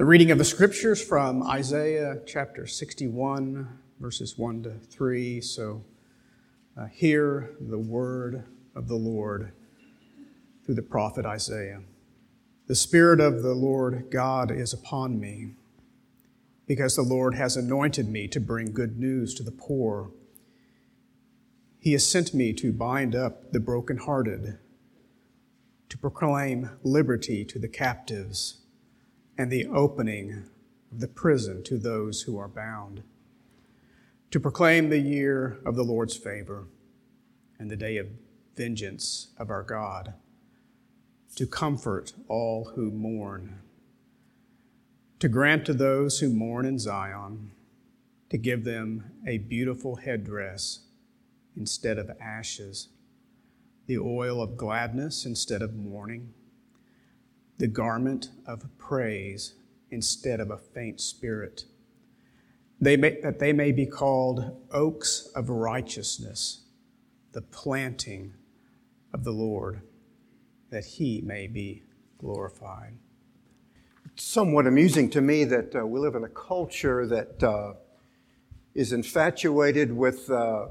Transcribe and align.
The 0.00 0.06
reading 0.06 0.30
of 0.30 0.38
the 0.38 0.46
scriptures 0.46 1.04
from 1.04 1.42
Isaiah 1.42 2.22
chapter 2.24 2.66
61, 2.66 3.68
verses 4.00 4.38
1 4.38 4.62
to 4.62 4.70
3. 4.78 5.42
So 5.42 5.84
uh, 6.74 6.86
hear 6.86 7.50
the 7.60 7.78
word 7.78 8.46
of 8.74 8.88
the 8.88 8.94
Lord 8.94 9.52
through 10.64 10.76
the 10.76 10.80
prophet 10.80 11.26
Isaiah. 11.26 11.82
The 12.66 12.74
Spirit 12.74 13.20
of 13.20 13.42
the 13.42 13.52
Lord 13.52 14.06
God 14.10 14.50
is 14.50 14.72
upon 14.72 15.20
me, 15.20 15.50
because 16.66 16.96
the 16.96 17.02
Lord 17.02 17.34
has 17.34 17.58
anointed 17.58 18.08
me 18.08 18.26
to 18.28 18.40
bring 18.40 18.72
good 18.72 18.98
news 18.98 19.34
to 19.34 19.42
the 19.42 19.52
poor. 19.52 20.12
He 21.78 21.92
has 21.92 22.06
sent 22.06 22.32
me 22.32 22.54
to 22.54 22.72
bind 22.72 23.14
up 23.14 23.52
the 23.52 23.60
brokenhearted, 23.60 24.60
to 25.90 25.98
proclaim 25.98 26.70
liberty 26.82 27.44
to 27.44 27.58
the 27.58 27.68
captives 27.68 28.59
and 29.40 29.50
the 29.50 29.66
opening 29.68 30.44
of 30.92 31.00
the 31.00 31.08
prison 31.08 31.62
to 31.62 31.78
those 31.78 32.20
who 32.20 32.36
are 32.36 32.46
bound, 32.46 33.02
to 34.30 34.38
proclaim 34.38 34.90
the 34.90 34.98
year 34.98 35.58
of 35.64 35.76
the 35.76 35.82
Lord's 35.82 36.14
favor 36.14 36.66
and 37.58 37.70
the 37.70 37.76
day 37.76 37.96
of 37.96 38.06
vengeance 38.54 39.28
of 39.38 39.48
our 39.48 39.62
God, 39.62 40.12
to 41.36 41.46
comfort 41.46 42.12
all 42.28 42.72
who 42.74 42.90
mourn, 42.90 43.60
to 45.20 45.26
grant 45.26 45.64
to 45.64 45.72
those 45.72 46.18
who 46.18 46.28
mourn 46.28 46.66
in 46.66 46.78
Zion, 46.78 47.52
to 48.28 48.36
give 48.36 48.64
them 48.64 49.10
a 49.26 49.38
beautiful 49.38 49.96
headdress 49.96 50.80
instead 51.56 51.96
of 51.96 52.10
ashes, 52.20 52.88
the 53.86 53.96
oil 53.96 54.42
of 54.42 54.58
gladness 54.58 55.24
instead 55.24 55.62
of 55.62 55.74
mourning 55.74 56.34
the 57.60 57.68
garment 57.68 58.30
of 58.46 58.66
praise 58.78 59.52
instead 59.90 60.40
of 60.40 60.50
a 60.50 60.56
faint 60.56 60.98
spirit, 60.98 61.66
they 62.80 62.96
may, 62.96 63.20
that 63.20 63.38
they 63.38 63.52
may 63.52 63.70
be 63.70 63.84
called 63.84 64.56
oaks 64.72 65.28
of 65.34 65.50
righteousness, 65.50 66.62
the 67.32 67.42
planting 67.42 68.32
of 69.12 69.24
the 69.24 69.30
Lord, 69.30 69.82
that 70.70 70.86
he 70.86 71.20
may 71.20 71.46
be 71.46 71.82
glorified. 72.16 72.94
It's 74.06 74.24
somewhat 74.24 74.66
amusing 74.66 75.10
to 75.10 75.20
me 75.20 75.44
that 75.44 75.76
uh, 75.76 75.86
we 75.86 76.00
live 76.00 76.14
in 76.14 76.24
a 76.24 76.28
culture 76.28 77.06
that 77.08 77.42
uh, 77.42 77.74
is 78.74 78.94
infatuated 78.94 79.92
with 79.92 80.30
uh, 80.30 80.68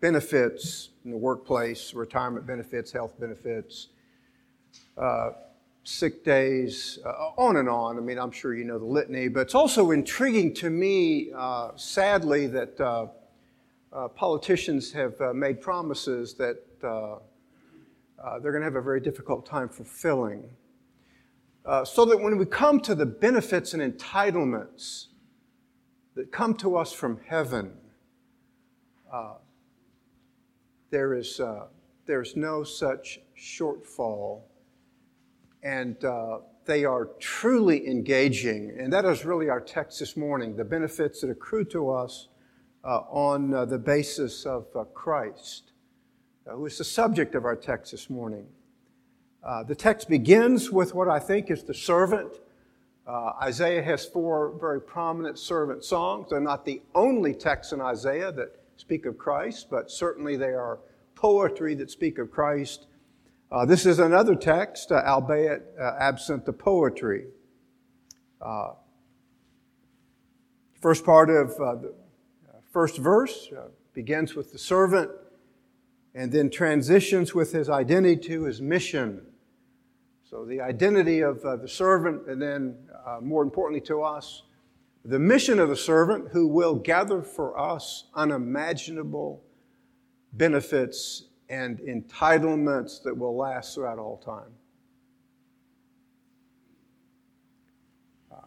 benefits 0.00 0.88
in 1.04 1.10
the 1.10 1.18
workplace, 1.18 1.92
retirement 1.92 2.46
benefits, 2.46 2.92
health 2.92 3.20
benefits 3.20 3.88
uh, 4.96 5.32
sick 5.88 6.22
days, 6.22 6.98
uh, 7.06 7.30
on 7.38 7.56
and 7.56 7.66
on. 7.66 7.96
I 7.96 8.00
mean, 8.00 8.18
I'm 8.18 8.30
sure 8.30 8.54
you 8.54 8.64
know 8.64 8.78
the 8.78 8.84
litany, 8.84 9.28
but 9.28 9.40
it's 9.40 9.54
also 9.54 9.90
intriguing 9.90 10.52
to 10.56 10.68
me, 10.68 11.30
uh, 11.34 11.70
sadly, 11.76 12.46
that 12.48 12.78
uh, 12.78 13.06
uh 13.90 14.08
politicians 14.08 14.92
have 14.92 15.18
uh, 15.18 15.32
made 15.32 15.62
promises 15.62 16.34
that 16.34 16.58
they're 16.82 18.52
going 18.52 18.60
to 18.60 18.64
have 18.64 18.76
a 18.76 18.82
very 18.82 19.00
difficult 19.00 19.46
time 19.46 19.68
fulfilling. 19.70 20.44
so 21.84 22.04
that 22.04 22.20
when 22.20 22.36
we 22.36 22.44
come 22.44 22.80
to 22.80 22.94
the 22.94 23.06
benefits 23.06 23.72
and 23.72 23.82
entitlements 23.82 25.06
that 26.16 26.30
come 26.30 26.54
to 26.54 26.76
us 26.76 26.92
from 26.92 27.18
heaven, 27.26 27.72
there 30.90 31.14
is, 31.14 31.40
there's 32.04 32.36
no 32.36 32.62
such 32.62 33.20
shortfall 33.38 34.42
and 35.62 36.04
uh, 36.04 36.38
they 36.64 36.84
are 36.84 37.06
truly 37.18 37.88
engaging. 37.88 38.76
And 38.78 38.92
that 38.92 39.04
is 39.04 39.24
really 39.24 39.48
our 39.48 39.60
text 39.60 40.00
this 40.00 40.16
morning 40.16 40.56
the 40.56 40.64
benefits 40.64 41.20
that 41.22 41.30
accrue 41.30 41.64
to 41.66 41.90
us 41.90 42.28
uh, 42.84 43.00
on 43.10 43.52
uh, 43.52 43.64
the 43.64 43.78
basis 43.78 44.46
of 44.46 44.66
uh, 44.76 44.84
Christ, 44.84 45.72
uh, 46.46 46.52
who 46.52 46.66
is 46.66 46.78
the 46.78 46.84
subject 46.84 47.34
of 47.34 47.44
our 47.44 47.56
text 47.56 47.92
this 47.92 48.08
morning. 48.08 48.46
Uh, 49.42 49.62
the 49.62 49.74
text 49.74 50.08
begins 50.08 50.70
with 50.70 50.94
what 50.94 51.08
I 51.08 51.18
think 51.18 51.50
is 51.50 51.64
the 51.64 51.74
servant. 51.74 52.40
Isaiah 53.42 53.82
has 53.82 54.04
four 54.04 54.52
very 54.60 54.82
prominent 54.82 55.38
servant 55.38 55.82
songs. 55.82 56.28
They're 56.28 56.40
not 56.40 56.66
the 56.66 56.82
only 56.94 57.32
texts 57.32 57.72
in 57.72 57.80
Isaiah 57.80 58.30
that 58.32 58.60
speak 58.76 59.06
of 59.06 59.16
Christ, 59.16 59.68
but 59.70 59.90
certainly 59.90 60.36
they 60.36 60.52
are 60.52 60.78
poetry 61.14 61.74
that 61.76 61.90
speak 61.90 62.18
of 62.18 62.30
Christ. 62.30 62.86
Uh, 63.50 63.64
this 63.64 63.86
is 63.86 63.98
another 63.98 64.34
text, 64.34 64.92
uh, 64.92 65.02
albeit 65.06 65.62
uh, 65.80 65.92
absent 65.98 66.44
the 66.44 66.52
poetry. 66.52 67.24
Uh, 68.42 68.72
first 70.82 71.02
part 71.02 71.30
of 71.30 71.52
uh, 71.52 71.76
the 71.76 71.88
uh, 71.88 72.58
first 72.70 72.98
verse 72.98 73.48
begins 73.94 74.34
with 74.34 74.52
the 74.52 74.58
servant 74.58 75.10
and 76.14 76.30
then 76.30 76.50
transitions 76.50 77.34
with 77.34 77.52
his 77.52 77.70
identity 77.70 78.18
to 78.18 78.42
his 78.42 78.60
mission. 78.60 79.22
So, 80.28 80.44
the 80.44 80.60
identity 80.60 81.20
of 81.20 81.40
the 81.40 81.66
servant, 81.66 82.28
and 82.28 82.42
then, 82.42 82.76
more 83.22 83.42
importantly 83.42 83.80
to 83.86 84.02
us, 84.02 84.42
the 85.06 85.18
mission 85.18 85.58
of 85.58 85.70
the 85.70 85.76
servant 85.76 86.28
who 86.32 86.46
will 86.46 86.74
gather 86.74 87.22
for 87.22 87.58
us 87.58 88.04
unimaginable 88.14 89.42
benefits 90.34 91.27
and 91.48 91.78
entitlements 91.78 93.02
that 93.02 93.16
will 93.16 93.36
last 93.36 93.74
throughout 93.74 93.98
all 93.98 94.18
time. 94.18 94.50
Uh, 98.30 98.46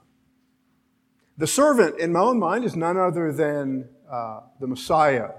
the 1.38 1.47
servant, 1.47 2.00
in 2.00 2.13
my 2.13 2.19
own 2.19 2.39
mind, 2.39 2.63
is 2.63 2.75
none 2.75 2.97
other 2.97 3.31
than 3.31 3.89
uh, 4.09 4.41
the 4.59 4.67
Messiah. 4.67 5.29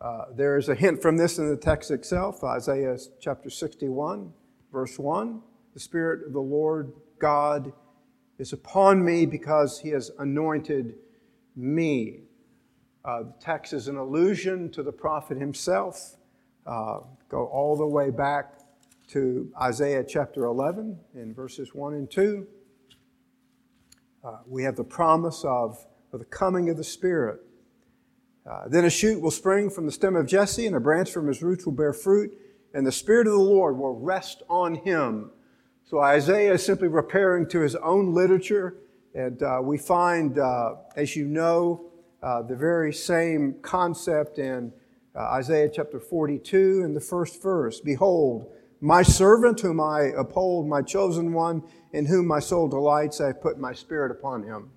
Uh, 0.00 0.26
there 0.34 0.58
is 0.58 0.68
a 0.68 0.74
hint 0.74 1.00
from 1.00 1.16
this 1.16 1.38
in 1.38 1.48
the 1.48 1.56
text 1.56 1.90
itself, 1.90 2.42
Isaiah 2.42 2.98
chapter 3.20 3.48
61, 3.48 4.32
verse 4.72 4.98
1. 4.98 5.40
The 5.74 5.80
Spirit 5.80 6.26
of 6.26 6.32
the 6.32 6.40
Lord 6.40 6.92
God 7.18 7.72
is 8.38 8.52
upon 8.52 9.04
me 9.04 9.24
because 9.24 9.78
he 9.80 9.90
has 9.90 10.10
anointed 10.18 10.94
me. 11.54 12.20
Uh, 13.04 13.22
the 13.22 13.34
text 13.40 13.72
is 13.72 13.88
an 13.88 13.96
allusion 13.96 14.70
to 14.72 14.82
the 14.82 14.92
prophet 14.92 15.38
himself 15.38 16.16
uh, 16.66 16.98
go 17.28 17.46
all 17.46 17.76
the 17.76 17.86
way 17.86 18.10
back 18.10 18.60
to 19.08 19.52
Isaiah 19.60 20.04
chapter 20.04 20.46
11 20.46 20.98
in 21.14 21.32
verses 21.32 21.74
1 21.74 21.94
and 21.94 22.10
2. 22.10 22.46
Uh, 24.24 24.38
we 24.46 24.64
have 24.64 24.74
the 24.74 24.84
promise 24.84 25.44
of, 25.44 25.86
of, 26.12 26.18
the 26.18 26.24
coming 26.24 26.68
of 26.68 26.76
the 26.76 26.84
Spirit. 26.84 27.40
Uh, 28.44 28.68
then 28.68 28.84
a 28.84 28.90
shoot 28.90 29.20
will 29.20 29.30
spring 29.30 29.70
from 29.70 29.86
the 29.86 29.92
stem 29.92 30.16
of 30.16 30.26
Jesse, 30.26 30.66
and 30.66 30.74
a 30.74 30.80
branch 30.80 31.12
from 31.12 31.28
his 31.28 31.42
roots 31.42 31.64
will 31.64 31.72
bear 31.72 31.92
fruit, 31.92 32.36
and 32.74 32.84
the 32.84 32.92
Spirit 32.92 33.28
of 33.28 33.34
the 33.34 33.38
Lord 33.38 33.78
will 33.78 33.94
rest 33.94 34.42
on 34.48 34.74
him. 34.74 35.30
So 35.84 36.00
Isaiah 36.00 36.54
is 36.54 36.64
simply 36.64 36.88
repairing 36.88 37.48
to 37.50 37.60
his 37.60 37.76
own 37.76 38.12
literature, 38.12 38.78
and 39.14 39.40
uh, 39.40 39.60
we 39.62 39.78
find, 39.78 40.38
uh, 40.38 40.74
as 40.96 41.14
you 41.14 41.26
know, 41.26 41.86
uh, 42.22 42.42
the 42.42 42.56
very 42.56 42.92
same 42.92 43.54
concept 43.62 44.40
in 44.40 44.72
uh, 45.16 45.20
Isaiah 45.20 45.70
chapter 45.72 45.98
42 45.98 46.82
in 46.84 46.94
the 46.94 47.00
first 47.00 47.42
verse. 47.42 47.80
Behold, 47.80 48.52
my 48.80 49.02
servant 49.02 49.60
whom 49.60 49.80
I 49.80 50.12
uphold, 50.16 50.68
my 50.68 50.82
chosen 50.82 51.32
one, 51.32 51.62
in 51.92 52.06
whom 52.06 52.26
my 52.26 52.40
soul 52.40 52.68
delights, 52.68 53.20
I 53.20 53.28
have 53.28 53.40
put 53.40 53.58
my 53.58 53.72
spirit 53.72 54.10
upon 54.10 54.42
him. 54.42 54.70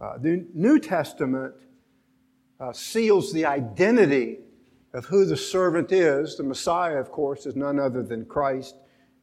Uh, 0.00 0.18
the 0.18 0.44
New 0.52 0.80
Testament 0.80 1.54
uh, 2.58 2.72
seals 2.72 3.32
the 3.32 3.46
identity 3.46 4.38
of 4.92 5.04
who 5.04 5.24
the 5.24 5.36
servant 5.36 5.92
is. 5.92 6.36
The 6.36 6.42
Messiah, 6.42 6.98
of 6.98 7.12
course, 7.12 7.46
is 7.46 7.54
none 7.54 7.78
other 7.78 8.02
than 8.02 8.24
Christ. 8.24 8.74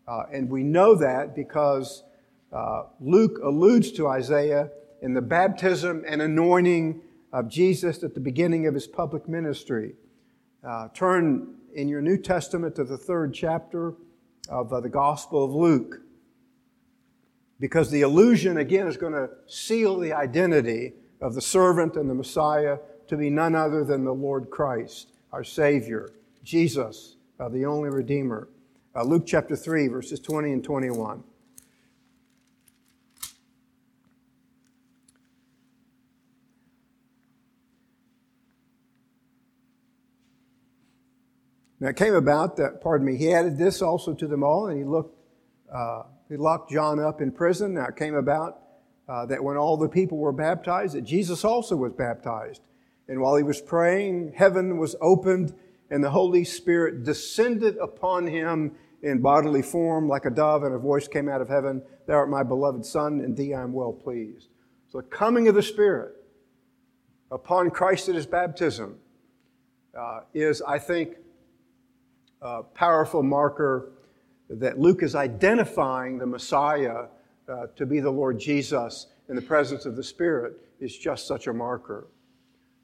Uh, 0.07 0.23
and 0.31 0.49
we 0.49 0.63
know 0.63 0.95
that 0.95 1.35
because 1.35 2.03
uh, 2.53 2.83
Luke 3.01 3.39
alludes 3.43 3.91
to 3.93 4.07
Isaiah 4.07 4.71
in 5.01 5.13
the 5.13 5.21
baptism 5.21 6.03
and 6.07 6.21
anointing 6.21 7.01
of 7.31 7.49
Jesus 7.49 8.03
at 8.03 8.13
the 8.13 8.19
beginning 8.19 8.67
of 8.67 8.73
his 8.73 8.87
public 8.87 9.27
ministry. 9.27 9.93
Uh, 10.63 10.87
turn 10.93 11.55
in 11.73 11.87
your 11.87 12.01
New 12.01 12.17
Testament 12.17 12.75
to 12.75 12.83
the 12.83 12.97
third 12.97 13.33
chapter 13.33 13.93
of 14.49 14.73
uh, 14.73 14.79
the 14.79 14.89
Gospel 14.89 15.43
of 15.43 15.53
Luke. 15.53 16.01
Because 17.59 17.91
the 17.91 18.01
allusion, 18.01 18.57
again, 18.57 18.87
is 18.87 18.97
going 18.97 19.13
to 19.13 19.29
seal 19.47 19.97
the 19.97 20.13
identity 20.13 20.93
of 21.21 21.35
the 21.35 21.41
servant 21.41 21.95
and 21.95 22.09
the 22.09 22.13
Messiah 22.13 22.77
to 23.07 23.17
be 23.17 23.29
none 23.29 23.55
other 23.55 23.83
than 23.83 24.05
the 24.05 24.13
Lord 24.13 24.49
Christ, 24.49 25.11
our 25.33 25.43
Savior, 25.43 26.11
Jesus, 26.43 27.17
uh, 27.39 27.49
the 27.49 27.65
only 27.65 27.89
Redeemer. 27.89 28.47
Uh, 28.95 29.03
Luke 29.03 29.23
chapter 29.25 29.55
3, 29.55 29.87
verses 29.87 30.19
20 30.19 30.53
and 30.53 30.63
21. 30.63 31.23
Now 41.79 41.89
it 41.89 41.95
came 41.95 42.13
about 42.13 42.57
that, 42.57 42.81
pardon 42.81 43.07
me, 43.07 43.15
he 43.15 43.33
added 43.33 43.57
this 43.57 43.81
also 43.81 44.13
to 44.13 44.27
them 44.27 44.43
all, 44.43 44.67
and 44.67 44.77
he 44.77 44.83
looked 44.83 45.15
uh, 45.73 46.03
he 46.27 46.35
locked 46.35 46.71
John 46.71 46.99
up 46.99 47.21
in 47.21 47.31
prison. 47.31 47.75
Now 47.75 47.85
it 47.85 47.95
came 47.95 48.15
about 48.15 48.61
uh, 49.07 49.25
that 49.27 49.43
when 49.43 49.57
all 49.57 49.77
the 49.77 49.89
people 49.89 50.17
were 50.17 50.31
baptized, 50.31 50.95
that 50.95 51.03
Jesus 51.03 51.43
also 51.43 51.75
was 51.75 51.93
baptized. 51.93 52.61
And 53.07 53.19
while 53.19 53.35
he 53.35 53.43
was 53.43 53.61
praying, 53.61 54.33
heaven 54.35 54.77
was 54.77 54.95
opened 55.01 55.53
and 55.89 56.03
the 56.03 56.11
Holy 56.11 56.43
Spirit 56.43 57.03
descended 57.03 57.77
upon 57.77 58.27
him 58.27 58.75
in 59.01 59.21
bodily 59.21 59.61
form 59.61 60.07
like 60.07 60.25
a 60.25 60.29
dove, 60.29 60.63
and 60.63 60.75
a 60.75 60.77
voice 60.77 61.07
came 61.07 61.29
out 61.29 61.41
of 61.41 61.47
heaven 61.47 61.81
Thou 62.05 62.15
art 62.15 62.29
my 62.29 62.43
beloved 62.43 62.85
Son, 62.85 63.19
and 63.21 63.37
thee 63.37 63.53
I 63.53 63.61
am 63.61 63.71
well 63.73 63.93
pleased. 63.93 64.49
So 64.91 64.99
the 64.99 65.07
coming 65.07 65.47
of 65.47 65.55
the 65.55 65.61
Spirit 65.61 66.15
upon 67.31 67.69
Christ 67.69 68.09
at 68.09 68.15
his 68.15 68.25
baptism 68.25 68.97
uh, 69.97 70.21
is, 70.33 70.61
I 70.63 70.79
think, 70.79 71.17
a 72.41 72.63
powerful 72.63 73.23
marker 73.23 73.91
that 74.49 74.79
Luke 74.79 75.03
is 75.03 75.15
identifying 75.15 76.17
the 76.17 76.25
Messiah 76.25 77.05
uh, 77.47 77.67
to 77.75 77.85
be 77.85 77.99
the 77.99 78.09
Lord 78.09 78.39
Jesus 78.39 79.07
in 79.27 79.35
the 79.35 79.41
presence 79.41 79.85
of 79.85 79.95
the 79.95 80.03
Spirit 80.03 80.53
is 80.79 80.97
just 80.97 81.27
such 81.27 81.47
a 81.47 81.53
marker. 81.53 82.07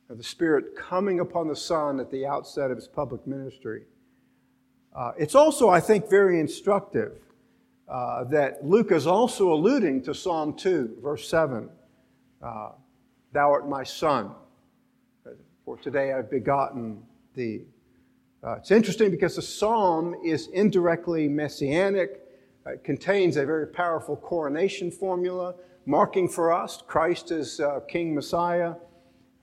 Of 0.10 0.18
the 0.18 0.24
Spirit 0.24 0.75
coming 0.75 1.19
upon 1.19 1.48
the 1.48 1.56
Son 1.56 2.00
at 2.00 2.12
the 2.12 2.25
outset 2.25 2.69
of 2.69 2.78
his 2.78 2.88
public 2.88 3.25
ministry. 3.25 3.84
Uh, 4.96 5.12
it's 5.18 5.36
also, 5.36 5.69
I 5.69 5.80
think, 5.80 6.10
very 6.10 6.40
instructive 6.40 7.13
uh, 7.88 8.24
that 8.25 8.63
Luke 8.63 8.92
is 8.92 9.07
also 9.07 9.52
alluding 9.52 10.04
to 10.04 10.13
Psalm 10.13 10.54
2, 10.56 10.98
verse 11.02 11.28
7. 11.28 11.69
Uh, 12.42 12.69
Thou 13.31 13.52
art 13.52 13.68
my 13.68 13.84
Son, 13.84 14.31
for 15.66 15.78
today 15.78 16.13
I've 16.13 16.30
begotten 16.30 17.04
thee. 17.34 17.63
Uh, 18.45 18.57
it's 18.57 18.69
interesting 18.69 19.09
because 19.09 19.36
the 19.36 19.42
psalm 19.42 20.15
is 20.24 20.50
indirectly 20.50 21.27
messianic. 21.27 22.21
It 22.68 22.83
contains 22.83 23.38
a 23.38 23.45
very 23.45 23.65
powerful 23.65 24.15
coronation 24.15 24.92
formula, 24.92 25.56
marking 25.88 26.30
for 26.30 26.53
us 26.53 26.83
Christ 26.86 27.31
as 27.31 27.59
uh, 27.59 27.80
King 27.88 28.13
Messiah. 28.13 28.75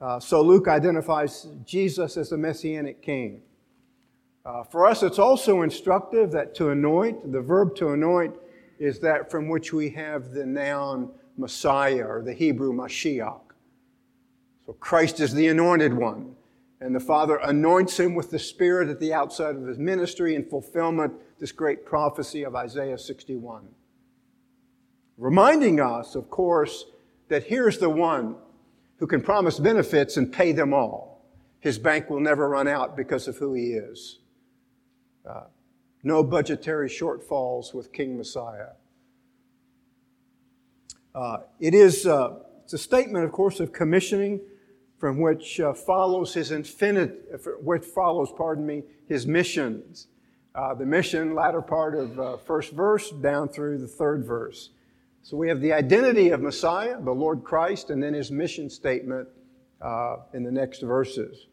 Uh, 0.01 0.21
so 0.21 0.41
Luke 0.41 0.69
identifies 0.69 1.49
Jesus 1.65 2.17
as 2.17 2.31
the 2.31 2.39
messianic 2.39 3.03
king. 3.03 3.43
Uh, 4.45 4.63
for 4.63 4.87
us, 4.87 5.03
it's 5.03 5.19
also 5.19 5.63
instructive 5.63 6.31
that 6.31 6.55
to 6.57 6.71
anoint, 6.71 7.33
the 7.33 7.41
verb 7.41 7.75
to 7.77 7.91
anoint, 7.91 8.37
is 8.79 9.01
that 9.01 9.33
from 9.33 9.49
which 9.49 9.73
we 9.73 9.91
have 9.91 10.31
the 10.31 10.47
noun 10.47 11.11
Messiah 11.37 12.05
or 12.05 12.23
the 12.23 12.33
Hebrew 12.33 12.73
Mashiach. 12.73 13.41
So 14.65 14.73
Christ 14.75 15.19
is 15.19 15.35
the 15.35 15.49
anointed 15.49 15.93
one. 15.93 16.37
And 16.83 16.93
the 16.97 17.01
Father 17.01 17.37
anoints 17.37 18.01
him 18.01 18.17
with 18.17 18.33
the 18.33 18.41
Spirit 18.41 18.89
at 18.89 18.99
the 18.99 19.15
outset 19.15 19.55
of 19.55 19.67
his 19.69 19.79
ministry 19.79 20.35
in 20.35 20.45
fulfillment 20.45 21.13
this 21.39 21.53
great 21.53 21.87
prophecy 21.87 22.43
of 22.43 22.57
Isaiah 22.57 22.99
61. 22.99 23.69
Reminding 25.17 25.79
us, 25.79 26.17
of 26.17 26.29
course, 26.29 26.87
that 27.29 27.45
here's 27.45 27.79
the 27.79 27.89
one 27.89 28.35
who 28.97 29.07
can 29.07 29.21
promise 29.21 29.61
benefits 29.61 30.17
and 30.17 30.33
pay 30.33 30.51
them 30.51 30.75
all. 30.75 31.25
His 31.61 31.79
bank 31.79 32.11
will 32.11 32.19
never 32.19 32.49
run 32.49 32.67
out 32.67 32.97
because 32.97 33.29
of 33.29 33.37
who 33.37 33.55
he 33.55 33.75
is. 33.75 34.19
Uh, 35.25 35.45
no 36.03 36.25
budgetary 36.25 36.89
shortfalls 36.89 37.73
with 37.73 37.93
King 37.93 38.19
Messiah. 38.19 38.71
Uh, 41.15 41.39
it 41.61 41.75
is 41.75 42.07
uh, 42.09 42.41
it's 42.65 42.73
a 42.73 42.79
statement, 42.79 43.25
of 43.25 43.31
course, 43.31 43.61
of 43.61 43.73
commissioning 43.73 44.41
from 45.03 45.19
which 45.19 45.59
uh, 45.59 45.73
follows 45.73 46.33
his 46.33 46.53
infinite, 46.53 47.29
which 47.61 47.85
follows, 47.85 48.33
pardon 48.37 48.65
me, 48.65 48.85
his 49.09 49.27
missions. 49.27 50.07
Uh, 50.55 50.75
the 50.75 50.87
mission, 50.87 51.35
latter 51.35 51.61
part 51.61 51.97
of 51.97 52.21
uh, 52.21 52.37
first 52.37 52.71
verse 52.71 53.11
down 53.11 53.49
through 53.49 53.79
the 53.79 53.89
third 53.89 54.25
verse. 54.25 54.71
So 55.25 55.37
we 55.37 55.49
have 55.49 55.61
the 55.61 55.73
identity 55.73 56.29
of 56.29 56.41
Messiah, 56.41 57.03
the 57.03 57.11
Lord 57.11 57.43
Christ, 57.43 57.91
and 57.91 58.01
then 58.01 58.15
his 58.15 58.31
mission 58.31 58.71
statement 58.71 59.27
uh, 59.81 60.19
in 60.35 60.45
the 60.45 60.53
next 60.53 60.83
verses. 60.83 61.49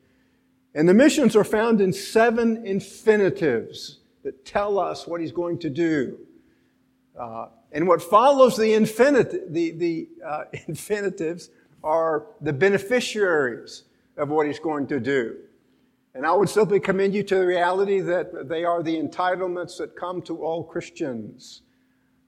And 0.75 0.87
the 0.87 0.93
missions 0.93 1.35
are 1.35 1.43
found 1.43 1.81
in 1.81 1.91
seven 1.91 2.67
infinitives 2.67 3.97
that 4.21 4.45
tell 4.45 4.77
us 4.77 5.07
what 5.07 5.21
he's 5.21 5.31
going 5.31 5.57
to 5.57 5.71
do. 5.71 6.19
Uh, 7.19 7.47
and 7.71 7.87
what 7.87 8.03
follows 8.03 8.57
the, 8.57 8.73
infinit- 8.73 9.51
the, 9.51 9.71
the 9.71 10.09
uh, 10.23 10.43
infinitives 10.67 11.49
are 11.83 12.27
the 12.41 12.53
beneficiaries 12.53 13.83
of 14.17 14.29
what 14.29 14.47
he's 14.47 14.59
going 14.59 14.87
to 14.87 14.99
do. 14.99 15.37
And 16.13 16.25
I 16.25 16.33
would 16.33 16.49
simply 16.49 16.79
commend 16.79 17.13
you 17.13 17.23
to 17.23 17.35
the 17.35 17.45
reality 17.45 18.01
that 18.01 18.49
they 18.49 18.63
are 18.65 18.83
the 18.83 18.95
entitlements 19.01 19.77
that 19.77 19.95
come 19.95 20.21
to 20.23 20.43
all 20.43 20.63
Christians, 20.63 21.61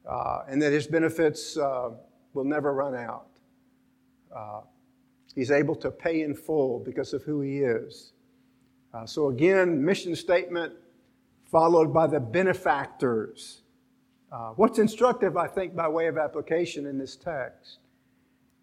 uh, 0.10 0.44
and 0.48 0.62
that 0.62 0.72
his 0.72 0.88
benefits 0.88 1.58
uh, 1.58 1.90
will 2.34 2.46
never 2.46 2.74
run 2.74 2.96
out. 2.96 3.28
Uh, 4.34 4.62
he's 5.36 5.52
able 5.52 5.76
to 5.76 5.92
pay 5.92 6.22
in 6.22 6.34
full 6.34 6.80
because 6.80 7.14
of 7.14 7.24
who 7.24 7.42
he 7.42 7.60
is. 7.60 8.14
Uh, 8.94 9.06
so, 9.06 9.30
again, 9.30 9.84
mission 9.84 10.16
statement 10.16 10.74
followed 11.44 11.94
by 11.94 12.08
the 12.08 12.20
benefactors. 12.20 13.62
Uh, 14.32 14.52
what's 14.52 14.80
instructive, 14.80 15.36
I 15.36 15.48
think, 15.48 15.76
by 15.76 15.90
way 15.90 16.08
of 16.08 16.18
application 16.18 16.86
in 16.86 16.98
this 16.98 17.18
text 17.18 17.81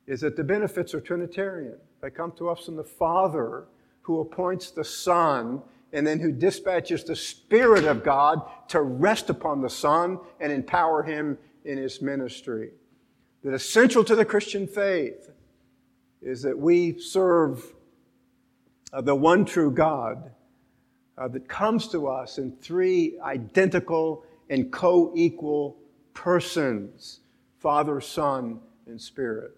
is 0.08 0.22
that 0.22 0.36
the 0.36 0.42
benefits 0.42 0.94
are 0.94 1.00
Trinitarian. 1.00 1.76
They 2.00 2.10
come 2.10 2.32
to 2.38 2.48
us 2.48 2.64
from 2.64 2.76
the 2.76 2.82
Father 2.82 3.66
who 4.00 4.20
appoints 4.20 4.70
the 4.70 4.82
Son 4.82 5.62
and 5.92 6.06
then 6.06 6.18
who 6.18 6.32
dispatches 6.32 7.04
the 7.04 7.14
Spirit 7.14 7.84
of 7.84 8.02
God 8.02 8.40
to 8.68 8.80
rest 8.80 9.28
upon 9.28 9.60
the 9.60 9.68
Son 9.68 10.18
and 10.40 10.50
empower 10.50 11.02
him 11.02 11.36
in 11.66 11.76
his 11.76 12.00
ministry. 12.00 12.70
That 13.44 13.52
essential 13.52 14.02
to 14.04 14.16
the 14.16 14.24
Christian 14.24 14.66
faith 14.66 15.30
is 16.22 16.40
that 16.42 16.58
we 16.58 16.98
serve 16.98 17.62
uh, 18.94 19.02
the 19.02 19.14
one 19.14 19.44
true 19.44 19.70
God 19.70 20.30
uh, 21.18 21.28
that 21.28 21.48
comes 21.48 21.88
to 21.88 22.08
us 22.08 22.38
in 22.38 22.56
three 22.56 23.18
identical 23.20 24.24
and 24.48 24.72
co 24.72 25.12
equal 25.14 25.76
persons 26.14 27.20
Father, 27.58 28.00
Son, 28.00 28.60
and 28.86 29.00
Spirit. 29.00 29.57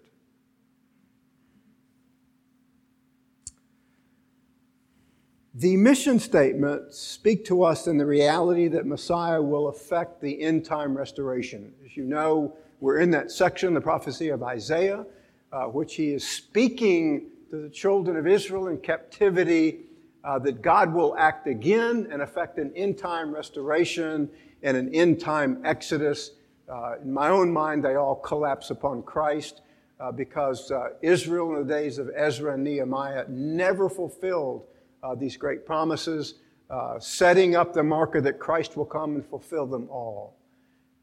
The 5.55 5.75
mission 5.75 6.17
statements 6.17 6.97
speak 6.97 7.43
to 7.45 7.63
us 7.63 7.87
in 7.87 7.97
the 7.97 8.05
reality 8.05 8.69
that 8.69 8.85
Messiah 8.85 9.41
will 9.41 9.67
affect 9.67 10.21
the 10.21 10.41
end 10.41 10.63
time 10.63 10.97
restoration. 10.97 11.73
As 11.83 11.97
you 11.97 12.05
know, 12.05 12.55
we're 12.79 12.99
in 12.99 13.11
that 13.11 13.31
section, 13.31 13.73
the 13.73 13.81
prophecy 13.81 14.29
of 14.29 14.43
Isaiah, 14.43 15.05
uh, 15.51 15.65
which 15.65 15.95
he 15.95 16.13
is 16.13 16.25
speaking 16.25 17.31
to 17.49 17.57
the 17.57 17.69
children 17.69 18.15
of 18.15 18.27
Israel 18.27 18.69
in 18.69 18.77
captivity, 18.77 19.81
uh, 20.23 20.39
that 20.39 20.61
God 20.61 20.93
will 20.93 21.17
act 21.17 21.47
again 21.47 22.07
and 22.09 22.21
effect 22.21 22.57
an 22.57 22.71
end 22.73 22.97
time 22.97 23.35
restoration 23.35 24.29
and 24.63 24.77
an 24.77 24.95
end 24.95 25.19
time 25.19 25.61
exodus. 25.65 26.31
Uh, 26.69 26.93
in 27.03 27.11
my 27.11 27.27
own 27.27 27.51
mind, 27.51 27.83
they 27.83 27.95
all 27.95 28.15
collapse 28.15 28.69
upon 28.69 29.03
Christ 29.03 29.59
uh, 29.99 30.13
because 30.13 30.71
uh, 30.71 30.91
Israel 31.01 31.57
in 31.57 31.67
the 31.67 31.73
days 31.73 31.97
of 31.97 32.09
Ezra 32.15 32.53
and 32.53 32.63
Nehemiah 32.63 33.25
never 33.27 33.89
fulfilled 33.89 34.63
uh, 35.03 35.15
these 35.15 35.37
great 35.37 35.65
promises, 35.65 36.35
uh, 36.69 36.99
setting 36.99 37.55
up 37.55 37.73
the 37.73 37.83
marker 37.83 38.21
that 38.21 38.39
Christ 38.39 38.77
will 38.77 38.85
come 38.85 39.15
and 39.15 39.25
fulfill 39.25 39.65
them 39.65 39.89
all 39.89 40.37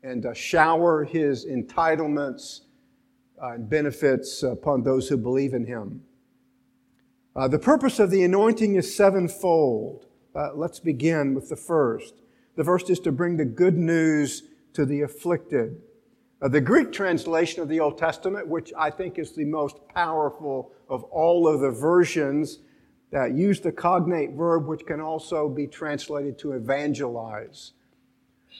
and 0.03 0.27
uh, 0.27 0.33
shower 0.33 1.05
his 1.05 1.45
entitlements 1.45 2.61
uh, 3.43 3.53
and 3.53 3.69
benefits 3.69 4.43
upon 4.43 4.83
those 4.83 5.09
who 5.09 5.17
believe 5.17 5.55
in 5.55 5.67
him. 5.67 6.03
Uh, 7.35 7.49
the 7.49 7.59
purpose 7.59 7.99
of 7.99 8.11
the 8.11 8.23
anointing 8.25 8.75
is 8.75 8.95
sevenfold. 8.95 10.07
Uh, 10.35 10.55
let's 10.55 10.81
begin 10.81 11.35
with 11.35 11.49
the 11.49 11.57
first. 11.57 12.15
The 12.57 12.65
first 12.65 12.91
is 12.91 12.99
to 13.01 13.13
bring 13.13 13.37
the 13.37 13.45
good 13.45 13.77
news 13.77 14.43
to 14.75 14.85
the 14.85 15.03
afflicted. 15.03 15.81
Uh, 16.41 16.49
the 16.49 16.61
Greek 16.61 16.93
translation 16.93 17.63
of 17.63 17.69
the 17.69 17.81
Old 17.81 17.99
Testament, 17.99 18.47
which 18.47 18.73
I 18.77 18.91
think 18.91 19.19
is 19.19 19.33
the 19.33 19.45
most 19.45 19.77
powerful 19.89 20.73
of 20.89 21.03
all 21.05 21.49
of 21.49 21.61
the 21.61 21.71
versions, 21.71 22.59
that 23.11 23.35
use 23.35 23.61
the 23.61 23.73
cognate 23.73 24.33
verb, 24.33 24.67
which 24.67 24.85
can 24.87 25.01
also 25.01 25.49
be 25.49 25.67
translated 25.67 26.39
to 26.39 26.53
evangelize. 26.53 27.73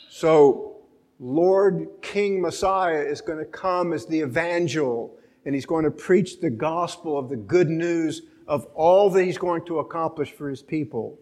So, 0.09 0.77
Lord 1.21 1.89
King 2.01 2.41
Messiah 2.41 3.03
is 3.03 3.21
going 3.21 3.39
to 3.39 3.45
come 3.45 3.93
as 3.93 4.07
the 4.07 4.21
evangel, 4.21 5.19
and 5.45 5.55
he's 5.55 5.67
going 5.67 5.85
to 5.85 5.91
preach 5.91 6.41
the 6.41 6.51
gospel 6.51 7.19
of 7.19 7.29
the 7.29 7.37
good 7.37 7.69
news 7.69 8.23
of 8.47 8.65
all 8.75 9.11
that 9.11 9.25
he's 9.25 9.39
going 9.39 9.65
to 9.67 9.81
accomplish 9.81 10.33
for 10.33 10.49
his 10.49 10.63
people. 10.63 11.19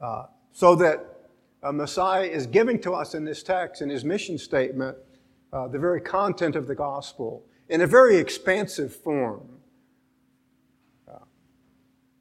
Uh, 0.00 0.24
so 0.52 0.74
that 0.74 1.28
uh, 1.62 1.70
Messiah 1.70 2.24
is 2.24 2.46
giving 2.46 2.80
to 2.80 2.92
us 2.92 3.14
in 3.14 3.24
this 3.24 3.42
text, 3.42 3.82
in 3.82 3.90
his 3.90 4.04
mission 4.04 4.38
statement, 4.38 4.96
uh, 5.52 5.68
the 5.68 5.78
very 5.78 6.00
content 6.00 6.56
of 6.56 6.66
the 6.66 6.74
gospel 6.74 7.44
in 7.68 7.82
a 7.82 7.86
very 7.86 8.16
expansive 8.16 8.94
form. 8.94 9.59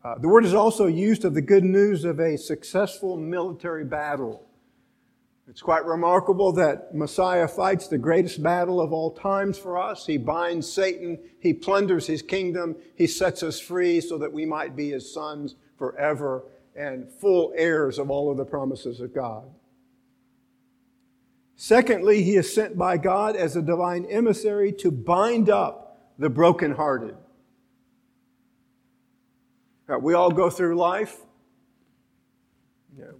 Uh, 0.03 0.17
the 0.17 0.29
word 0.29 0.45
is 0.45 0.53
also 0.53 0.87
used 0.87 1.25
of 1.25 1.33
the 1.33 1.41
good 1.41 1.63
news 1.63 2.05
of 2.05 2.19
a 2.19 2.37
successful 2.37 3.17
military 3.17 3.83
battle. 3.83 4.45
It's 5.49 5.61
quite 5.61 5.83
remarkable 5.83 6.53
that 6.53 6.95
Messiah 6.95 7.47
fights 7.47 7.87
the 7.87 7.97
greatest 7.97 8.41
battle 8.41 8.79
of 8.79 8.93
all 8.93 9.11
times 9.11 9.57
for 9.57 9.77
us. 9.77 10.05
He 10.05 10.17
binds 10.17 10.71
Satan, 10.71 11.17
he 11.39 11.53
plunders 11.53 12.07
his 12.07 12.21
kingdom, 12.21 12.75
he 12.95 13.07
sets 13.07 13.43
us 13.43 13.59
free 13.59 13.99
so 13.99 14.17
that 14.19 14.31
we 14.31 14.45
might 14.45 14.75
be 14.75 14.91
his 14.91 15.11
sons 15.11 15.55
forever 15.77 16.43
and 16.75 17.09
full 17.09 17.51
heirs 17.57 17.97
of 17.97 18.09
all 18.09 18.31
of 18.31 18.37
the 18.37 18.45
promises 18.45 19.01
of 19.01 19.13
God. 19.13 19.49
Secondly, 21.55 22.23
he 22.23 22.37
is 22.37 22.53
sent 22.53 22.77
by 22.77 22.97
God 22.97 23.35
as 23.35 23.57
a 23.57 23.61
divine 23.61 24.05
emissary 24.05 24.71
to 24.73 24.91
bind 24.91 25.49
up 25.49 26.13
the 26.17 26.29
brokenhearted. 26.29 27.17
Now, 29.89 29.97
we 29.97 30.13
all 30.13 30.29
go 30.29 30.51
through 30.51 30.75
life. 30.75 31.17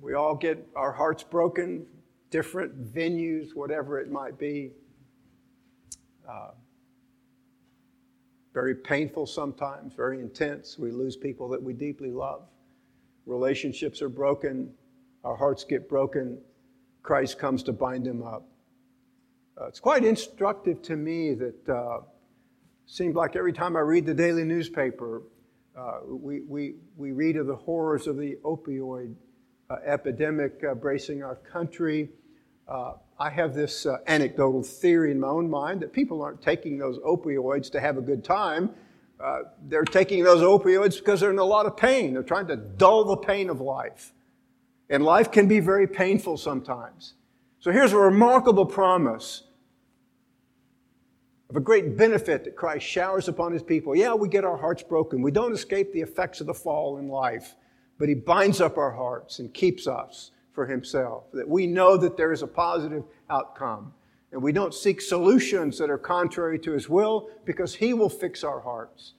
we 0.02 0.14
all 0.14 0.36
get 0.36 0.70
our 0.76 0.92
hearts 0.92 1.24
broken 1.24 1.88
different 2.30 2.94
venues, 2.94 3.56
whatever 3.56 4.00
it 4.00 4.12
might 4.12 4.38
be. 4.38 4.70
Uh, 6.30 6.52
very 8.54 8.76
painful 8.76 9.26
sometimes, 9.26 9.94
very 9.96 10.20
intense. 10.20 10.78
We 10.78 10.92
lose 10.92 11.16
people 11.16 11.50
that 11.50 11.62
we 11.62 11.74
deeply 11.74 12.12
love. 12.12 12.44
Relationships 13.26 14.00
are 14.04 14.10
broken, 14.10 14.72
our 15.24 15.36
hearts 15.36 15.64
get 15.64 15.90
broken. 15.90 16.40
Christ 17.02 17.40
comes 17.40 17.64
to 17.64 17.74
bind 17.74 18.06
them 18.06 18.22
up. 18.22 18.48
Uh, 19.60 19.66
it's 19.66 19.80
quite 19.80 20.06
instructive 20.06 20.84
to 20.84 20.96
me 20.96 21.34
that 21.34 21.70
uh, 21.70 22.02
seems 22.86 23.16
like 23.16 23.36
every 23.36 23.54
time 23.54 23.76
I 23.76 23.80
read 23.80 24.06
the 24.06 24.14
daily 24.14 24.44
newspaper, 24.44 25.24
uh, 25.80 26.00
we, 26.06 26.42
we, 26.42 26.76
we 26.98 27.12
read 27.12 27.38
of 27.38 27.48
the 27.48 27.56
horrors 27.56 28.06
of 28.08 28.18
the 28.18 28.38
opioid 28.44 29.14
uh, 29.70 29.78
epidemic 29.86 30.62
uh, 30.70 30.74
bracing 30.74 31.24
our 31.24 31.36
country. 31.36 32.10
Uh, 32.68 32.94
I 33.18 33.30
have 33.30 33.54
this 33.54 33.86
uh, 33.86 33.98
anecdotal 34.08 34.62
theory 34.62 35.12
in 35.12 35.20
my 35.20 35.28
own 35.28 35.50
mind 35.50 35.82
that 35.82 35.94
people 35.94 36.22
aren't 36.22 36.42
taking 36.42 36.78
those 36.78 36.98
opioids 37.00 37.72
to 37.72 37.80
have 37.80 37.98
a 37.98 38.02
good 38.02 38.24
time. 38.24 38.72
They're 39.68 39.84
taking 39.84 40.24
those 40.24 40.42
opioids 40.42 40.98
because 40.98 41.20
they're 41.20 41.32
in 41.32 41.40
a 41.40 41.44
lot 41.46 41.66
of 41.66 41.78
pain. 41.78 42.14
They're 42.14 42.24
trying 42.24 42.48
to 42.48 42.56
dull 42.56 43.06
the 43.06 43.18
pain 43.18 43.50
of 43.50 43.62
life. 43.62 44.14
And 44.90 45.04
life 45.04 45.32
can 45.32 45.48
be 45.48 45.60
very 45.60 45.88
painful 45.88 46.38
sometimes. 46.38 47.14
So 47.60 47.72
here's 47.72 47.94
a 47.94 47.98
remarkable 47.98 48.66
promise 48.66 49.44
of 51.50 51.56
a 51.56 51.60
great 51.60 51.98
benefit 51.98 52.44
that 52.44 52.56
Christ 52.56 52.86
showers 52.86 53.28
upon 53.28 53.52
his 53.52 53.64
people. 53.64 53.96
Yeah, 53.96 54.14
we 54.14 54.30
get 54.30 54.46
our 54.46 54.58
hearts 54.58 54.84
broken. 54.84 55.22
We 55.22 55.32
don't 55.32 55.54
escape 55.54 55.92
the 55.92 56.02
effects 56.02 56.42
of 56.42 56.48
the 56.48 56.54
fall 56.54 56.98
in 56.98 57.08
life, 57.08 57.56
but 57.98 58.08
he 58.08 58.14
binds 58.14 58.62
up 58.62 58.78
our 58.78 58.92
hearts 58.92 59.40
and 59.40 59.52
keeps 59.54 59.88
us 59.88 60.32
for 60.52 60.68
himself, 60.68 61.32
that 61.34 61.48
we 61.48 61.66
know 61.66 61.98
that 61.98 62.18
there 62.18 62.32
is 62.32 62.44
a 62.44 62.48
positive 62.48 63.04
outcome. 63.30 63.94
And 64.32 64.44
we 64.44 64.52
don't 64.52 64.76
seek 64.76 65.02
solutions 65.02 65.80
that 65.80 65.90
are 65.90 65.98
contrary 65.98 66.60
to 66.60 66.72
his 66.72 66.88
will 66.88 67.30
because 67.46 67.74
he 67.74 67.94
will 67.94 68.10
fix 68.10 68.44
our 68.44 68.60
hearts. 68.60 69.14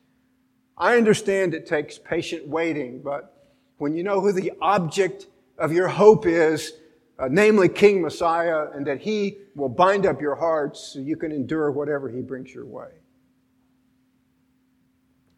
I 0.79 0.97
understand 0.97 1.53
it 1.53 1.67
takes 1.67 1.99
patient 1.99 2.47
waiting, 2.47 3.03
but 3.03 3.53
when 3.79 3.97
you 3.97 4.05
know 4.05 4.21
who 4.21 4.33
the 4.33 4.53
object 4.61 5.27
of 5.59 5.73
your 5.73 5.89
hope 5.89 6.27
is, 6.27 6.75
uh, 7.21 7.29
namely 7.31 7.69
King 7.69 8.01
Messiah, 8.01 8.69
and 8.75 8.87
that 8.87 9.03
he 9.03 9.37
will 9.55 9.69
bind 9.69 10.07
up 10.07 10.21
your 10.21 10.37
hearts 10.37 10.81
so 10.81 11.01
you 11.01 11.17
can 11.17 11.33
endure 11.33 11.71
whatever 11.71 12.09
he 12.09 12.23
brings 12.23 12.55
your 12.55 12.65
way. 12.65 12.89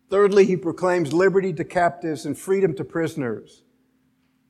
Thirdly, 0.08 0.44
he 0.44 0.56
proclaims 0.56 1.12
liberty 1.12 1.52
to 1.54 1.64
captives 1.64 2.24
and 2.24 2.38
freedom 2.38 2.74
to 2.76 2.84
prisoners. 2.84 3.62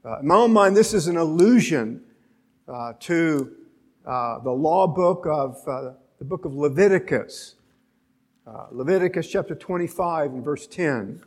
Uh, 0.05 0.19
in 0.19 0.27
my 0.27 0.35
own 0.35 0.53
mind, 0.53 0.77
this 0.77 0.93
is 0.93 1.07
an 1.07 1.17
allusion 1.17 2.03
uh, 2.69 2.93
to 3.01 3.55
uh, 4.05 4.41
the 4.41 4.51
law 4.51 4.87
book 4.87 5.27
of 5.27 5.57
uh, 5.67 5.93
the 6.19 6.25
book 6.25 6.45
of 6.45 6.55
Leviticus. 6.55 7.55
Uh, 8.47 8.67
Leviticus 8.73 9.29
chapter 9.29 9.55
25 9.55 10.33
and 10.33 10.45
verse 10.45 10.67
10. 10.67 11.23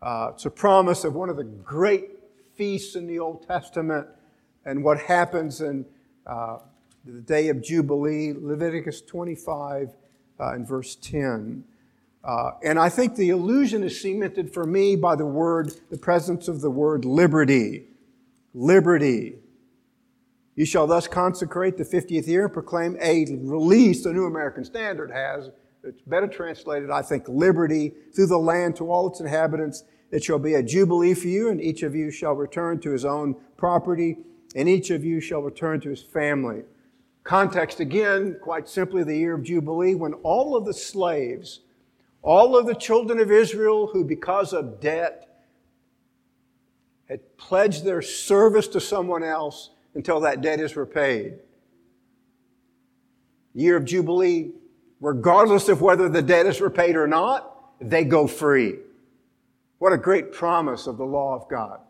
Uh, 0.00 0.30
it's 0.32 0.46
a 0.46 0.50
promise 0.50 1.04
of 1.04 1.14
one 1.14 1.28
of 1.28 1.36
the 1.36 1.44
great 1.44 2.10
feasts 2.54 2.94
in 2.94 3.06
the 3.06 3.18
Old 3.18 3.46
Testament 3.46 4.06
and 4.66 4.84
what 4.84 5.00
happens 5.00 5.62
in 5.62 5.86
the 6.26 7.22
day 7.24 7.48
of 7.48 7.62
Jubilee, 7.62 8.34
Leviticus 8.36 9.00
25 9.00 9.94
and 10.38 10.68
verse 10.68 10.96
10. 10.96 11.64
Uh, 12.22 12.50
and 12.62 12.78
I 12.78 12.90
think 12.90 13.16
the 13.16 13.30
illusion 13.30 13.82
is 13.84 13.98
cemented 13.98 14.52
for 14.52 14.66
me 14.66 14.96
by 14.96 15.14
the 15.14 15.24
word, 15.24 15.72
the 15.90 15.96
presence 15.96 16.48
of 16.48 16.60
the 16.60 16.70
word 16.70 17.04
liberty 17.04 17.86
liberty. 18.56 19.36
You 20.56 20.64
shall 20.64 20.86
thus 20.86 21.06
consecrate 21.06 21.76
the 21.76 21.84
50th 21.84 22.26
year 22.26 22.44
and 22.44 22.52
proclaim 22.52 22.96
a 23.00 23.26
release, 23.42 24.02
the 24.02 24.12
New 24.12 24.24
American 24.24 24.64
Standard 24.64 25.10
has. 25.10 25.50
It's 25.84 26.00
better 26.00 26.26
translated, 26.26 26.90
I 26.90 27.02
think, 27.02 27.28
liberty 27.28 27.92
through 28.14 28.28
the 28.28 28.38
land 28.38 28.74
to 28.76 28.90
all 28.90 29.08
its 29.08 29.20
inhabitants. 29.20 29.84
It 30.10 30.24
shall 30.24 30.38
be 30.38 30.54
a 30.54 30.62
jubilee 30.62 31.12
for 31.14 31.28
you, 31.28 31.50
and 31.50 31.60
each 31.60 31.82
of 31.82 31.94
you 31.94 32.10
shall 32.10 32.32
return 32.32 32.80
to 32.80 32.90
his 32.90 33.04
own 33.04 33.36
property, 33.56 34.16
and 34.56 34.68
each 34.70 34.90
of 34.90 35.04
you 35.04 35.20
shall 35.20 35.42
return 35.42 35.80
to 35.82 35.90
his 35.90 36.02
family. 36.02 36.62
Context 37.22 37.78
again, 37.78 38.38
quite 38.40 38.68
simply, 38.68 39.04
the 39.04 39.16
year 39.16 39.34
of 39.34 39.42
Jubilee, 39.42 39.94
when 39.94 40.14
all 40.14 40.56
of 40.56 40.64
the 40.64 40.72
slaves, 40.72 41.60
all 42.22 42.56
of 42.56 42.66
the 42.66 42.74
children 42.74 43.20
of 43.20 43.30
Israel 43.30 43.86
who, 43.86 44.02
because 44.02 44.54
of 44.54 44.80
debt, 44.80 45.28
had 47.06 47.36
pledged 47.36 47.84
their 47.84 48.00
service 48.00 48.66
to 48.68 48.80
someone 48.80 49.22
else 49.22 49.70
until 49.94 50.20
that 50.20 50.40
debt 50.40 50.58
is 50.58 50.74
repaid. 50.74 51.34
Year 53.54 53.76
of 53.76 53.84
Jubilee, 53.84 54.52
regardless 55.00 55.68
of 55.68 55.82
whether 55.82 56.08
the 56.08 56.22
debt 56.22 56.46
is 56.46 56.62
repaid 56.62 56.96
or 56.96 57.06
not, 57.06 57.74
they 57.80 58.04
go 58.04 58.26
free. 58.26 58.76
What 59.78 59.92
a 59.92 59.98
great 59.98 60.32
promise 60.32 60.86
of 60.86 60.96
the 60.96 61.04
law 61.04 61.34
of 61.34 61.46
God. 61.48 61.80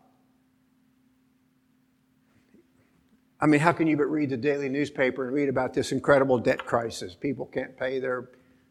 I 3.39 3.45
mean, 3.45 3.59
how 3.59 3.71
can 3.71 3.87
you 3.87 3.97
but 3.97 4.05
read 4.05 4.31
the 4.31 4.37
daily 4.37 4.67
newspaper 4.67 5.25
and 5.25 5.33
read 5.33 5.49
about 5.49 5.73
this 5.73 5.91
incredible 5.91 6.39
debt 6.39 6.65
crisis? 6.65 7.13
People 7.13 7.45
can't 7.45 7.77
pay 7.77 7.99
their 7.99 8.29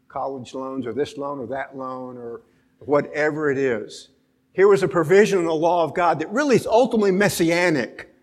college 0.09 0.53
loans 0.53 0.85
or 0.85 0.93
this 0.93 1.17
loan 1.17 1.39
or 1.39 1.47
that 1.47 1.77
loan 1.77 2.17
or 2.17 2.41
whatever 2.79 3.49
it 3.49 3.57
is. 3.57 4.09
Here 4.53 4.67
was 4.67 4.83
a 4.83 4.87
provision 4.87 5.39
in 5.39 5.45
the 5.45 5.53
law 5.53 5.83
of 5.83 5.93
God 5.93 6.19
that 6.19 6.31
really 6.31 6.55
is 6.55 6.65
ultimately 6.65 7.11
messianic 7.11 8.13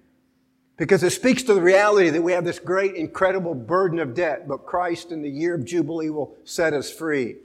because 0.76 1.02
it 1.02 1.10
speaks 1.10 1.42
to 1.44 1.54
the 1.54 1.62
reality 1.62 2.10
that 2.10 2.22
we 2.22 2.32
have 2.32 2.44
this 2.44 2.58
great, 2.58 2.96
incredible 2.96 3.54
burden 3.54 4.00
of 4.00 4.14
debt, 4.14 4.48
but 4.48 4.66
Christ 4.66 5.12
in 5.12 5.22
the 5.22 5.30
year 5.30 5.54
of 5.54 5.64
Jubilee 5.64 6.10
will 6.10 6.36
set 6.44 6.72
us 6.72 6.90
free. 6.90 7.36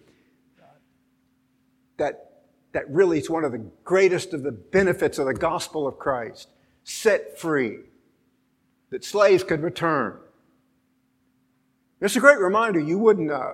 That, 1.98 2.42
that 2.72 2.90
really 2.90 3.20
is 3.20 3.30
one 3.30 3.44
of 3.44 3.52
the 3.52 3.64
greatest 3.84 4.34
of 4.34 4.42
the 4.42 4.52
benefits 4.52 5.20
of 5.20 5.28
the 5.28 5.34
gospel 5.34 5.88
of 5.88 6.00
Christ. 6.00 6.50
Set 6.84 7.38
free. 7.40 7.80
That 8.90 9.04
slaves 9.04 9.44
could 9.44 9.62
return. 9.62 10.18
It's 12.02 12.16
a 12.16 12.20
great 12.20 12.40
reminder. 12.40 12.80
You 12.80 12.98
wouldn't, 12.98 13.30
uh, 13.30 13.54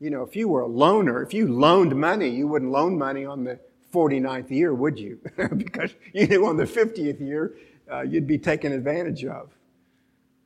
you 0.00 0.10
know, 0.10 0.22
if 0.22 0.34
you 0.34 0.48
were 0.48 0.62
a 0.62 0.68
loaner, 0.68 1.24
if 1.24 1.34
you 1.34 1.46
loaned 1.46 1.94
money, 1.94 2.28
you 2.28 2.48
wouldn't 2.48 2.70
loan 2.70 2.98
money 2.98 3.24
on 3.24 3.44
the 3.44 3.58
49th 3.92 4.50
year, 4.50 4.74
would 4.74 4.98
you? 4.98 5.20
because 5.56 5.94
you 6.12 6.26
knew 6.26 6.46
on 6.46 6.56
the 6.56 6.64
50th 6.64 7.20
year 7.20 7.56
uh, 7.90 8.02
you'd 8.02 8.26
be 8.26 8.38
taken 8.38 8.72
advantage 8.72 9.24
of. 9.24 9.50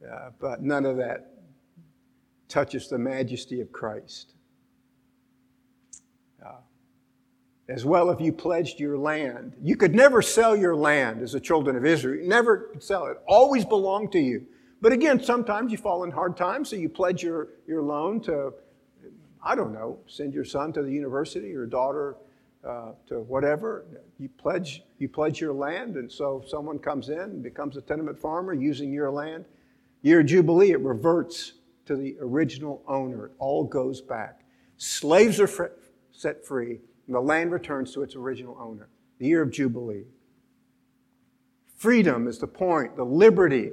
Uh, 0.08 0.30
but 0.38 0.62
none 0.62 0.86
of 0.86 0.96
that 0.96 1.34
touches 2.48 2.88
the 2.88 2.98
majesty 2.98 3.60
of 3.60 3.70
Christ. 3.70 4.34
Uh, 6.44 6.52
as 7.70 7.84
well, 7.84 8.10
if 8.10 8.20
you 8.20 8.32
pledged 8.32 8.80
your 8.80 8.98
land, 8.98 9.54
you 9.62 9.76
could 9.76 9.94
never 9.94 10.20
sell 10.20 10.56
your 10.56 10.74
land 10.74 11.22
as 11.22 11.32
the 11.32 11.40
children 11.40 11.76
of 11.76 11.86
Israel. 11.86 12.20
You 12.20 12.28
never 12.28 12.56
could 12.72 12.82
sell 12.82 13.06
it. 13.06 13.18
Always 13.28 13.64
belonged 13.64 14.10
to 14.12 14.18
you. 14.18 14.44
But 14.80 14.92
again, 14.92 15.22
sometimes 15.22 15.70
you 15.70 15.78
fall 15.78 16.02
in 16.02 16.10
hard 16.10 16.36
times, 16.36 16.70
so 16.70 16.76
you 16.76 16.88
pledge 16.88 17.22
your, 17.22 17.48
your 17.68 17.82
loan 17.82 18.20
to, 18.22 18.54
I 19.44 19.54
don't 19.54 19.72
know, 19.72 20.00
send 20.08 20.34
your 20.34 20.44
son 20.44 20.72
to 20.72 20.82
the 20.82 20.90
university, 20.90 21.48
your 21.48 21.66
daughter 21.66 22.16
uh, 22.66 22.92
to 23.06 23.20
whatever. 23.20 23.84
You 24.18 24.28
pledge, 24.30 24.82
you 24.98 25.08
pledge 25.08 25.40
your 25.40 25.52
land, 25.52 25.94
and 25.94 26.10
so 26.10 26.42
someone 26.48 26.78
comes 26.78 27.08
in 27.08 27.20
and 27.20 27.42
becomes 27.42 27.76
a 27.76 27.82
tenement 27.82 28.18
farmer 28.18 28.52
using 28.52 28.92
your 28.92 29.12
land. 29.12 29.44
Year 30.02 30.24
Jubilee, 30.24 30.72
it 30.72 30.80
reverts 30.80 31.52
to 31.86 31.94
the 31.94 32.16
original 32.20 32.82
owner. 32.88 33.26
It 33.26 33.32
all 33.38 33.62
goes 33.62 34.00
back. 34.00 34.40
Slaves 34.76 35.38
are 35.38 35.72
set 36.10 36.44
free, 36.44 36.80
and 37.06 37.14
the 37.14 37.20
land 37.20 37.52
returns 37.52 37.92
to 37.94 38.02
its 38.02 38.14
original 38.16 38.56
owner. 38.60 38.88
The 39.18 39.26
year 39.26 39.42
of 39.42 39.50
Jubilee. 39.50 40.04
Freedom 41.76 42.28
is 42.28 42.38
the 42.38 42.46
point, 42.46 42.96
the 42.96 43.04
liberty. 43.04 43.70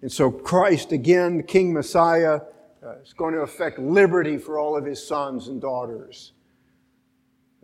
And 0.00 0.12
so 0.12 0.30
Christ, 0.30 0.92
again, 0.92 1.38
the 1.38 1.42
King 1.42 1.72
Messiah, 1.72 2.40
uh, 2.84 2.98
is 2.98 3.12
going 3.12 3.34
to 3.34 3.40
affect 3.40 3.78
liberty 3.78 4.36
for 4.38 4.58
all 4.58 4.76
of 4.76 4.84
his 4.84 5.06
sons 5.06 5.48
and 5.48 5.60
daughters. 5.60 6.32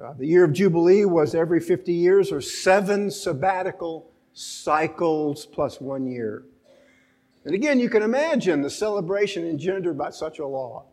Uh, 0.03 0.15
the 0.15 0.27
year 0.27 0.45
of 0.45 0.53
Jubilee 0.53 1.05
was 1.05 1.35
every 1.35 1.61
50 1.61 1.93
years 1.93 2.33
or 2.33 2.41
seven 2.41 3.11
sabbatical 3.11 4.11
cycles 4.33 5.45
plus 5.45 5.81
one 5.81 6.07
year. 6.07 6.45
And 7.45 7.55
again, 7.55 7.79
you 7.79 7.91
can 7.91 8.03
imagine 8.03 8.63
the 8.63 8.71
celebration 8.71 9.47
engendered 9.47 9.99
by 9.99 10.11
such 10.11 10.39
a 10.39 10.47
law. 10.47 10.85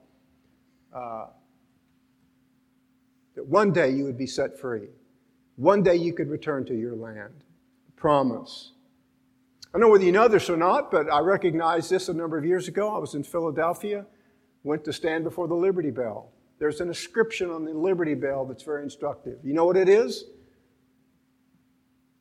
Uh, 0.94 1.28
that 3.38 3.46
one 3.46 3.72
day 3.72 3.92
you 3.92 4.04
would 4.04 4.18
be 4.18 4.26
set 4.26 4.60
free. 4.60 4.90
One 5.58 5.84
day 5.84 5.96
you 5.96 6.12
could 6.12 6.28
return 6.28 6.66
to 6.66 6.76
your 6.76 6.96
land. 6.96 7.44
Promise. 7.96 8.72
I 9.68 9.70
don't 9.74 9.82
know 9.82 9.90
whether 9.90 10.04
you 10.04 10.12
know 10.12 10.28
this 10.28 10.50
or 10.50 10.58
not, 10.58 10.90
but 10.90 11.12
I 11.14 11.20
recognized 11.20 11.92
this 11.92 12.10
a 12.10 12.14
number 12.16 12.38
of 12.40 12.46
years 12.46 12.68
ago. 12.68 12.96
I 12.96 12.98
was 12.98 13.14
in 13.14 13.24
Philadelphia, 13.24 14.08
went 14.64 14.84
to 14.86 14.94
stand 14.94 15.24
before 15.24 15.48
the 15.48 15.54
Liberty 15.54 15.92
Bell. 15.92 16.32
There's 16.58 16.82
an 16.82 16.88
inscription 16.88 17.52
on 17.52 17.64
the 17.64 17.74
Liberty 17.74 18.16
Bell 18.16 18.44
that's 18.44 18.64
very 18.64 18.82
instructive. 18.82 19.38
You 19.44 19.54
know 19.54 19.66
what 19.66 19.78
it 19.78 19.88
is? 19.88 20.26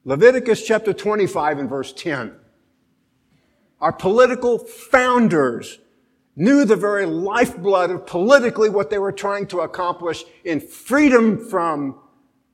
Leviticus 0.04 0.66
chapter 0.66 0.92
25 0.92 1.60
and 1.60 1.68
verse 1.68 1.94
10. 1.94 2.34
Our 3.80 3.92
political 3.92 4.58
founders 4.58 5.78
knew 6.36 6.66
the 6.66 6.76
very 6.76 7.06
lifeblood 7.06 7.90
of 7.90 8.06
politically 8.06 8.68
what 8.68 8.90
they 8.90 8.98
were 8.98 9.12
trying 9.12 9.46
to 9.46 9.60
accomplish 9.60 10.24
in 10.44 10.60
freedom 10.60 11.48
from 11.48 11.98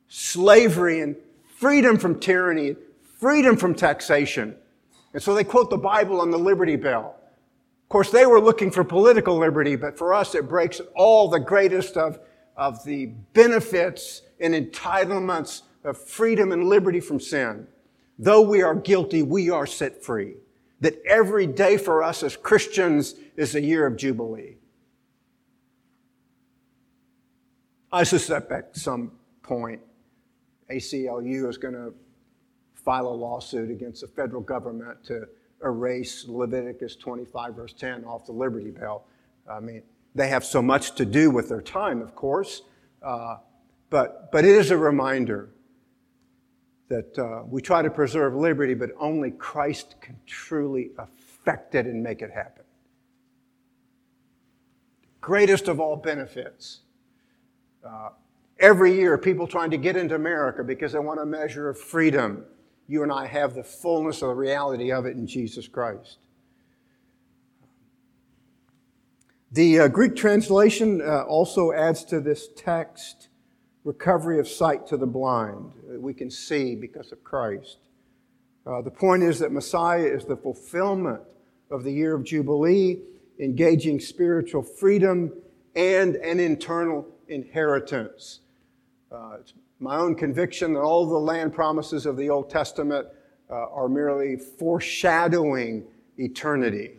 slavery 0.08 1.00
and 1.00 1.16
freedom 1.56 1.98
from 1.98 2.18
tyranny, 2.20 2.76
freedom 3.18 3.56
from 3.56 3.74
taxation. 3.74 4.54
And 5.12 5.22
so 5.22 5.34
they 5.34 5.44
quote 5.44 5.68
the 5.68 5.76
Bible 5.76 6.20
on 6.20 6.30
the 6.30 6.38
Liberty 6.38 6.76
Bell. 6.76 7.16
Of 7.82 7.88
course, 7.88 8.10
they 8.10 8.24
were 8.24 8.40
looking 8.40 8.70
for 8.70 8.84
political 8.84 9.36
liberty, 9.36 9.76
but 9.76 9.98
for 9.98 10.14
us, 10.14 10.34
it 10.34 10.48
breaks 10.48 10.80
all 10.94 11.28
the 11.28 11.40
greatest 11.40 11.96
of, 11.96 12.20
of 12.56 12.82
the 12.84 13.06
benefits 13.34 14.22
and 14.40 14.54
entitlements 14.54 15.62
of 15.84 15.98
freedom 15.98 16.52
and 16.52 16.64
liberty 16.68 17.00
from 17.00 17.20
sin. 17.20 17.66
Though 18.18 18.42
we 18.42 18.62
are 18.62 18.74
guilty, 18.74 19.22
we 19.22 19.50
are 19.50 19.66
set 19.66 20.02
free. 20.02 20.36
That 20.82 21.00
every 21.06 21.46
day 21.46 21.76
for 21.76 22.02
us 22.02 22.22
as 22.22 22.36
Christians 22.36 23.14
is 23.36 23.54
a 23.54 23.60
year 23.60 23.86
of 23.86 23.96
Jubilee. 23.96 24.56
I 27.92 28.02
suspect 28.02 28.50
at 28.52 28.76
some 28.76 29.12
point 29.42 29.80
ACLU 30.70 31.48
is 31.48 31.56
going 31.56 31.74
to 31.74 31.94
file 32.74 33.06
a 33.06 33.14
lawsuit 33.14 33.70
against 33.70 34.00
the 34.00 34.08
federal 34.08 34.42
government 34.42 35.04
to 35.04 35.28
erase 35.64 36.26
Leviticus 36.26 36.96
25, 36.96 37.54
verse 37.54 37.72
10 37.74 38.04
off 38.04 38.26
the 38.26 38.32
Liberty 38.32 38.70
Bell. 38.70 39.04
I 39.48 39.60
mean, 39.60 39.82
they 40.16 40.28
have 40.28 40.44
so 40.44 40.60
much 40.60 40.96
to 40.96 41.04
do 41.04 41.30
with 41.30 41.48
their 41.48 41.62
time, 41.62 42.02
of 42.02 42.16
course, 42.16 42.62
uh, 43.02 43.36
but, 43.88 44.32
but 44.32 44.44
it 44.44 44.56
is 44.56 44.72
a 44.72 44.76
reminder 44.76 45.50
that 46.88 47.18
uh, 47.18 47.42
we 47.46 47.62
try 47.62 47.82
to 47.82 47.90
preserve 47.90 48.34
liberty, 48.34 48.74
but 48.74 48.90
only 48.98 49.30
Christ 49.30 49.94
can 50.00 50.18
truly 50.26 50.90
affect 50.98 51.74
it 51.74 51.86
and 51.86 52.02
make 52.02 52.22
it 52.22 52.30
happen. 52.30 52.64
Greatest 55.20 55.68
of 55.68 55.80
all 55.80 55.96
benefits. 55.96 56.80
Uh, 57.86 58.10
every 58.58 58.94
year, 58.94 59.16
people 59.16 59.46
trying 59.46 59.70
to 59.70 59.76
get 59.76 59.96
into 59.96 60.14
America 60.14 60.62
because 60.64 60.92
they 60.92 60.98
want 60.98 61.20
a 61.20 61.26
measure 61.26 61.68
of 61.68 61.78
freedom. 61.78 62.44
You 62.88 63.02
and 63.02 63.12
I 63.12 63.26
have 63.26 63.54
the 63.54 63.64
fullness 63.64 64.22
of 64.22 64.28
the 64.28 64.34
reality 64.34 64.92
of 64.92 65.06
it 65.06 65.16
in 65.16 65.26
Jesus 65.26 65.68
Christ. 65.68 66.18
The 69.52 69.80
uh, 69.80 69.88
Greek 69.88 70.16
translation 70.16 71.02
uh, 71.02 71.22
also 71.22 71.72
adds 71.72 72.04
to 72.06 72.20
this 72.20 72.48
text 72.56 73.28
recovery 73.84 74.38
of 74.38 74.48
sight 74.48 74.86
to 74.86 74.96
the 74.96 75.06
blind. 75.06 75.72
We 75.98 76.14
can 76.14 76.30
see 76.30 76.74
because 76.74 77.12
of 77.12 77.22
Christ. 77.24 77.78
Uh, 78.66 78.80
the 78.80 78.90
point 78.90 79.22
is 79.22 79.38
that 79.40 79.52
Messiah 79.52 80.04
is 80.04 80.24
the 80.24 80.36
fulfillment 80.36 81.20
of 81.70 81.84
the 81.84 81.92
year 81.92 82.14
of 82.14 82.24
Jubilee, 82.24 83.00
engaging 83.38 83.98
spiritual 83.98 84.62
freedom 84.62 85.32
and 85.74 86.16
an 86.16 86.38
internal 86.38 87.06
inheritance. 87.28 88.40
Uh, 89.10 89.36
it's 89.40 89.54
my 89.80 89.96
own 89.96 90.14
conviction 90.14 90.74
that 90.74 90.80
all 90.80 91.06
the 91.06 91.18
land 91.18 91.52
promises 91.52 92.06
of 92.06 92.16
the 92.16 92.30
Old 92.30 92.48
Testament 92.50 93.06
uh, 93.50 93.54
are 93.54 93.88
merely 93.88 94.36
foreshadowing 94.36 95.84
eternity. 96.18 96.98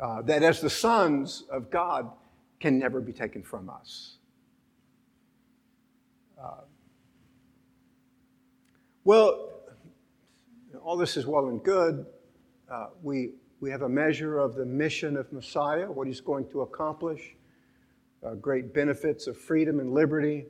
Uh, 0.00 0.20
that 0.22 0.42
as 0.42 0.60
the 0.60 0.70
sons 0.70 1.44
of 1.48 1.70
God 1.70 2.10
can 2.58 2.78
never 2.78 3.00
be 3.00 3.12
taken 3.12 3.42
from 3.42 3.70
us. 3.70 4.16
Well, 9.04 9.50
all 10.80 10.96
this 10.96 11.16
is 11.16 11.26
well 11.26 11.48
and 11.48 11.62
good. 11.62 12.06
Uh, 12.70 12.86
we, 13.02 13.32
we 13.60 13.68
have 13.70 13.82
a 13.82 13.88
measure 13.88 14.38
of 14.38 14.54
the 14.54 14.64
mission 14.64 15.16
of 15.16 15.32
Messiah, 15.32 15.90
what 15.90 16.06
he's 16.06 16.20
going 16.20 16.48
to 16.50 16.60
accomplish, 16.60 17.34
uh, 18.24 18.34
great 18.34 18.72
benefits 18.72 19.26
of 19.26 19.36
freedom 19.36 19.80
and 19.80 19.92
liberty, 19.92 20.46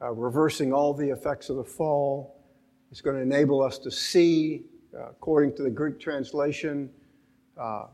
uh, 0.00 0.10
reversing 0.12 0.72
all 0.72 0.94
the 0.94 1.10
effects 1.10 1.50
of 1.50 1.56
the 1.56 1.64
fall. 1.64 2.42
It's 2.90 3.02
going 3.02 3.16
to 3.16 3.22
enable 3.22 3.62
us 3.62 3.78
to 3.80 3.90
see, 3.90 4.62
uh, 4.96 5.10
according 5.10 5.54
to 5.56 5.62
the 5.62 5.70
Greek 5.70 6.00
translation, 6.00 6.88
uh, 7.60 7.86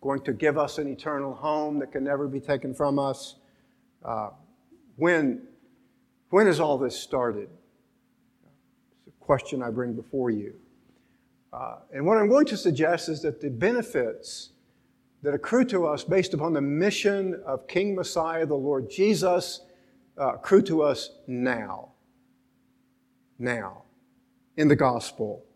going 0.00 0.20
to 0.22 0.32
give 0.32 0.58
us 0.58 0.78
an 0.78 0.86
eternal 0.86 1.34
home 1.34 1.80
that 1.80 1.90
can 1.90 2.04
never 2.04 2.28
be 2.28 2.40
taken 2.40 2.72
from 2.72 2.98
us. 2.98 3.36
when 4.96 5.42
when 6.30 6.46
has 6.46 6.60
all 6.60 6.78
this 6.78 6.98
started? 6.98 7.50
Question 9.32 9.62
I 9.62 9.70
bring 9.70 9.94
before 9.94 10.28
you. 10.28 10.52
Uh, 11.54 11.76
and 11.90 12.04
what 12.04 12.18
I'm 12.18 12.28
going 12.28 12.44
to 12.44 12.56
suggest 12.58 13.08
is 13.08 13.22
that 13.22 13.40
the 13.40 13.48
benefits 13.48 14.50
that 15.22 15.32
accrue 15.32 15.64
to 15.64 15.86
us 15.86 16.04
based 16.04 16.34
upon 16.34 16.52
the 16.52 16.60
mission 16.60 17.40
of 17.46 17.66
King 17.66 17.94
Messiah, 17.94 18.44
the 18.44 18.54
Lord 18.54 18.90
Jesus, 18.90 19.62
uh, 20.20 20.34
accrue 20.34 20.60
to 20.64 20.82
us 20.82 21.12
now. 21.26 21.92
Now, 23.38 23.84
in 24.58 24.68
the 24.68 24.76
gospel. 24.76 25.46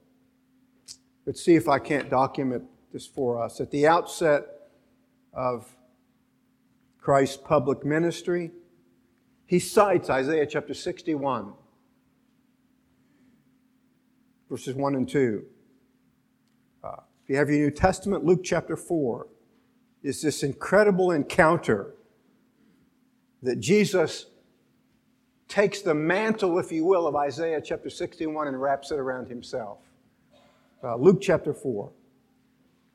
Let's 1.27 1.45
see 1.45 1.55
if 1.55 1.69
I 1.69 1.79
can't 1.79 2.09
document 2.09 2.65
this 2.95 3.07
for 3.07 3.43
us. 3.43 3.61
At 3.61 3.71
the 3.71 3.87
outset 3.87 4.47
of 5.35 5.77
Christ's 6.99 7.37
public 7.37 7.85
ministry, 7.85 8.53
he 9.45 9.59
cites 9.59 10.09
Isaiah 10.09 10.47
chapter 10.47 10.73
61, 10.73 11.53
verses 14.49 14.75
1 14.75 14.95
and 14.95 15.09
2. 15.09 15.45
Uh, 16.85 16.89
if 17.23 17.31
you 17.31 17.37
have 17.37 17.49
your 17.49 17.59
New 17.59 17.71
Testament, 17.71 18.25
Luke 18.25 18.43
chapter 18.45 18.77
4 18.77 19.27
is 20.03 20.23
this 20.23 20.43
incredible 20.43 21.11
encounter 21.11 21.95
that 23.43 23.61
Jesus 23.61 24.27
takes 25.49 25.83
the 25.83 25.95
mantle, 25.95 26.59
if 26.59 26.71
you 26.71 26.85
will, 26.85 27.07
of 27.07 27.17
Isaiah 27.17 27.61
chapter 27.61 27.91
61 27.91 28.49
and 28.49 28.61
wraps 28.61 28.91
it 28.91 28.99
around 28.99 29.29
himself. 29.29 29.79
Uh, 30.83 30.97
Luke 30.97 31.19
chapter 31.21 31.53
4. 31.53 31.91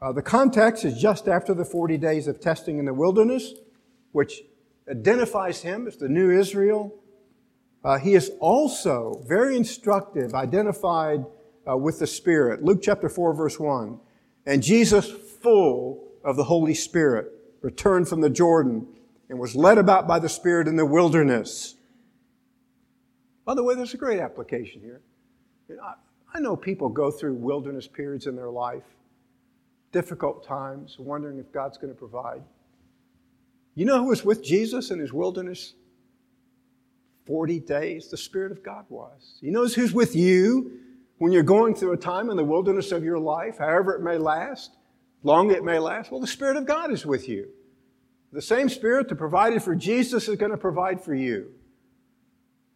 Uh, 0.01 0.11
the 0.11 0.21
context 0.21 0.85
is 0.85 0.99
just 0.99 1.27
after 1.27 1.53
the 1.53 1.65
40 1.65 1.97
days 1.97 2.27
of 2.27 2.39
testing 2.39 2.79
in 2.79 2.85
the 2.85 2.93
wilderness, 2.93 3.53
which 4.13 4.41
identifies 4.89 5.61
him 5.61 5.87
as 5.87 5.97
the 5.97 6.09
new 6.09 6.31
Israel. 6.31 6.95
Uh, 7.83 7.97
he 7.97 8.13
is 8.13 8.31
also 8.39 9.23
very 9.27 9.55
instructive, 9.55 10.33
identified 10.33 11.25
uh, 11.71 11.77
with 11.77 11.99
the 11.99 12.07
Spirit. 12.07 12.63
Luke 12.63 12.81
chapter 12.81 13.09
4, 13.09 13.33
verse 13.33 13.59
1. 13.59 13.99
And 14.45 14.63
Jesus, 14.63 15.09
full 15.09 16.03
of 16.23 16.35
the 16.35 16.43
Holy 16.43 16.73
Spirit, 16.73 17.31
returned 17.61 18.07
from 18.07 18.21
the 18.21 18.29
Jordan 18.29 18.87
and 19.29 19.39
was 19.39 19.55
led 19.55 19.77
about 19.77 20.07
by 20.07 20.19
the 20.19 20.29
Spirit 20.29 20.67
in 20.67 20.75
the 20.75 20.85
wilderness. 20.85 21.75
By 23.45 23.55
the 23.55 23.63
way, 23.63 23.75
there's 23.75 23.93
a 23.93 23.97
great 23.97 24.19
application 24.19 24.81
here. 24.81 25.01
I 26.33 26.39
know 26.39 26.55
people 26.55 26.89
go 26.89 27.11
through 27.11 27.35
wilderness 27.35 27.87
periods 27.87 28.27
in 28.27 28.35
their 28.35 28.49
life, 28.49 28.83
difficult 29.91 30.45
times, 30.45 30.97
wondering 30.99 31.37
if 31.37 31.51
God's 31.51 31.77
going 31.77 31.93
to 31.93 31.97
provide. 31.97 32.41
You 33.75 33.85
know 33.85 33.99
who 33.99 34.09
was 34.09 34.25
with 34.25 34.43
Jesus 34.43 34.91
in 34.91 34.99
his 34.99 35.13
wilderness 35.13 35.73
40 37.25 37.59
days? 37.61 38.09
The 38.09 38.17
Spirit 38.17 38.51
of 38.51 38.63
God 38.63 38.85
was. 38.89 39.37
He 39.41 39.49
knows 39.49 39.75
who's 39.75 39.93
with 39.93 40.15
you 40.15 40.79
when 41.21 41.31
you're 41.31 41.43
going 41.43 41.75
through 41.75 41.91
a 41.91 41.97
time 41.97 42.31
in 42.31 42.35
the 42.35 42.43
wilderness 42.43 42.91
of 42.91 43.03
your 43.03 43.19
life, 43.19 43.59
however 43.59 43.93
it 43.93 44.01
may 44.01 44.17
last, 44.17 44.77
long 45.21 45.51
it 45.51 45.63
may 45.63 45.77
last. 45.77 46.09
Well, 46.09 46.19
the 46.19 46.25
Spirit 46.25 46.57
of 46.57 46.65
God 46.65 46.91
is 46.91 47.05
with 47.05 47.29
you. 47.29 47.47
The 48.31 48.41
same 48.41 48.69
Spirit 48.69 49.07
that 49.07 49.17
provided 49.17 49.61
for 49.61 49.75
Jesus 49.75 50.27
is 50.27 50.35
going 50.35 50.49
to 50.49 50.57
provide 50.57 50.99
for 50.99 51.13
you. 51.13 51.51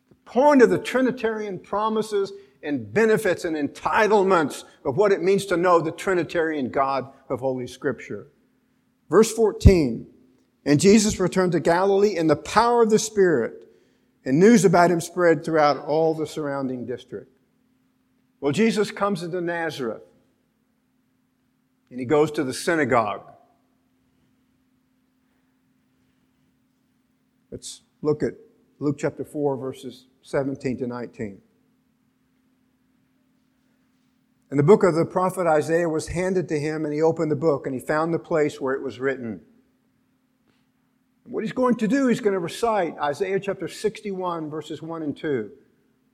The 0.09 0.31
point 0.31 0.61
of 0.61 0.69
the 0.69 0.77
Trinitarian 0.77 1.57
promises 1.57 2.33
and 2.61 2.93
benefits 2.93 3.45
and 3.45 3.55
entitlements 3.55 4.63
of 4.85 4.95
what 4.95 5.11
it 5.11 5.23
means 5.23 5.47
to 5.47 5.57
know 5.57 5.81
the 5.81 5.91
Trinitarian 5.91 6.69
God 6.69 7.11
of 7.29 7.39
Holy 7.39 7.65
Scripture. 7.65 8.27
Verse 9.09 9.33
14. 9.33 10.05
And 10.65 10.79
Jesus 10.79 11.19
returned 11.19 11.53
to 11.53 11.59
Galilee 11.59 12.15
in 12.15 12.27
the 12.27 12.35
power 12.35 12.83
of 12.83 12.91
the 12.91 12.99
Spirit, 12.99 13.67
and 14.23 14.39
news 14.39 14.65
about 14.65 14.91
him 14.91 15.01
spread 15.01 15.43
throughout 15.43 15.83
all 15.87 16.13
the 16.13 16.27
surrounding 16.27 16.85
district. 16.85 17.31
Well, 18.39 18.51
Jesus 18.51 18.91
comes 18.91 19.23
into 19.23 19.41
Nazareth, 19.41 20.03
and 21.89 21.99
he 21.99 22.05
goes 22.05 22.31
to 22.31 22.43
the 22.43 22.53
synagogue. 22.53 23.31
Let's 27.51 27.81
look 28.01 28.21
at 28.21 28.33
Luke 28.79 28.97
chapter 28.99 29.23
4, 29.23 29.57
verses 29.57 30.07
17 30.23 30.77
to 30.79 30.87
19. 30.87 31.41
And 34.51 34.59
the 34.59 34.63
book 34.63 34.83
of 34.83 34.93
the 34.95 35.05
prophet 35.05 35.47
Isaiah 35.47 35.89
was 35.89 36.09
handed 36.09 36.47
to 36.49 36.59
him, 36.59 36.85
and 36.85 36.93
he 36.93 37.01
opened 37.01 37.31
the 37.31 37.35
book, 37.35 37.65
and 37.65 37.73
he 37.73 37.79
found 37.79 38.13
the 38.13 38.19
place 38.19 38.61
where 38.61 38.73
it 38.73 38.81
was 38.81 38.99
written. 38.99 39.41
What 41.23 41.43
he's 41.43 41.53
going 41.53 41.75
to 41.75 41.87
do, 41.87 42.07
he's 42.07 42.19
going 42.19 42.33
to 42.33 42.39
recite 42.39 42.95
Isaiah 42.99 43.39
chapter 43.39 43.67
61, 43.67 44.49
verses 44.49 44.81
1 44.81 45.01
and 45.01 45.17
2, 45.17 45.49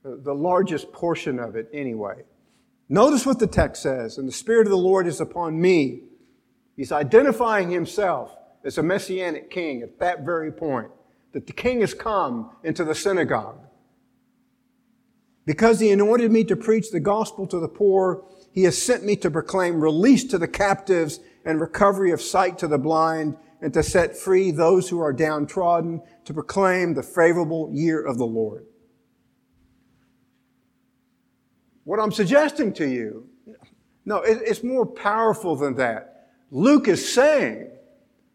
the 0.04 0.34
largest 0.34 0.92
portion 0.92 1.38
of 1.38 1.56
it 1.56 1.68
anyway. 1.72 2.22
Notice 2.88 3.24
what 3.24 3.38
the 3.38 3.46
text 3.46 3.82
says, 3.82 4.18
and 4.18 4.28
the 4.28 4.32
Spirit 4.32 4.66
of 4.66 4.70
the 4.70 4.76
Lord 4.76 5.06
is 5.06 5.20
upon 5.20 5.60
me. 5.60 6.02
He's 6.76 6.92
identifying 6.92 7.70
himself 7.70 8.36
as 8.64 8.78
a 8.78 8.82
messianic 8.82 9.50
king 9.50 9.82
at 9.82 9.98
that 10.00 10.24
very 10.24 10.52
point, 10.52 10.90
that 11.32 11.46
the 11.46 11.52
king 11.52 11.80
has 11.80 11.94
come 11.94 12.50
into 12.62 12.84
the 12.84 12.94
synagogue. 12.94 13.58
Because 15.44 15.80
he 15.80 15.90
anointed 15.90 16.30
me 16.30 16.44
to 16.44 16.56
preach 16.56 16.90
the 16.90 17.00
gospel 17.00 17.46
to 17.48 17.58
the 17.58 17.68
poor, 17.68 18.24
he 18.52 18.64
has 18.64 18.80
sent 18.80 19.04
me 19.04 19.16
to 19.16 19.30
proclaim 19.30 19.80
release 19.80 20.24
to 20.24 20.38
the 20.38 20.46
captives 20.46 21.18
and 21.44 21.60
recovery 21.60 22.12
of 22.12 22.20
sight 22.20 22.58
to 22.58 22.68
the 22.68 22.78
blind, 22.78 23.36
and 23.60 23.72
to 23.74 23.82
set 23.82 24.16
free 24.16 24.50
those 24.50 24.88
who 24.88 25.00
are 25.00 25.12
downtrodden, 25.12 26.02
to 26.24 26.34
proclaim 26.34 26.94
the 26.94 27.02
favorable 27.02 27.70
year 27.72 28.04
of 28.04 28.18
the 28.18 28.24
Lord. 28.24 28.66
What 31.84 31.98
I'm 31.98 32.12
suggesting 32.12 32.72
to 32.74 32.86
you, 32.86 33.28
no, 34.04 34.18
it's 34.18 34.62
more 34.62 34.86
powerful 34.86 35.56
than 35.56 35.74
that. 35.76 36.28
Luke 36.50 36.88
is 36.88 37.12
saying 37.12 37.70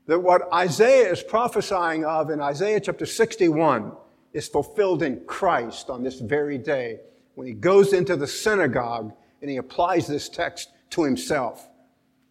that 0.07 0.19
what 0.19 0.51
Isaiah 0.53 1.11
is 1.11 1.21
prophesying 1.21 2.05
of 2.05 2.29
in 2.29 2.41
Isaiah 2.41 2.79
chapter 2.79 3.05
61 3.05 3.91
is 4.33 4.47
fulfilled 4.47 5.03
in 5.03 5.21
Christ 5.25 5.89
on 5.89 6.03
this 6.03 6.19
very 6.19 6.57
day 6.57 6.99
when 7.35 7.47
he 7.47 7.53
goes 7.53 7.93
into 7.93 8.15
the 8.15 8.27
synagogue 8.27 9.13
and 9.41 9.49
he 9.49 9.57
applies 9.57 10.07
this 10.07 10.29
text 10.29 10.69
to 10.91 11.03
himself. 11.03 11.67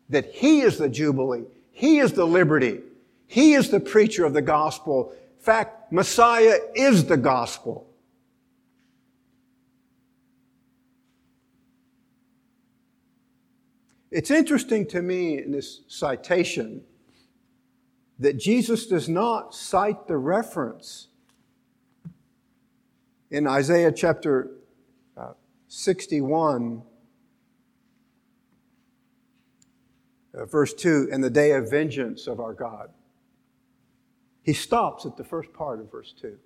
That 0.09 0.27
he 0.27 0.61
is 0.61 0.79
the 0.79 0.89
Jubilee. 0.89 1.45
He 1.73 1.99
is 1.99 2.13
the 2.13 2.27
liberty. 2.27 2.81
He 3.27 3.55
is 3.55 3.71
the 3.71 3.81
preacher 3.81 4.25
of 4.25 4.33
the 4.33 4.43
gospel. 4.43 5.13
In 5.13 5.45
fact, 5.45 5.93
Messiah 5.93 6.59
is 6.75 7.05
the 7.05 7.17
gospel. 7.17 7.86
It's 14.17 14.31
interesting 14.31 14.87
to 14.87 15.03
me 15.03 15.43
in 15.43 15.51
this 15.51 15.83
citation 15.89 16.81
that 18.19 18.39
Jesus 18.39 18.87
does 18.87 19.11
not 19.11 19.55
cite 19.55 20.09
the 20.09 20.17
reference 20.17 21.09
in 23.31 23.47
Isaiah 23.47 23.93
chapter 23.93 24.53
uh, 25.19 25.35
61, 25.69 26.81
uh, 30.33 30.47
verse 30.47 30.73
2, 30.73 31.11
and 31.13 31.23
the 31.23 31.29
day 31.29 31.53
of 31.53 31.71
vengeance 31.71 32.27
of 32.27 32.41
our 32.41 32.55
God. 32.55 32.89
He 34.43 34.55
stops 34.55 35.05
at 35.05 35.19
the 35.19 35.25
first 35.25 35.53
part 35.53 35.79
of 35.79 35.93
verse 35.93 36.15
2. 36.19 36.39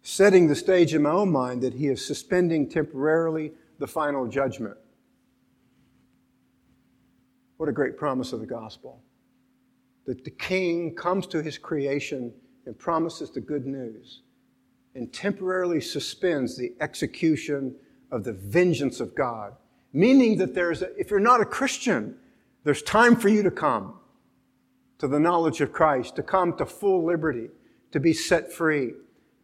Setting 0.00 0.48
the 0.48 0.56
stage 0.56 0.94
in 0.94 1.02
my 1.02 1.10
own 1.10 1.30
mind 1.30 1.60
that 1.60 1.74
he 1.74 1.88
is 1.88 2.02
suspending 2.02 2.70
temporarily 2.70 3.52
the 3.82 3.86
final 3.88 4.28
judgment. 4.28 4.76
What 7.56 7.68
a 7.68 7.72
great 7.72 7.96
promise 7.96 8.32
of 8.32 8.38
the 8.38 8.46
gospel. 8.46 9.02
That 10.06 10.22
the 10.22 10.30
king 10.30 10.94
comes 10.94 11.26
to 11.26 11.42
his 11.42 11.58
creation 11.58 12.32
and 12.64 12.78
promises 12.78 13.32
the 13.32 13.40
good 13.40 13.66
news 13.66 14.22
and 14.94 15.12
temporarily 15.12 15.80
suspends 15.80 16.56
the 16.56 16.72
execution 16.80 17.74
of 18.12 18.22
the 18.22 18.34
vengeance 18.34 19.00
of 19.00 19.16
God. 19.16 19.54
Meaning 19.92 20.38
that 20.38 20.54
there's, 20.54 20.82
a, 20.82 20.96
if 20.96 21.10
you're 21.10 21.18
not 21.18 21.40
a 21.40 21.44
Christian, 21.44 22.14
there's 22.62 22.82
time 22.82 23.16
for 23.16 23.30
you 23.30 23.42
to 23.42 23.50
come 23.50 23.94
to 24.98 25.08
the 25.08 25.18
knowledge 25.18 25.60
of 25.60 25.72
Christ, 25.72 26.14
to 26.14 26.22
come 26.22 26.56
to 26.58 26.66
full 26.66 27.04
liberty, 27.04 27.48
to 27.90 27.98
be 27.98 28.12
set 28.12 28.52
free, 28.52 28.92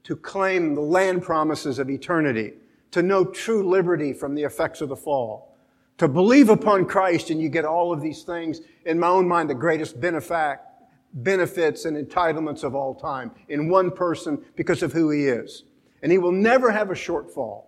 to 0.04 0.14
claim 0.14 0.76
the 0.76 0.80
land 0.80 1.24
promises 1.24 1.80
of 1.80 1.90
eternity 1.90 2.52
to 2.90 3.02
know 3.02 3.24
true 3.24 3.68
liberty 3.68 4.12
from 4.12 4.34
the 4.34 4.42
effects 4.42 4.80
of 4.80 4.88
the 4.88 4.96
fall, 4.96 5.56
to 5.98 6.08
believe 6.08 6.48
upon 6.48 6.86
Christ 6.86 7.30
and 7.30 7.40
you 7.40 7.48
get 7.48 7.64
all 7.64 7.92
of 7.92 8.00
these 8.00 8.22
things, 8.22 8.60
in 8.86 8.98
my 8.98 9.08
own 9.08 9.26
mind, 9.26 9.50
the 9.50 9.54
greatest 9.54 10.00
benefact, 10.00 10.58
benefits 11.12 11.84
and 11.84 11.96
entitlements 11.96 12.62
of 12.62 12.74
all 12.74 12.94
time 12.94 13.30
in 13.48 13.68
one 13.68 13.90
person 13.90 14.42
because 14.56 14.82
of 14.82 14.92
who 14.92 15.10
he 15.10 15.26
is. 15.26 15.64
And 16.02 16.12
he 16.12 16.18
will 16.18 16.32
never 16.32 16.70
have 16.70 16.90
a 16.90 16.94
shortfall. 16.94 17.64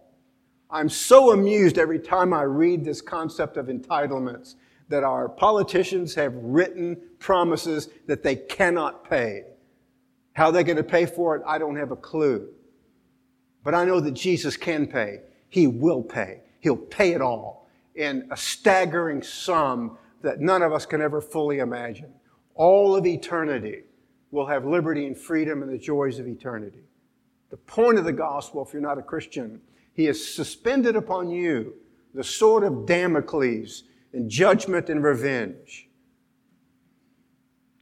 I'm 0.71 0.89
so 0.89 1.33
amused 1.33 1.79
every 1.79 1.99
time 1.99 2.33
I 2.33 2.43
read 2.43 2.85
this 2.85 3.01
concept 3.01 3.57
of 3.57 3.67
entitlements 3.67 4.55
that 4.89 5.03
our 5.03 5.29
politicians 5.29 6.15
have 6.15 6.35
written 6.37 6.97
promises 7.19 7.89
that 8.07 8.23
they 8.23 8.37
cannot 8.37 9.09
pay. 9.09 9.45
How 10.35 10.51
they're 10.51 10.63
going 10.63 10.77
to 10.77 10.85
pay 10.85 11.07
for 11.07 11.37
it, 11.37 11.43
I 11.47 11.59
don't 11.59 11.77
have 11.77 11.91
a 11.91 11.97
clue. 11.97 12.49
But 13.63 13.75
I 13.75 13.85
know 13.85 14.01
that 14.01 14.13
Jesus 14.13 14.57
can 14.57 14.87
pay. 14.87 15.21
He 15.49 15.67
will 15.67 16.03
pay. 16.03 16.41
He'll 16.61 16.77
pay 16.77 17.13
it 17.13 17.21
all 17.21 17.69
in 17.95 18.29
a 18.31 18.37
staggering 18.37 19.23
sum 19.23 19.99
that 20.23 20.41
none 20.41 20.63
of 20.63 20.73
us 20.73 20.87
can 20.87 21.01
ever 21.01 21.21
fully 21.21 21.59
imagine. 21.59 22.13
All 22.55 22.95
of 22.97 23.07
eternity 23.07 23.85
will 24.31 24.47
have 24.47 24.65
liberty 24.65 25.07
and 25.07 25.17
freedom 25.17 25.63
and 25.63 25.73
the 25.73 25.79
joys 25.79 26.19
of 26.19 26.27
eternity. 26.27 26.85
The 27.51 27.57
point 27.57 27.99
of 27.99 28.05
the 28.05 28.13
gospel, 28.13 28.65
if 28.65 28.73
you're 28.73 28.83
not 28.83 28.99
a 28.99 29.03
Christian, 29.03 29.61
he 29.93 30.05
has 30.05 30.25
suspended 30.25 30.95
upon 30.95 31.31
you 31.31 31.75
the 32.15 32.25
sword 32.25 32.63
of 32.63 32.87
Damocles 32.87 33.85
in 34.13 34.29
judgment 34.29 34.89
and 34.89 35.03
revenge. 35.03 35.89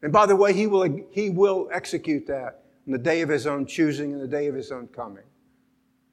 And 0.03 0.13
by 0.13 0.27
the 0.27 0.37
way, 0.37 0.53
he 0.53 0.67
will, 0.67 1.05
he 1.11 1.31
will 1.31 1.69
execute 1.73 2.27
that 2.29 2.63
on 2.87 2.93
the 2.93 2.99
day 2.99 3.21
of 3.21 3.29
his 3.29 3.47
own 3.47 3.67
choosing 3.67 4.13
and 4.13 4.23
the 4.23 4.29
day 4.29 4.47
of 4.47 4.55
his 4.55 4.71
own 4.71 4.87
coming. 4.89 5.25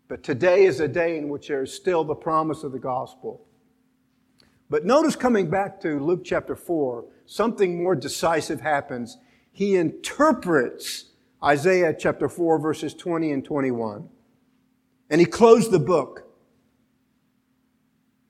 But 0.07 0.23
today 0.23 0.65
is 0.65 0.79
a 0.79 0.87
day 0.87 1.17
in 1.17 1.29
which 1.29 1.47
there 1.47 1.63
is 1.63 1.73
still 1.73 2.03
the 2.03 2.15
promise 2.15 2.63
of 2.63 2.71
the 2.71 2.79
gospel. 2.79 3.45
But 4.69 4.85
notice 4.85 5.15
coming 5.15 5.49
back 5.49 5.79
to 5.81 5.99
Luke 5.99 6.23
chapter 6.23 6.55
4, 6.55 7.05
something 7.25 7.81
more 7.81 7.95
decisive 7.95 8.61
happens. 8.61 9.17
He 9.51 9.75
interprets 9.75 11.05
Isaiah 11.43 11.95
chapter 11.97 12.27
4, 12.29 12.59
verses 12.59 12.93
20 12.93 13.31
and 13.31 13.45
21. 13.45 14.09
And 15.09 15.21
he 15.21 15.25
closed 15.25 15.71
the 15.71 15.79
book. 15.79 16.23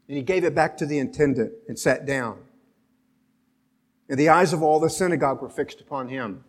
And 0.08 0.18
he 0.18 0.24
gave 0.24 0.44
it 0.44 0.54
back 0.54 0.78
to 0.78 0.86
the 0.86 1.00
intendant 1.00 1.54
and 1.68 1.80
sat 1.80 2.06
down. 2.06 2.40
And 4.08 4.20
the 4.20 4.30
eyes 4.30 4.54
of 4.54 4.62
all 4.62 4.80
the 4.80 4.90
synagogue 4.90 5.42
were 5.42 5.50
fixed 5.50 5.82
upon 5.82 6.10
him. 6.10 6.44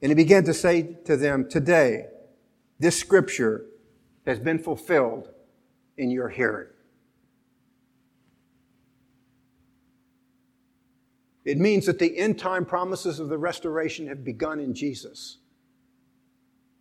And 0.00 0.10
he 0.10 0.14
began 0.14 0.44
to 0.44 0.54
say 0.54 0.96
to 1.06 1.16
them, 1.16 1.48
Today, 1.48 2.06
this 2.78 2.98
scripture 2.98 3.66
has 4.26 4.38
been 4.38 4.58
fulfilled 4.58 5.30
in 5.96 6.10
your 6.10 6.28
hearing. 6.28 6.68
It 11.44 11.58
means 11.58 11.86
that 11.86 11.98
the 11.98 12.16
end 12.18 12.38
time 12.38 12.66
promises 12.66 13.20
of 13.20 13.30
the 13.30 13.38
restoration 13.38 14.06
have 14.08 14.22
begun 14.22 14.60
in 14.60 14.74
Jesus. 14.74 15.38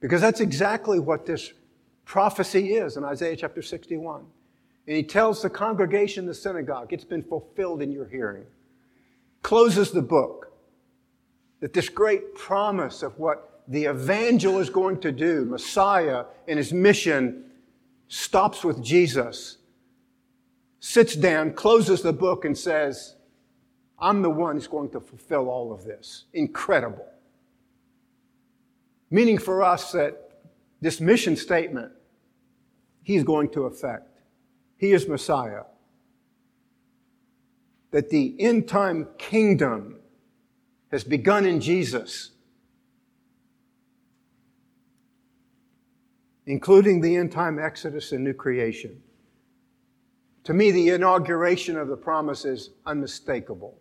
Because 0.01 0.21
that's 0.21 0.41
exactly 0.41 0.99
what 0.99 1.25
this 1.25 1.53
prophecy 2.03 2.73
is 2.73 2.97
in 2.97 3.03
Isaiah 3.03 3.35
chapter 3.35 3.61
61. 3.61 4.25
And 4.87 4.95
he 4.95 5.03
tells 5.03 5.41
the 5.41 5.49
congregation, 5.49 6.25
the 6.25 6.33
synagogue, 6.33 6.93
it's 6.93 7.03
been 7.03 7.23
fulfilled 7.23 7.81
in 7.81 7.91
your 7.91 8.07
hearing. 8.07 8.45
Closes 9.41 9.91
the 9.91 10.01
book. 10.01 10.51
That 11.61 11.73
this 11.73 11.89
great 11.89 12.35
promise 12.35 13.03
of 13.03 13.17
what 13.17 13.56
the 13.67 13.85
evangel 13.85 14.59
is 14.59 14.69
going 14.69 14.99
to 15.01 15.11
do, 15.11 15.45
Messiah 15.45 16.25
and 16.47 16.57
his 16.57 16.71
mission, 16.71 17.43
stops 18.07 18.63
with 18.63 18.81
Jesus, 18.81 19.57
sits 20.79 21.15
down, 21.15 21.53
closes 21.53 22.01
the 22.01 22.13
book, 22.13 22.45
and 22.45 22.57
says, 22.57 23.15
I'm 23.99 24.21
the 24.21 24.29
one 24.29 24.55
who's 24.55 24.67
going 24.67 24.91
to 24.91 24.99
fulfill 24.99 25.49
all 25.49 25.73
of 25.73 25.83
this. 25.83 26.25
Incredible. 26.33 27.05
Meaning 29.09 29.37
for 29.37 29.63
us 29.63 29.91
that 29.91 30.31
this 30.79 31.01
mission 31.01 31.35
statement, 31.35 31.91
he's 33.03 33.23
going 33.23 33.49
to 33.49 33.63
effect. 33.63 34.21
He 34.77 34.91
is 34.91 35.07
Messiah. 35.07 35.63
That 37.91 38.09
the 38.09 38.35
end 38.39 38.67
time 38.67 39.07
kingdom 39.17 39.99
has 40.91 41.03
begun 41.03 41.45
in 41.45 41.59
Jesus 41.59 42.31
including 46.47 47.01
the 47.01 47.17
end 47.17 47.31
time 47.31 47.59
exodus 47.59 48.13
and 48.13 48.23
new 48.23 48.33
creation. 48.33 49.01
To 50.45 50.53
me, 50.53 50.71
the 50.71 50.89
inauguration 50.89 51.77
of 51.77 51.89
the 51.89 51.97
promise 51.97 52.45
is 52.45 52.71
unmistakable. 52.85 53.77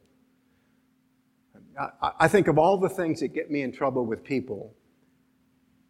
I, 2.18 2.26
think 2.26 2.48
of 2.48 2.58
all 2.58 2.78
the 2.78 2.88
things 2.88 3.20
that 3.20 3.28
get 3.28 3.50
me 3.50 3.62
in 3.62 3.70
trouble 3.70 4.04
with 4.04 4.24
people. 4.24 4.74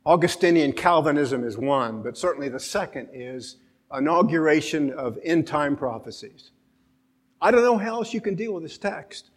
Augustinian 0.04 0.72
Calvinism 0.72 1.44
is 1.44 1.56
one, 1.56 2.02
but 2.02 2.18
certainly 2.18 2.48
the 2.48 2.60
second 2.60 3.08
is 3.12 3.56
inauguration 3.96 4.92
of 4.92 5.16
end 5.24 5.46
time 5.46 5.76
prophecies. 5.76 6.50
I 7.40 7.52
don't 7.52 7.62
know 7.62 7.78
how 7.78 7.98
else 7.98 8.12
you 8.12 8.20
can 8.20 8.34
deal 8.34 8.52
with 8.52 8.64
this 8.64 8.78
text. 8.78 9.30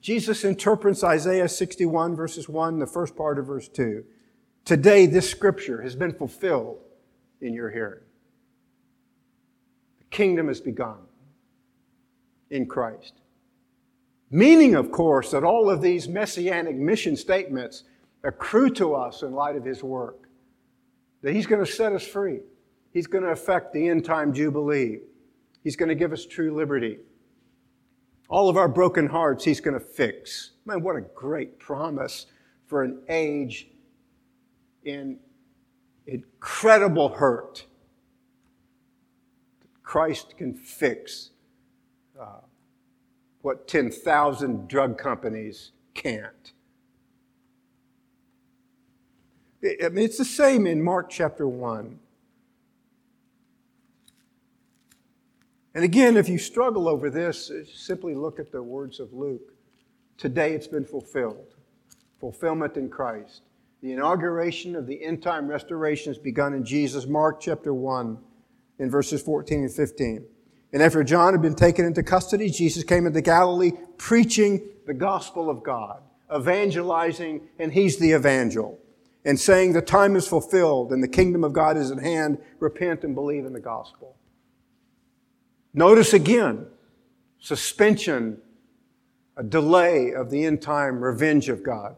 Jesus 0.00 0.44
interprets 0.44 1.02
Isaiah 1.02 1.48
61, 1.48 2.14
verses 2.14 2.48
1, 2.48 2.78
the 2.78 2.86
first 2.86 3.16
part 3.16 3.38
of 3.38 3.46
verse 3.46 3.68
2. 3.68 4.04
Today, 4.68 5.06
this 5.06 5.30
scripture 5.30 5.80
has 5.80 5.96
been 5.96 6.12
fulfilled 6.12 6.80
in 7.40 7.54
your 7.54 7.70
hearing. 7.70 8.02
The 10.00 10.04
kingdom 10.10 10.48
has 10.48 10.60
begun 10.60 10.98
in 12.50 12.66
Christ. 12.66 13.14
Meaning, 14.30 14.74
of 14.74 14.90
course, 14.92 15.30
that 15.30 15.42
all 15.42 15.70
of 15.70 15.80
these 15.80 16.06
messianic 16.06 16.76
mission 16.76 17.16
statements 17.16 17.84
accrue 18.24 18.68
to 18.74 18.92
us 18.92 19.22
in 19.22 19.32
light 19.32 19.56
of 19.56 19.64
his 19.64 19.82
work. 19.82 20.28
That 21.22 21.32
he's 21.32 21.46
going 21.46 21.64
to 21.64 21.72
set 21.72 21.94
us 21.94 22.06
free. 22.06 22.40
He's 22.92 23.06
going 23.06 23.24
to 23.24 23.30
effect 23.30 23.72
the 23.72 23.88
end 23.88 24.04
time 24.04 24.34
jubilee. 24.34 24.98
He's 25.64 25.76
going 25.76 25.88
to 25.88 25.94
give 25.94 26.12
us 26.12 26.26
true 26.26 26.54
liberty. 26.54 26.98
All 28.28 28.50
of 28.50 28.58
our 28.58 28.68
broken 28.68 29.06
hearts, 29.06 29.44
he's 29.44 29.62
going 29.62 29.80
to 29.80 29.86
fix. 29.86 30.50
Man, 30.66 30.82
what 30.82 30.96
a 30.96 31.00
great 31.00 31.58
promise 31.58 32.26
for 32.66 32.82
an 32.82 33.00
age 33.08 33.68
in 34.88 35.18
incredible 36.06 37.10
hurt. 37.10 37.66
Christ 39.82 40.36
can 40.36 40.54
fix 40.54 41.30
uh, 42.18 42.40
what 43.42 43.68
10,000 43.68 44.68
drug 44.68 44.98
companies 44.98 45.72
can't. 45.94 46.52
I 49.62 49.88
mean, 49.88 50.04
it's 50.04 50.18
the 50.18 50.24
same 50.24 50.66
in 50.66 50.82
Mark 50.82 51.10
chapter 51.10 51.48
1. 51.48 51.98
And 55.74 55.84
again, 55.84 56.16
if 56.16 56.28
you 56.28 56.38
struggle 56.38 56.88
over 56.88 57.10
this, 57.10 57.50
simply 57.74 58.14
look 58.14 58.38
at 58.38 58.50
the 58.52 58.62
words 58.62 59.00
of 59.00 59.12
Luke. 59.12 59.52
Today 60.16 60.54
it's 60.54 60.66
been 60.66 60.84
fulfilled. 60.84 61.54
Fulfillment 62.20 62.76
in 62.76 62.88
Christ. 62.88 63.42
The 63.80 63.92
inauguration 63.92 64.74
of 64.74 64.86
the 64.86 65.02
end 65.04 65.22
time 65.22 65.46
restoration 65.46 66.12
has 66.12 66.18
begun 66.18 66.52
in 66.54 66.64
Jesus. 66.64 67.06
Mark 67.06 67.40
chapter 67.40 67.72
1, 67.72 68.18
in 68.78 68.90
verses 68.90 69.22
14 69.22 69.60
and 69.60 69.72
15. 69.72 70.24
And 70.72 70.82
after 70.82 71.02
John 71.02 71.32
had 71.32 71.42
been 71.42 71.54
taken 71.54 71.84
into 71.84 72.02
custody, 72.02 72.50
Jesus 72.50 72.84
came 72.84 73.06
into 73.06 73.20
Galilee 73.20 73.72
preaching 73.96 74.62
the 74.86 74.94
gospel 74.94 75.48
of 75.48 75.62
God, 75.62 76.02
evangelizing, 76.34 77.48
and 77.58 77.72
he's 77.72 77.98
the 77.98 78.12
evangel, 78.12 78.78
and 79.24 79.38
saying 79.38 79.72
the 79.72 79.82
time 79.82 80.16
is 80.16 80.26
fulfilled 80.26 80.92
and 80.92 81.02
the 81.02 81.08
kingdom 81.08 81.44
of 81.44 81.52
God 81.52 81.76
is 81.76 81.90
at 81.90 81.98
hand. 81.98 82.38
Repent 82.58 83.04
and 83.04 83.14
believe 83.14 83.46
in 83.46 83.52
the 83.52 83.60
gospel. 83.60 84.16
Notice 85.72 86.12
again, 86.12 86.66
suspension, 87.38 88.38
a 89.36 89.42
delay 89.42 90.12
of 90.12 90.30
the 90.30 90.44
end 90.44 90.60
time 90.60 91.02
revenge 91.02 91.48
of 91.48 91.62
God. 91.62 91.96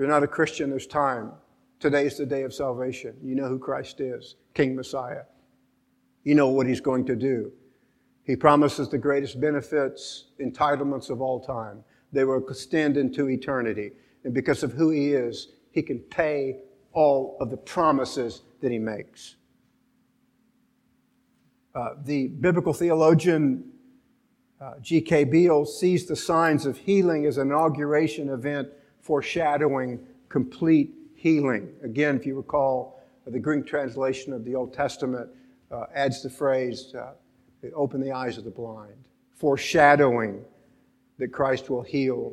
You're 0.00 0.08
not 0.08 0.22
a 0.22 0.26
Christian, 0.26 0.70
there's 0.70 0.86
time. 0.86 1.30
Today 1.78 2.06
is 2.06 2.16
the 2.16 2.24
day 2.24 2.44
of 2.44 2.54
salvation. 2.54 3.14
You 3.22 3.34
know 3.34 3.48
who 3.48 3.58
Christ 3.58 4.00
is, 4.00 4.36
King 4.54 4.74
Messiah. 4.74 5.24
You 6.24 6.34
know 6.34 6.48
what 6.48 6.66
he's 6.66 6.80
going 6.80 7.04
to 7.04 7.14
do. 7.14 7.52
He 8.24 8.34
promises 8.34 8.88
the 8.88 8.96
greatest 8.96 9.38
benefits, 9.42 10.28
entitlements 10.40 11.10
of 11.10 11.20
all 11.20 11.38
time. 11.38 11.84
They 12.12 12.24
will 12.24 12.38
extend 12.38 12.96
into 12.96 13.28
eternity. 13.28 13.92
And 14.24 14.32
because 14.32 14.62
of 14.62 14.72
who 14.72 14.88
he 14.88 15.12
is, 15.12 15.48
he 15.70 15.82
can 15.82 15.98
pay 15.98 16.60
all 16.94 17.36
of 17.38 17.50
the 17.50 17.58
promises 17.58 18.40
that 18.62 18.72
he 18.72 18.78
makes. 18.78 19.36
Uh, 21.74 21.90
the 22.06 22.28
biblical 22.28 22.72
theologian 22.72 23.70
uh, 24.62 24.78
G.K. 24.80 25.24
Beale 25.24 25.66
sees 25.66 26.06
the 26.06 26.16
signs 26.16 26.64
of 26.64 26.78
healing 26.78 27.26
as 27.26 27.36
an 27.36 27.48
inauguration 27.48 28.30
event 28.30 28.70
foreshadowing 29.00 30.00
complete 30.28 30.94
healing. 31.14 31.72
Again, 31.82 32.16
if 32.16 32.24
you 32.26 32.36
recall 32.36 33.02
the 33.26 33.38
Greek 33.38 33.66
translation 33.66 34.32
of 34.32 34.44
the 34.44 34.54
Old 34.54 34.72
Testament, 34.72 35.28
uh, 35.70 35.84
adds 35.94 36.22
the 36.22 36.30
phrase, 36.30 36.94
uh, 36.94 37.12
open 37.74 38.00
the 38.00 38.12
eyes 38.12 38.38
of 38.38 38.44
the 38.44 38.50
blind, 38.50 39.08
foreshadowing 39.36 40.44
that 41.18 41.28
Christ 41.28 41.70
will 41.70 41.82
heal 41.82 42.32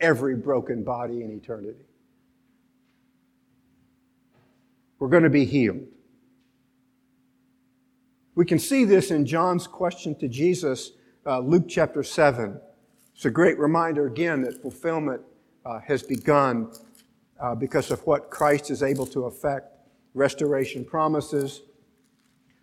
every 0.00 0.36
broken 0.36 0.82
body 0.84 1.22
in 1.22 1.32
eternity. 1.32 1.84
We're 4.98 5.08
going 5.08 5.24
to 5.24 5.30
be 5.30 5.44
healed. 5.44 5.86
We 8.34 8.44
can 8.44 8.58
see 8.58 8.84
this 8.84 9.10
in 9.10 9.26
John's 9.26 9.66
question 9.66 10.14
to 10.16 10.28
Jesus, 10.28 10.92
uh, 11.26 11.40
Luke 11.40 11.66
chapter 11.68 12.02
7. 12.02 12.60
It's 13.14 13.24
a 13.24 13.30
great 13.30 13.58
reminder 13.58 14.06
again 14.06 14.42
that 14.42 14.60
fulfillment 14.60 15.20
uh, 15.64 15.80
has 15.80 16.02
begun 16.02 16.70
uh, 17.40 17.54
because 17.54 17.90
of 17.90 18.00
what 18.06 18.30
Christ 18.30 18.70
is 18.70 18.82
able 18.82 19.06
to 19.06 19.24
effect. 19.24 19.72
Restoration 20.14 20.84
promises, 20.84 21.62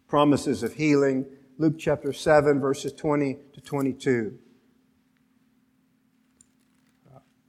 promises 0.07 0.63
of 0.63 0.73
healing. 0.73 1.25
Luke 1.57 1.75
chapter 1.77 2.13
7, 2.13 2.59
verses 2.59 2.93
20 2.93 3.37
to 3.53 3.61
22. 3.61 4.37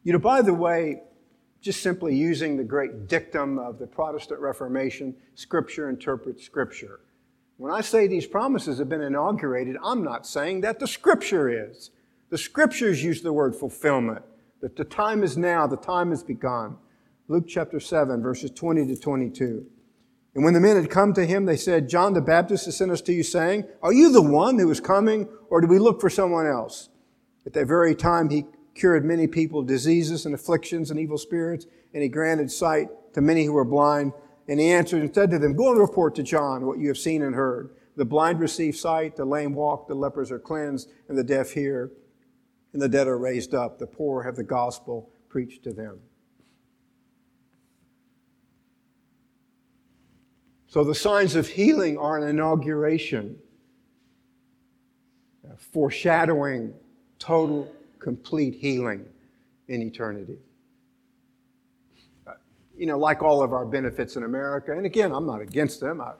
You 0.05 0.12
know, 0.12 0.19
by 0.19 0.43
the 0.43 0.55
way, 0.55 1.03
just 1.61 1.81
simply 1.81 2.17
using 2.17 2.57
the 2.57 2.65
great 2.65 3.07
dictum 3.07 3.59
of 3.59 3.79
the 3.79 3.87
Protestant 3.87 4.41
Reformation, 4.41 5.15
Scripture 5.37 5.88
interprets 5.88 6.43
Scripture. 6.45 7.01
When 7.57 7.73
I 7.73 7.83
say 7.83 8.09
these 8.09 8.27
promises 8.27 8.79
have 8.79 8.88
been 8.88 9.03
inaugurated, 9.03 9.77
I'm 9.83 10.03
not 10.03 10.27
saying 10.27 10.62
that 10.62 10.81
the 10.81 10.88
Scripture 10.88 11.69
is. 11.69 11.91
The 12.31 12.38
Scriptures 12.38 13.05
use 13.05 13.23
the 13.23 13.33
word 13.33 13.55
fulfillment, 13.55 14.25
that 14.62 14.77
the 14.77 14.85
time 14.85 15.22
is 15.22 15.37
now, 15.37 15.66
the 15.66 15.77
time 15.77 16.11
has 16.11 16.22
begun. 16.22 16.77
Luke 17.29 17.44
chapter 17.46 17.81
7, 17.81 18.22
verses 18.22 18.51
20 18.53 18.87
to 18.87 18.96
22. 18.96 19.66
And 20.35 20.44
when 20.44 20.55
the 20.55 20.61
men 20.61 20.77
had 20.77 20.88
come 20.88 21.12
to 21.14 21.27
him, 21.27 21.44
they 21.44 21.57
said, 21.57 21.88
John 21.88 22.14
the 22.14 22.22
Baptist 22.22 22.64
has 22.64 22.77
sent 22.77 22.90
us 22.90 23.03
to 23.03 23.12
you, 23.12 23.22
saying, 23.22 23.64
Are 23.83 23.92
you 23.92 24.11
the 24.11 24.22
one 24.22 24.59
who 24.59 24.70
is 24.70 24.81
coming, 24.81 25.29
or 25.51 25.61
do 25.61 25.66
we 25.66 25.79
look 25.79 26.01
for 26.01 26.09
someone 26.09 26.46
else? 26.46 26.88
At 27.44 27.53
that 27.55 27.66
very 27.66 27.94
time, 27.94 28.31
he 28.31 28.46
cured 28.75 29.05
many 29.05 29.27
people 29.27 29.61
of 29.61 29.66
diseases 29.66 30.25
and 30.25 30.35
afflictions 30.35 30.90
and 30.90 30.98
evil 30.98 31.18
spirits, 31.18 31.66
and 31.92 32.03
he 32.03 32.09
granted 32.09 32.51
sight 32.51 32.88
to 33.14 33.20
many 33.20 33.44
who 33.44 33.53
were 33.53 33.64
blind. 33.64 34.12
And 34.48 34.59
he 34.59 34.70
answered 34.70 35.03
and 35.03 35.14
said 35.14 35.31
to 35.33 35.38
them, 35.38 35.55
Go 35.55 35.70
and 35.70 35.79
report 35.79 36.14
to 36.14 36.22
John 36.22 36.66
what 36.66 36.79
you 36.79 36.88
have 36.88 36.98
seen 36.98 37.22
and 37.22 37.35
heard. 37.35 37.75
The 37.96 38.05
blind 38.05 38.40
receive 38.40 38.77
sight, 38.77 39.16
the 39.16 39.25
lame 39.25 39.55
walk, 39.55 39.87
the 39.87 39.94
lepers 39.94 40.31
are 40.31 40.38
cleansed, 40.38 40.90
and 41.09 41.18
the 41.18 41.25
deaf 41.25 41.51
hear, 41.51 41.90
and 42.73 42.81
the 42.81 42.89
dead 42.89 43.07
are 43.07 43.19
raised 43.19 43.55
up. 43.55 43.79
The 43.79 43.87
poor 43.87 44.23
have 44.23 44.37
the 44.37 44.43
gospel 44.43 45.11
preached 45.29 45.65
to 45.65 45.73
them. 45.73 45.99
So 50.67 50.85
the 50.85 50.95
signs 50.95 51.35
of 51.35 51.49
healing 51.49 51.99
are 51.99 52.17
an 52.17 52.27
inauguration, 52.27 53.37
foreshadowing 55.59 56.73
total, 57.19 57.71
complete 57.99 58.55
healing 58.55 59.05
in 59.69 59.83
eternity. 59.83 60.39
You 62.75 62.87
know, 62.87 62.99
like 62.99 63.23
all 63.23 63.43
of 63.43 63.53
our 63.53 63.67
benefits 63.67 64.17
in 64.17 64.23
America, 64.23 64.73
and 64.73 64.87
again, 64.87 65.13
I'm 65.13 65.27
not 65.27 65.43
against 65.43 65.79
them. 65.79 66.01
I, 66.01 66.15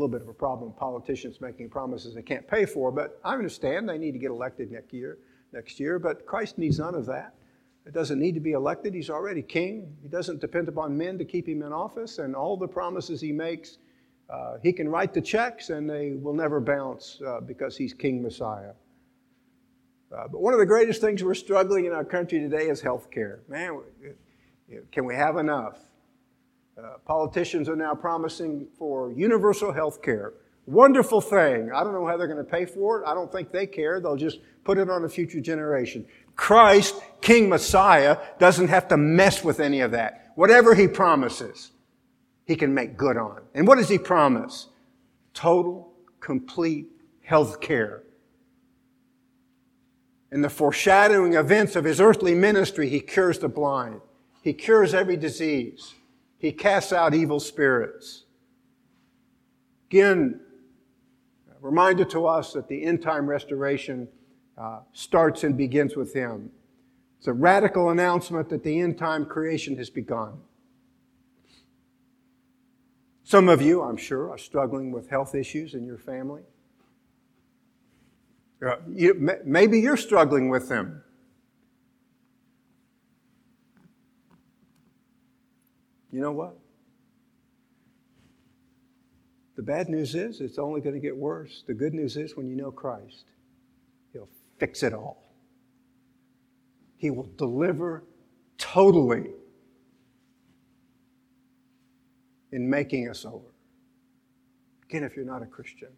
little 0.00 0.08
bit 0.08 0.22
of 0.22 0.28
a 0.28 0.34
problem 0.34 0.72
politicians 0.72 1.40
making 1.40 1.68
promises 1.68 2.14
they 2.14 2.22
can't 2.22 2.46
pay 2.48 2.64
for, 2.64 2.90
but 2.90 3.20
I 3.24 3.34
understand 3.34 3.88
they 3.88 3.98
need 3.98 4.12
to 4.12 4.18
get 4.18 4.30
elected 4.30 4.70
next 4.70 4.92
year, 4.92 5.18
next 5.52 5.78
year, 5.78 5.98
but 5.98 6.26
Christ 6.26 6.58
needs 6.58 6.78
none 6.78 6.94
of 6.94 7.06
that. 7.06 7.34
It 7.86 7.92
doesn't 7.92 8.18
need 8.18 8.34
to 8.34 8.40
be 8.40 8.52
elected. 8.52 8.94
He's 8.94 9.10
already 9.10 9.42
king. 9.42 9.96
He 10.02 10.08
doesn't 10.08 10.40
depend 10.40 10.68
upon 10.68 10.96
men 10.96 11.18
to 11.18 11.24
keep 11.24 11.48
him 11.48 11.62
in 11.62 11.72
office. 11.72 12.18
And 12.18 12.36
all 12.36 12.56
the 12.56 12.68
promises 12.68 13.20
he 13.20 13.32
makes, 13.32 13.78
uh, 14.28 14.58
he 14.62 14.72
can 14.72 14.88
write 14.88 15.12
the 15.12 15.20
checks 15.20 15.70
and 15.70 15.88
they 15.88 16.12
will 16.12 16.34
never 16.34 16.60
bounce 16.60 17.20
uh, 17.26 17.40
because 17.40 17.76
he's 17.76 17.94
King 17.94 18.22
Messiah. 18.22 18.72
Uh, 20.12 20.28
but 20.28 20.40
one 20.40 20.52
of 20.52 20.60
the 20.60 20.66
greatest 20.66 21.00
things 21.00 21.22
we're 21.22 21.34
struggling 21.34 21.86
in 21.86 21.92
our 21.92 22.04
country 22.04 22.40
today 22.40 22.68
is 22.68 22.80
health 22.80 23.10
care. 23.10 23.40
Man, 23.48 23.80
can 24.92 25.04
we 25.04 25.14
have 25.14 25.36
enough? 25.36 25.78
Uh, 26.78 26.98
politicians 27.04 27.68
are 27.68 27.76
now 27.76 27.94
promising 27.94 28.66
for 28.78 29.12
universal 29.12 29.72
health 29.72 30.02
care. 30.02 30.34
Wonderful 30.66 31.20
thing. 31.20 31.70
I 31.72 31.82
don't 31.82 31.92
know 31.92 32.06
how 32.06 32.16
they're 32.16 32.28
going 32.28 32.44
to 32.44 32.44
pay 32.44 32.64
for 32.64 33.00
it. 33.00 33.06
I 33.06 33.14
don't 33.14 33.30
think 33.30 33.50
they 33.50 33.66
care. 33.66 34.00
They'll 34.00 34.16
just 34.16 34.38
put 34.64 34.78
it 34.78 34.88
on 34.88 35.04
a 35.04 35.08
future 35.08 35.40
generation. 35.40 36.06
Christ, 36.36 36.94
King 37.20 37.48
Messiah, 37.48 38.18
doesn't 38.38 38.68
have 38.68 38.88
to 38.88 38.96
mess 38.96 39.42
with 39.42 39.60
any 39.60 39.80
of 39.80 39.90
that. 39.90 40.32
Whatever 40.36 40.74
he 40.74 40.86
promises, 40.86 41.72
he 42.46 42.56
can 42.56 42.72
make 42.72 42.96
good 42.96 43.16
on. 43.16 43.42
And 43.54 43.66
what 43.66 43.76
does 43.76 43.88
he 43.88 43.98
promise? 43.98 44.68
Total, 45.34 45.92
complete 46.20 46.86
health 47.22 47.60
care. 47.60 48.02
In 50.32 50.42
the 50.42 50.50
foreshadowing 50.50 51.34
events 51.34 51.74
of 51.74 51.84
his 51.84 52.00
earthly 52.00 52.34
ministry, 52.34 52.88
he 52.88 53.00
cures 53.00 53.38
the 53.38 53.48
blind. 53.48 54.00
He 54.42 54.52
cures 54.52 54.94
every 54.94 55.16
disease. 55.16 55.94
He 56.40 56.52
casts 56.52 56.92
out 56.92 57.14
evil 57.14 57.38
spirits. 57.38 58.24
Again, 59.90 60.40
a 61.50 61.54
reminder 61.60 62.04
to 62.06 62.26
us 62.26 62.54
that 62.54 62.66
the 62.66 62.82
end 62.82 63.02
time 63.02 63.26
restoration 63.26 64.08
uh, 64.56 64.80
starts 64.94 65.44
and 65.44 65.56
begins 65.56 65.96
with 65.96 66.14
him. 66.14 66.50
It's 67.18 67.28
a 67.28 67.32
radical 67.34 67.90
announcement 67.90 68.48
that 68.48 68.64
the 68.64 68.80
end 68.80 68.96
time 68.96 69.26
creation 69.26 69.76
has 69.76 69.90
begun. 69.90 70.40
Some 73.22 73.50
of 73.50 73.60
you, 73.60 73.82
I'm 73.82 73.98
sure, 73.98 74.30
are 74.30 74.38
struggling 74.38 74.92
with 74.92 75.10
health 75.10 75.34
issues 75.34 75.74
in 75.74 75.84
your 75.84 75.98
family. 75.98 76.42
Uh, 78.66 78.76
you, 78.88 79.38
maybe 79.44 79.78
you're 79.78 79.98
struggling 79.98 80.48
with 80.48 80.70
them. 80.70 81.02
You 86.12 86.20
know 86.20 86.32
what? 86.32 86.56
The 89.56 89.62
bad 89.62 89.88
news 89.88 90.14
is 90.14 90.40
it's 90.40 90.58
only 90.58 90.80
going 90.80 90.94
to 90.94 91.00
get 91.00 91.16
worse. 91.16 91.64
The 91.66 91.74
good 91.74 91.92
news 91.92 92.16
is 92.16 92.36
when 92.36 92.48
you 92.48 92.56
know 92.56 92.70
Christ, 92.70 93.26
He'll 94.12 94.28
fix 94.58 94.82
it 94.82 94.92
all. 94.92 95.22
He 96.96 97.10
will 97.10 97.28
deliver 97.36 98.04
totally 98.58 99.30
in 102.52 102.68
making 102.68 103.08
us 103.08 103.24
over. 103.24 103.54
Again, 104.88 105.04
if 105.04 105.14
you're 105.14 105.24
not 105.24 105.42
a 105.42 105.46
Christian, 105.46 105.90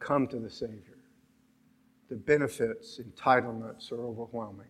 come 0.00 0.26
to 0.28 0.38
the 0.38 0.50
Savior. 0.50 0.98
The 2.08 2.16
benefits, 2.16 3.00
entitlements 3.00 3.90
are 3.92 4.04
overwhelming. 4.04 4.66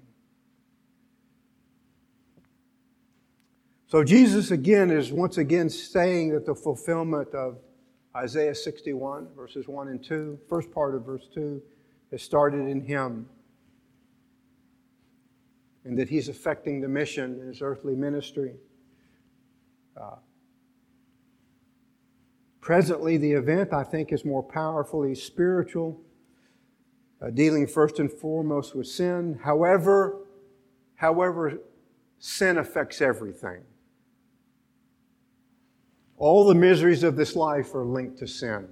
So 3.95 4.03
Jesus 4.03 4.51
again 4.51 4.91
is 4.91 5.13
once 5.13 5.39
again 5.39 5.71
saying 5.71 6.31
that 6.31 6.45
the 6.45 6.55
fulfillment 6.57 7.33
of 7.33 7.59
Isaiah 8.17 8.53
61, 8.53 9.29
verses 9.37 9.69
1 9.69 9.87
and 9.87 10.03
2, 10.03 10.37
first 10.49 10.73
part 10.73 10.97
of 10.97 11.07
verse 11.07 11.29
2, 11.33 11.63
has 12.11 12.21
started 12.21 12.67
in 12.67 12.81
him. 12.81 13.29
And 15.85 15.97
that 15.97 16.09
he's 16.09 16.29
affecting 16.29 16.81
the 16.81 16.89
mission 16.89 17.39
in 17.41 17.47
his 17.47 17.63
earthly 17.63 17.95
ministry. 17.95 18.55
Uh, 19.97 20.17
presently, 22.61 23.17
the 23.17 23.31
event, 23.31 23.73
I 23.73 23.85
think, 23.85 24.13
is 24.13 24.25
more 24.25 24.43
powerfully 24.43 25.15
spiritual, 25.15 26.01
uh, 27.23 27.31
dealing 27.31 27.69
first 27.69 28.01
and 28.01 28.11
foremost 28.11 28.75
with 28.75 28.89
sin. 28.89 29.39
However, 29.45 30.19
however, 30.97 31.61
sin 32.19 32.59
affects 32.59 33.01
everything. 33.01 33.63
All 36.25 36.47
the 36.47 36.55
miseries 36.55 37.03
of 37.03 37.17
this 37.17 37.37
life 37.37 37.75
are 37.75 37.85
linked 37.85 38.17
to 38.21 38.27
sin. 38.27 38.67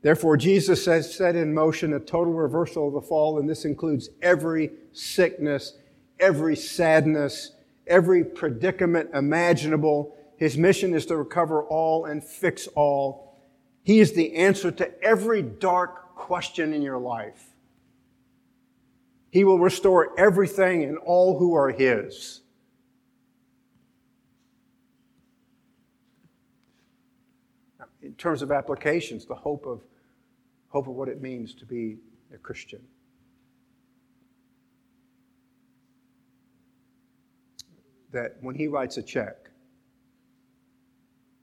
Therefore, 0.00 0.36
Jesus 0.36 0.86
has 0.86 1.12
set 1.12 1.34
in 1.34 1.52
motion 1.52 1.92
a 1.92 1.98
total 1.98 2.32
reversal 2.32 2.86
of 2.86 2.94
the 2.94 3.00
fall, 3.00 3.40
and 3.40 3.50
this 3.50 3.64
includes 3.64 4.10
every 4.22 4.70
sickness, 4.92 5.76
every 6.20 6.54
sadness, 6.54 7.56
every 7.88 8.22
predicament 8.22 9.10
imaginable. 9.12 10.16
His 10.36 10.56
mission 10.56 10.94
is 10.94 11.04
to 11.06 11.16
recover 11.16 11.64
all 11.64 12.04
and 12.04 12.22
fix 12.22 12.68
all. 12.76 13.36
He 13.82 13.98
is 13.98 14.12
the 14.12 14.36
answer 14.36 14.70
to 14.70 15.02
every 15.02 15.42
dark 15.42 16.14
question 16.14 16.72
in 16.72 16.80
your 16.80 16.98
life. 16.98 17.56
He 19.32 19.42
will 19.42 19.58
restore 19.58 20.16
everything 20.16 20.84
and 20.84 20.96
all 20.96 21.40
who 21.40 21.56
are 21.56 21.70
His. 21.70 22.42
In 28.14 28.18
terms 28.18 28.42
of 28.42 28.52
applications, 28.52 29.26
the 29.26 29.34
hope 29.34 29.66
of, 29.66 29.82
hope 30.68 30.86
of 30.86 30.94
what 30.94 31.08
it 31.08 31.20
means 31.20 31.52
to 31.52 31.66
be 31.66 31.96
a 32.32 32.38
Christian. 32.38 32.80
That 38.12 38.36
when 38.40 38.54
he 38.54 38.68
writes 38.68 38.98
a 38.98 39.02
check, 39.02 39.50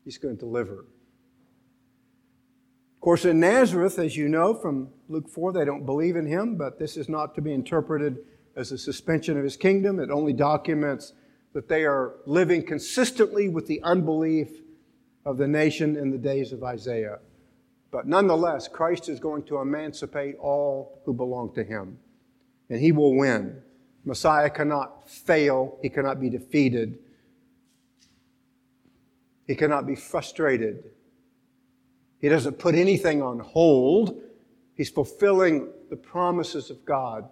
he's 0.05 0.17
going 0.17 0.37
to 0.37 0.39
deliver. 0.39 0.85
Of 2.95 3.01
course, 3.01 3.25
in 3.25 3.41
Nazareth, 3.41 3.99
as 3.99 4.15
you 4.15 4.29
know 4.29 4.53
from 4.53 4.91
Luke 5.09 5.27
4, 5.27 5.51
they 5.51 5.65
don't 5.65 5.85
believe 5.85 6.15
in 6.15 6.25
him, 6.25 6.55
but 6.55 6.79
this 6.79 6.95
is 6.95 7.09
not 7.09 7.35
to 7.35 7.41
be 7.41 7.51
interpreted 7.51 8.19
as 8.55 8.71
a 8.71 8.77
suspension 8.77 9.37
of 9.37 9.43
his 9.43 9.57
kingdom. 9.57 9.99
It 9.99 10.09
only 10.09 10.31
documents 10.31 11.11
that 11.51 11.67
they 11.67 11.83
are 11.83 12.13
living 12.25 12.65
consistently 12.65 13.49
with 13.49 13.67
the 13.67 13.81
unbelief 13.83 14.61
of 15.25 15.37
the 15.37 15.47
nation 15.47 15.95
in 15.95 16.11
the 16.11 16.17
days 16.17 16.51
of 16.51 16.63
Isaiah. 16.63 17.19
But 17.91 18.07
nonetheless, 18.07 18.67
Christ 18.67 19.09
is 19.09 19.19
going 19.19 19.43
to 19.43 19.59
emancipate 19.59 20.37
all 20.37 21.01
who 21.05 21.13
belong 21.13 21.53
to 21.55 21.63
him, 21.63 21.99
and 22.69 22.79
he 22.79 22.91
will 22.91 23.15
win. 23.15 23.61
Messiah 24.05 24.49
cannot 24.49 25.09
fail, 25.09 25.77
he 25.81 25.89
cannot 25.89 26.19
be 26.19 26.29
defeated, 26.29 26.97
he 29.45 29.55
cannot 29.55 29.85
be 29.85 29.95
frustrated. 29.95 30.85
He 32.19 32.29
doesn't 32.29 32.59
put 32.59 32.75
anything 32.75 33.21
on 33.21 33.39
hold. 33.39 34.21
He's 34.75 34.89
fulfilling 34.89 35.69
the 35.89 35.97
promises 35.97 36.69
of 36.69 36.85
God, 36.85 37.27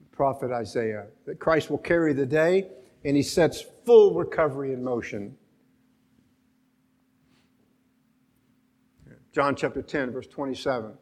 the 0.00 0.16
prophet 0.16 0.50
Isaiah, 0.50 1.06
that 1.26 1.38
Christ 1.38 1.70
will 1.70 1.78
carry 1.78 2.14
the 2.14 2.26
day, 2.26 2.68
and 3.04 3.16
he 3.16 3.22
sets 3.22 3.64
full 3.84 4.14
recovery 4.14 4.72
in 4.72 4.82
motion. 4.82 5.36
John 9.32 9.56
chapter 9.56 9.80
10, 9.80 10.12
verse 10.12 10.26
27. 10.26 10.92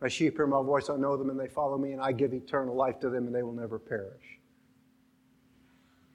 My 0.00 0.08
sheep 0.08 0.36
hear 0.36 0.48
my 0.48 0.62
voice, 0.62 0.90
I 0.90 0.96
know 0.96 1.16
them, 1.16 1.30
and 1.30 1.38
they 1.38 1.46
follow 1.46 1.78
me, 1.78 1.92
and 1.92 2.00
I 2.00 2.10
give 2.10 2.34
eternal 2.34 2.74
life 2.74 2.98
to 3.00 3.08
them, 3.08 3.26
and 3.26 3.34
they 3.34 3.44
will 3.44 3.52
never 3.52 3.78
perish. 3.78 4.40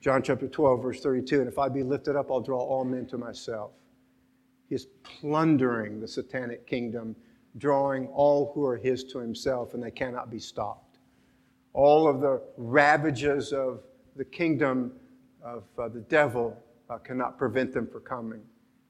John 0.02 0.22
chapter 0.22 0.48
12, 0.48 0.82
verse 0.82 1.00
32. 1.00 1.40
And 1.40 1.48
if 1.48 1.58
I 1.58 1.70
be 1.70 1.84
lifted 1.84 2.18
up, 2.18 2.30
I'll 2.30 2.42
draw 2.42 2.60
all 2.60 2.84
men 2.84 3.06
to 3.08 3.18
myself. 3.18 3.72
He 4.68 4.76
is 4.76 4.88
plundering 5.04 6.02
the 6.02 6.08
satanic 6.08 6.68
kingdom, 6.68 7.16
drawing 7.58 8.08
all 8.08 8.52
who 8.54 8.66
are 8.66 8.76
his 8.76 9.06
to 9.06 9.20
himself, 9.20 9.74
and 9.74 9.82
they 9.82 9.92
cannot 9.92 10.30
be 10.30 10.40
stopped. 10.40 10.98
All 11.72 12.10
of 12.10 12.20
the 12.20 12.42
ravages 12.58 13.54
of 13.54 13.84
the 14.18 14.26
kingdom 14.26 14.92
of 15.42 15.64
uh, 15.80 15.88
the 15.88 16.02
devil 16.02 16.62
uh, 16.90 16.98
cannot 16.98 17.38
prevent 17.38 17.74
them 17.74 17.88
from 17.88 18.02
coming. 18.02 18.42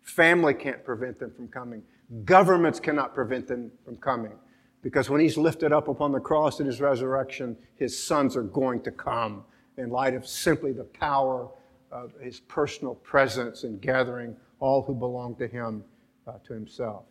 Family 0.02 0.56
can't 0.56 0.84
prevent 0.84 1.20
them 1.20 1.32
from 1.36 1.50
coming. 1.50 1.84
Governments 2.24 2.80
cannot 2.80 3.14
prevent 3.14 3.48
them 3.48 3.72
from 3.84 3.98
coming. 3.98 4.34
Because 4.82 5.10
when 5.10 5.20
he's 5.20 5.38
lifted 5.38 5.74
up 5.74 5.88
upon 5.88 6.12
the 6.12 6.20
cross 6.20 6.60
in 6.60 6.66
his 6.66 6.80
resurrection, 6.80 7.58
his 7.76 8.02
sons 8.02 8.36
are 8.38 8.44
going 8.44 8.82
to 8.84 8.92
come 8.92 9.44
in 9.78 9.90
light 9.90 10.14
of 10.14 10.26
simply 10.26 10.72
the 10.72 10.84
power 10.84 11.50
of 11.92 12.14
his 12.22 12.40
personal 12.40 12.96
presence 12.96 13.64
and 13.64 13.82
gathering 13.82 14.36
all 14.60 14.82
who 14.82 14.94
belong 14.94 15.36
to 15.36 15.48
him 15.48 15.84
uh, 16.28 16.34
to 16.46 16.54
himself. 16.54 17.04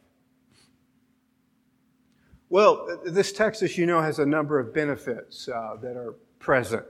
Well, 2.48 3.00
this 3.04 3.32
text, 3.32 3.62
as 3.62 3.76
you 3.76 3.86
know, 3.86 4.00
has 4.00 4.20
a 4.20 4.26
number 4.26 4.58
of 4.60 4.72
benefits 4.72 5.48
uh, 5.48 5.76
that 5.82 5.96
are 5.96 6.14
present. 6.38 6.84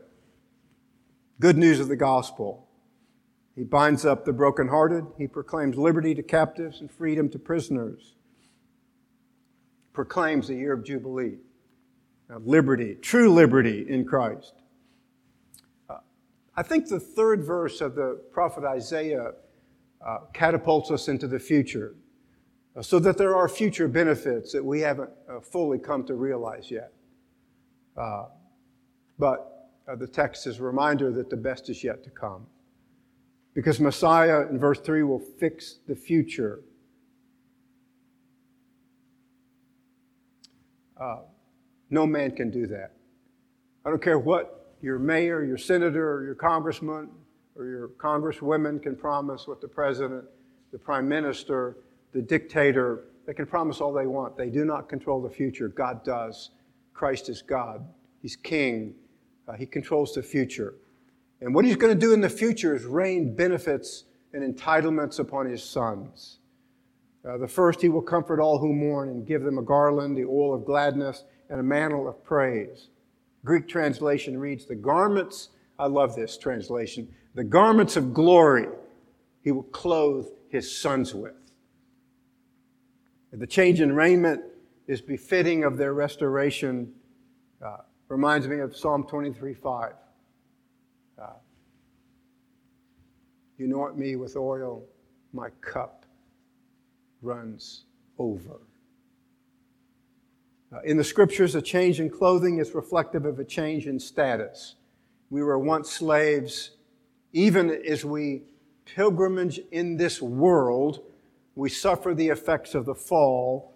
Good 1.41 1.57
news 1.57 1.81
of 1.81 1.89
the 1.89 1.97
gospel. 1.97 2.66
He 3.57 3.65
binds 3.65 4.05
up 4.05 4.27
the 4.27 4.35
brokenhearted. 4.35 5.07
He 5.17 5.27
proclaims 5.27 5.77
liberty 5.77 6.15
to 6.15 6.23
captives 6.23 6.83
and 6.83 6.91
freedom 6.91 7.31
to 7.31 7.39
prisoners. 7.39 8.15
Proclaims 9.95 10.49
the 10.49 10.55
year 10.55 10.75
of 10.75 10.85
Jubilee, 10.85 11.39
liberty, 12.29 12.97
true 13.01 13.33
liberty 13.33 13.87
in 13.89 14.05
Christ. 14.05 14.53
Uh, 15.89 15.99
I 16.55 16.63
think 16.63 16.87
the 16.87 17.01
third 17.01 17.43
verse 17.45 17.81
of 17.81 17.95
the 17.95 18.21
prophet 18.31 18.65
Isaiah 18.65 19.33
uh, 20.07 20.19
catapults 20.35 20.91
us 20.91 21.09
into 21.09 21.27
the 21.27 21.39
future 21.39 21.95
uh, 22.77 22.83
so 22.83 22.99
that 22.99 23.17
there 23.17 23.35
are 23.35 23.49
future 23.49 23.89
benefits 23.89 24.53
that 24.53 24.63
we 24.63 24.81
haven't 24.81 25.11
uh, 25.31 25.41
fully 25.41 25.79
come 25.79 26.05
to 26.05 26.15
realize 26.15 26.71
yet. 26.71 26.93
Uh, 27.97 28.27
but 29.19 29.71
uh, 29.89 29.97
the 29.97 30.07
text 30.07 30.47
is 30.47 30.59
a 30.59 30.63
reminder 30.63 31.11
that 31.11 31.31
the 31.31 31.37
best 31.39 31.71
is 31.71 31.83
yet 31.83 32.05
to 32.05 32.11
come. 32.11 32.47
Because 33.57 33.81
Messiah, 33.81 34.43
in 34.51 34.59
verse 34.59 34.79
3, 34.81 35.03
will 35.05 35.19
fix 35.19 35.79
the 35.89 35.97
future. 35.97 36.61
Uh, 41.01 41.21
no 41.89 42.07
man 42.07 42.33
can 42.33 42.51
do 42.51 42.67
that. 42.67 42.93
I 43.87 43.89
don't 43.89 44.03
care 44.03 44.19
what 44.19 44.75
your 44.83 44.99
mayor, 44.99 45.43
your 45.43 45.57
senator, 45.57 46.13
or 46.13 46.25
your 46.25 46.35
congressman, 46.35 47.09
or 47.57 47.65
your 47.65 47.89
congresswomen 47.97 48.83
can 48.83 48.95
promise, 48.95 49.49
what 49.49 49.63
the 49.63 49.69
president, 49.69 50.27
the 50.71 50.79
prime 50.79 51.09
minister, 51.09 51.79
the 52.13 52.21
dictator, 52.21 53.05
they 53.27 53.33
can 53.33 53.47
promise 53.47 53.81
all 53.81 53.95
they 53.95 54.07
want. 54.07 54.37
They 54.37 54.51
do 54.51 54.67
not 54.67 54.87
control 54.87 55.23
the 55.23 55.31
future. 55.31 55.69
God 55.69 56.05
does. 56.05 56.51
Christ 56.93 57.31
is 57.31 57.41
God. 57.41 57.89
He's 58.21 58.37
king. 58.37 58.97
Uh, 59.49 59.55
he 59.55 59.65
controls 59.65 60.13
the 60.13 60.23
future. 60.23 60.75
And 61.41 61.55
what 61.55 61.65
he's 61.65 61.77
going 61.77 61.93
to 61.93 61.99
do 61.99 62.13
in 62.13 62.21
the 62.21 62.31
future 62.31 62.75
is 62.75 62.85
rain 62.85 63.35
benefits 63.35 64.05
and 64.33 64.43
entitlements 64.43 65.19
upon 65.19 65.47
his 65.47 65.63
sons. 65.63 66.39
Uh, 67.27 67.37
the 67.37 67.49
first, 67.49 67.81
he 67.81 67.89
will 67.89 68.03
comfort 68.03 68.41
all 68.41 68.59
who 68.59 68.73
mourn 68.73 69.09
and 69.09 69.27
give 69.27 69.43
them 69.43 69.59
a 69.59 69.63
garland, 69.63 70.17
the 70.17 70.25
oil 70.25 70.55
of 70.55 70.65
gladness, 70.65 71.25
and 71.51 71.61
a 71.61 71.63
mantle 71.63 72.09
of 72.09 72.23
praise. 72.25 72.89
Greek 73.45 73.69
translation 73.69 74.39
reads, 74.39 74.67
The 74.67 74.75
garments, 74.75 75.51
I 75.79 75.87
love 75.87 76.15
this 76.15 76.39
translation, 76.39 77.09
the 77.35 77.45
garments 77.45 77.97
of 77.97 78.15
glory 78.15 78.69
he 79.43 79.53
will 79.53 79.65
clothe 79.65 80.27
his 80.49 80.77
sons 80.77 81.15
with. 81.15 81.35
The 83.33 83.47
change 83.47 83.81
in 83.81 83.95
raiment 83.95 84.43
is 84.87 85.01
befitting 85.03 85.65
of 85.65 85.77
their 85.77 85.93
restoration. 85.93 86.93
Uh, 87.65 87.79
reminds 88.09 88.49
me 88.49 88.61
of 88.61 88.77
Psalm 88.77 89.05
23 89.05 89.53
5. 89.53 89.93
Uh, 91.21 91.27
you 91.27 91.35
anoint 93.65 93.97
me 93.97 94.17
with 94.17 94.37
oil, 94.37 94.85
my 95.33 95.51
cup 95.61 96.05
runs 97.23 97.85
over. 98.19 98.61
Uh, 100.73 100.81
in 100.85 100.97
the 100.97 101.05
scriptures, 101.05 101.55
a 101.55 101.63
change 101.63 102.01
in 102.01 102.11
clothing 102.11 102.59
is 102.59 102.75
reflective 102.75 103.25
of 103.25 103.39
a 103.39 103.45
change 103.45 103.87
in 103.87 103.99
status. 103.99 104.75
We 105.31 105.43
were 105.43 105.59
once 105.59 105.91
slaves, 105.91 106.73
even 107.33 107.71
as 107.71 108.05
we 108.05 108.43
pilgrimage 108.85 109.61
in 109.71 109.97
this 109.97 110.21
world, 110.21 111.03
we 111.55 111.69
suffer 111.69 112.15
the 112.15 112.29
effects 112.29 112.75
of 112.75 112.85
the 112.85 112.95
fall, 112.95 113.73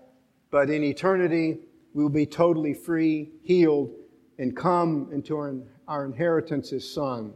but 0.51 0.69
in 0.69 0.83
eternity, 0.85 1.59
we 1.95 2.03
will 2.03 2.11
be 2.11 2.27
totally 2.27 2.75
free, 2.75 3.31
healed, 3.43 3.91
and 4.39 4.57
come 4.57 5.09
into 5.13 5.37
our, 5.37 5.55
our 5.89 6.05
inheritance 6.05 6.73
as 6.73 6.89
Son. 6.89 7.33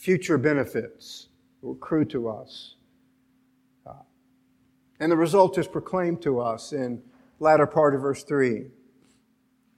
Future 0.00 0.38
benefits 0.38 1.28
will 1.60 1.72
accrue 1.72 2.06
to 2.06 2.26
us. 2.26 2.76
Uh, 3.86 3.92
and 4.98 5.12
the 5.12 5.16
result 5.16 5.58
is 5.58 5.68
proclaimed 5.68 6.22
to 6.22 6.40
us 6.40 6.72
in 6.72 7.02
latter 7.38 7.66
part 7.66 7.94
of 7.94 8.00
verse 8.00 8.24
3. 8.24 8.64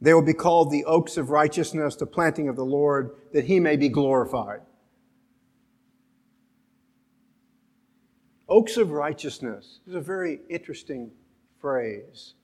They 0.00 0.14
will 0.14 0.22
be 0.22 0.32
called 0.32 0.70
the 0.70 0.84
oaks 0.84 1.16
of 1.16 1.30
righteousness, 1.30 1.96
the 1.96 2.06
planting 2.06 2.48
of 2.48 2.54
the 2.54 2.64
Lord, 2.64 3.16
that 3.32 3.46
he 3.46 3.58
may 3.58 3.74
be 3.74 3.88
glorified. 3.88 4.60
Oaks 8.48 8.76
of 8.76 8.92
righteousness 8.92 9.80
is 9.88 9.96
a 9.96 10.00
very 10.00 10.38
interesting 10.48 11.10
phrase 11.60 12.34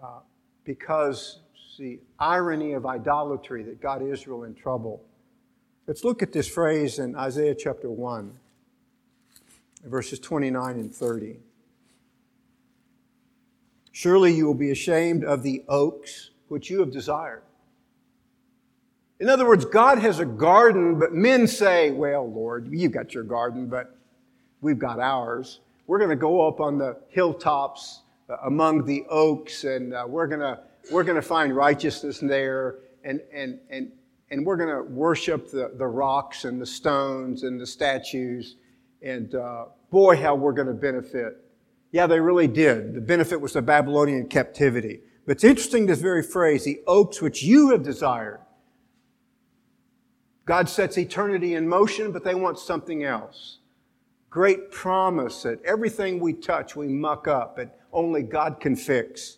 uh, 0.00 0.20
because 0.62 1.40
the 1.80 1.98
irony 2.20 2.74
of 2.74 2.86
idolatry 2.86 3.64
that 3.64 3.80
got 3.80 4.02
Israel 4.02 4.44
in 4.44 4.54
trouble. 4.54 5.04
Let's 5.84 6.04
look 6.04 6.22
at 6.22 6.32
this 6.32 6.46
phrase 6.46 7.00
in 7.00 7.16
Isaiah 7.16 7.56
chapter 7.56 7.90
1, 7.90 8.38
verses 9.84 10.20
29 10.20 10.76
and 10.76 10.94
30. 10.94 11.40
Surely 13.90 14.32
you 14.32 14.46
will 14.46 14.54
be 14.54 14.70
ashamed 14.70 15.24
of 15.24 15.42
the 15.42 15.64
oaks 15.68 16.30
which 16.46 16.70
you 16.70 16.78
have 16.78 16.92
desired. 16.92 17.42
In 19.18 19.28
other 19.28 19.44
words, 19.44 19.64
God 19.64 19.98
has 19.98 20.20
a 20.20 20.24
garden, 20.24 21.00
but 21.00 21.14
men 21.14 21.48
say, 21.48 21.90
Well, 21.90 22.30
Lord, 22.30 22.68
you've 22.70 22.92
got 22.92 23.12
your 23.12 23.24
garden, 23.24 23.66
but 23.66 23.96
we've 24.60 24.78
got 24.78 25.00
ours. 25.00 25.60
We're 25.88 25.98
going 25.98 26.10
to 26.10 26.16
go 26.16 26.46
up 26.46 26.60
on 26.60 26.78
the 26.78 26.96
hilltops 27.08 28.02
uh, 28.30 28.36
among 28.44 28.84
the 28.84 29.04
oaks, 29.10 29.64
and 29.64 29.94
uh, 29.94 30.04
we're 30.06 30.28
going 30.28 30.40
to 30.40 30.60
we're 30.92 31.04
going 31.04 31.16
to 31.16 31.22
find 31.22 31.56
righteousness 31.56 32.20
there, 32.20 32.76
and 33.04 33.20
and 33.32 33.58
and 33.68 33.90
and 34.32 34.44
we're 34.44 34.56
going 34.56 34.74
to 34.74 34.82
worship 34.82 35.50
the, 35.50 35.72
the 35.76 35.86
rocks 35.86 36.44
and 36.44 36.60
the 36.60 36.66
stones 36.66 37.44
and 37.44 37.60
the 37.60 37.66
statues, 37.66 38.56
and 39.02 39.34
uh, 39.34 39.66
boy, 39.90 40.16
how 40.16 40.34
we're 40.34 40.52
going 40.52 40.66
to 40.66 40.74
benefit. 40.74 41.44
Yeah, 41.92 42.06
they 42.06 42.18
really 42.18 42.48
did. 42.48 42.94
The 42.94 43.00
benefit 43.00 43.40
was 43.40 43.52
the 43.52 43.62
Babylonian 43.62 44.26
captivity. 44.28 45.00
But 45.26 45.32
it's 45.32 45.44
interesting 45.44 45.86
this 45.86 46.00
very 46.00 46.22
phrase, 46.22 46.64
the 46.64 46.80
oaks 46.86 47.20
which 47.22 47.42
you 47.42 47.70
have 47.70 47.82
desired. 47.82 48.40
God 50.46 50.68
sets 50.68 50.98
eternity 50.98 51.54
in 51.54 51.68
motion, 51.68 52.10
but 52.10 52.24
they 52.24 52.34
want 52.34 52.58
something 52.58 53.04
else 53.04 53.58
great 54.32 54.70
promise 54.70 55.42
that 55.42 55.62
everything 55.62 56.18
we 56.18 56.32
touch, 56.32 56.74
we 56.74 56.88
muck 56.88 57.28
up, 57.28 57.58
and 57.58 57.70
only 57.92 58.22
God 58.22 58.58
can 58.60 58.74
fix. 58.74 59.36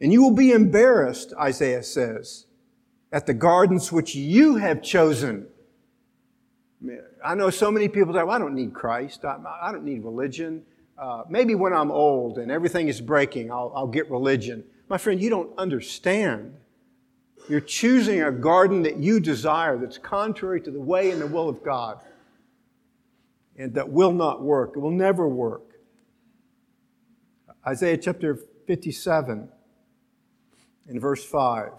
And 0.00 0.12
you 0.12 0.22
will 0.22 0.34
be 0.34 0.52
embarrassed, 0.52 1.34
Isaiah 1.36 1.82
says, 1.82 2.46
at 3.12 3.26
the 3.26 3.34
gardens 3.34 3.90
which 3.90 4.14
you 4.14 4.56
have 4.56 4.82
chosen. 4.82 5.46
I 7.24 7.34
know 7.34 7.50
so 7.50 7.70
many 7.70 7.88
people 7.88 8.14
say, 8.14 8.22
well, 8.22 8.30
I 8.30 8.38
don't 8.38 8.54
need 8.54 8.72
Christ. 8.72 9.24
I, 9.24 9.72
don't 9.72 9.84
need 9.84 10.04
religion. 10.04 10.62
Uh, 10.96 11.24
maybe 11.28 11.54
when 11.54 11.72
I'm 11.72 11.90
old 11.90 12.38
and 12.38 12.50
everything 12.50 12.88
is 12.88 13.00
breaking, 13.00 13.50
I'll, 13.50 13.72
I'll 13.74 13.86
get 13.86 14.10
religion. 14.10 14.64
My 14.88 14.98
friend, 14.98 15.20
you 15.20 15.30
don't 15.30 15.56
understand. 15.58 16.54
You're 17.48 17.60
choosing 17.60 18.22
a 18.22 18.30
garden 18.30 18.82
that 18.82 18.98
you 18.98 19.20
desire 19.20 19.76
that's 19.78 19.98
contrary 19.98 20.60
to 20.62 20.70
the 20.70 20.80
way 20.80 21.10
and 21.10 21.20
the 21.20 21.26
will 21.26 21.48
of 21.48 21.62
God 21.64 22.00
and 23.56 23.74
that 23.74 23.88
will 23.88 24.12
not 24.12 24.42
work. 24.42 24.72
It 24.76 24.78
will 24.78 24.90
never 24.90 25.28
work. 25.28 25.62
Isaiah 27.66 27.98
chapter 27.98 28.38
57 28.66 29.48
in 30.88 31.00
verse 31.00 31.24
5. 31.24 31.72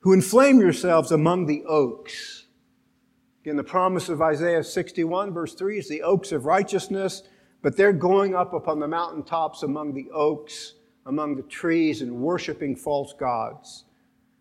Who 0.00 0.12
inflame 0.12 0.60
yourselves 0.60 1.12
among 1.12 1.46
the 1.46 1.64
oaks. 1.64 2.46
Again, 3.42 3.56
the 3.56 3.64
promise 3.64 4.08
of 4.08 4.20
Isaiah 4.20 4.64
61, 4.64 5.32
verse 5.32 5.54
3 5.54 5.78
is 5.78 5.88
the 5.88 6.02
oaks 6.02 6.32
of 6.32 6.44
righteousness, 6.44 7.22
but 7.62 7.76
they're 7.76 7.92
going 7.92 8.34
up 8.34 8.52
upon 8.52 8.80
the 8.80 8.88
mountaintops 8.88 9.62
among 9.62 9.94
the 9.94 10.10
oaks, 10.10 10.74
among 11.06 11.36
the 11.36 11.42
trees, 11.42 12.02
and 12.02 12.12
worshiping 12.16 12.76
false 12.76 13.12
gods, 13.12 13.84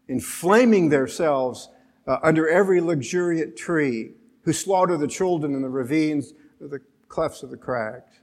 inflaming 0.07 0.89
themselves 0.89 1.69
uh, 2.07 2.17
under 2.23 2.49
every 2.49 2.81
luxuriant 2.81 3.55
tree 3.55 4.11
who 4.41 4.53
slaughter 4.53 4.97
the 4.97 5.07
children 5.07 5.53
in 5.53 5.61
the 5.61 5.69
ravines, 5.69 6.33
the 6.59 6.79
clefts 7.07 7.43
of 7.43 7.49
the 7.49 7.57
crags. 7.57 8.19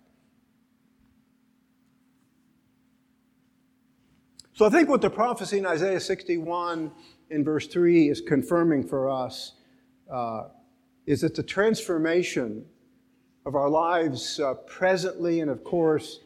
So 4.55 4.64
I 4.64 4.70
think 4.70 4.89
what 4.89 5.03
the 5.03 5.11
prophecy 5.11 5.59
in 5.59 5.66
Isaiah 5.66 6.01
61 6.01 6.91
in 7.31 7.45
verse 7.45 7.66
3 7.66 8.09
is 8.09 8.20
confirming 8.20 8.87
for 8.87 9.11
us 9.11 9.53
uh, 10.12 10.45
is 11.07 11.20
that 11.20 11.35
the 11.35 11.43
transformation 11.43 12.64
of 13.45 13.55
our 13.55 13.68
lives 13.68 14.41
uh, 14.41 14.55
presently 14.66 15.41
and, 15.41 15.51
of 15.51 15.62
course, 15.64 16.20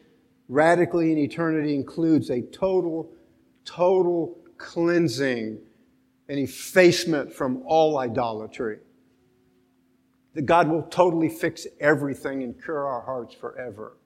radically 0.47 1.11
in 1.11 1.17
eternity 1.17 1.75
includes 1.75 2.29
a 2.29 2.41
total, 2.41 3.11
total 3.63 4.37
cleansing 4.57 5.59
and 6.29 6.39
effacement 6.39 7.31
from 7.31 7.61
all 7.65 7.97
idolatry 7.97 8.79
that 10.33 10.45
God 10.45 10.69
will 10.69 10.83
totally 10.83 11.29
fix 11.29 11.67
everything 11.79 12.43
and 12.43 12.61
cure 12.63 12.87
our 12.87 13.01
hearts 13.01 13.33
forever. 13.33 13.97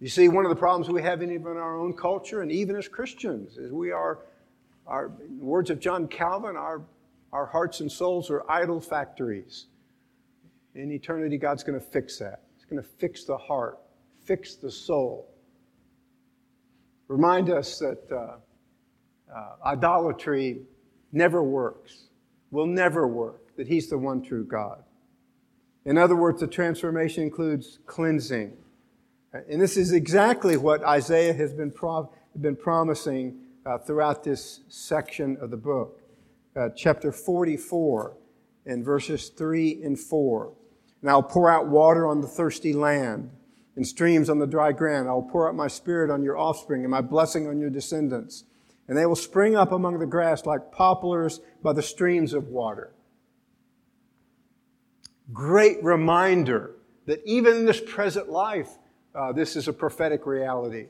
You 0.00 0.08
see, 0.08 0.28
one 0.28 0.44
of 0.44 0.50
the 0.50 0.56
problems 0.56 0.88
we 0.88 1.02
have 1.02 1.22
in 1.22 1.30
even 1.30 1.56
our 1.56 1.78
own 1.78 1.92
culture 1.92 2.42
and 2.42 2.50
even 2.50 2.74
as 2.74 2.88
Christians 2.88 3.56
is 3.56 3.70
we 3.70 3.92
are, 3.92 4.18
our 4.86 5.12
words 5.38 5.70
of 5.70 5.80
John 5.80 6.08
Calvin, 6.08 6.56
our, 6.56 6.82
our 7.32 7.46
hearts 7.46 7.80
and 7.80 7.90
souls 7.90 8.30
are 8.30 8.48
idol 8.50 8.80
factories. 8.80 9.66
In 10.74 10.90
eternity, 10.90 11.38
God's 11.38 11.62
going 11.62 11.78
to 11.78 11.84
fix 11.84 12.18
that. 12.18 12.42
He's 12.56 12.64
going 12.64 12.82
to 12.82 12.88
fix 12.98 13.24
the 13.24 13.36
heart, 13.36 13.78
fix 14.24 14.54
the 14.54 14.70
soul. 14.70 15.28
Remind 17.08 17.50
us 17.50 17.78
that 17.78 18.00
uh, 18.10 19.34
uh, 19.34 19.54
idolatry 19.66 20.62
never 21.12 21.42
works, 21.42 22.04
will 22.50 22.66
never 22.66 23.06
work 23.06 23.54
that 23.56 23.68
He's 23.68 23.88
the 23.88 23.98
one 23.98 24.22
true 24.22 24.44
God. 24.44 24.82
In 25.84 25.98
other 25.98 26.16
words, 26.16 26.40
the 26.40 26.46
transformation 26.46 27.22
includes 27.22 27.80
cleansing. 27.86 28.56
And 29.32 29.60
this 29.60 29.76
is 29.76 29.92
exactly 29.92 30.56
what 30.56 30.82
Isaiah 30.84 31.32
has 31.32 31.52
been, 31.52 31.72
been 32.40 32.56
promising 32.56 33.41
uh, 33.66 33.78
throughout 33.78 34.24
this 34.24 34.60
section 34.68 35.36
of 35.40 35.50
the 35.50 35.56
book. 35.56 36.00
Uh, 36.54 36.68
chapter 36.76 37.12
44 37.12 38.16
and 38.66 38.84
verses 38.84 39.28
3 39.30 39.82
and 39.82 39.98
4. 39.98 40.52
And 41.00 41.10
I'll 41.10 41.22
pour 41.22 41.50
out 41.50 41.68
water 41.68 42.06
on 42.06 42.20
the 42.20 42.28
thirsty 42.28 42.72
land 42.72 43.30
and 43.76 43.86
streams 43.86 44.28
on 44.28 44.38
the 44.38 44.46
dry 44.46 44.72
ground. 44.72 45.08
I'll 45.08 45.22
pour 45.22 45.48
out 45.48 45.54
my 45.54 45.68
spirit 45.68 46.10
on 46.10 46.22
your 46.22 46.36
offspring 46.36 46.82
and 46.82 46.90
my 46.90 47.00
blessing 47.00 47.48
on 47.48 47.58
your 47.58 47.70
descendants. 47.70 48.44
And 48.88 48.98
they 48.98 49.06
will 49.06 49.16
spring 49.16 49.56
up 49.56 49.72
among 49.72 49.98
the 49.98 50.06
grass 50.06 50.44
like 50.44 50.70
poplars 50.72 51.40
by 51.62 51.72
the 51.72 51.82
streams 51.82 52.34
of 52.34 52.48
water. 52.48 52.92
great 55.32 55.82
reminder 55.82 56.72
that 57.06 57.20
even 57.24 57.56
in 57.56 57.66
this 57.66 57.80
present 57.80 58.28
life, 58.28 58.68
uh, 59.14 59.32
this 59.32 59.56
is 59.56 59.68
a 59.68 59.72
prophetic 59.72 60.26
reality. 60.26 60.86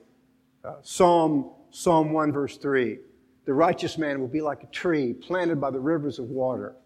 Uh, 0.65 0.75
Psalm, 0.83 1.51
Psalm 1.73 2.13
1, 2.13 2.33
verse 2.33 2.59
3 2.59 2.99
The 3.47 3.55
righteous 3.55 3.99
man 3.99 4.21
will 4.21 4.29
be 4.29 4.43
like 4.43 4.63
a 4.63 4.67
tree 4.67 5.15
planted 5.15 5.61
by 5.61 5.71
the 5.71 5.81
rivers 5.81 6.19
of 6.19 6.27
water, 6.27 6.77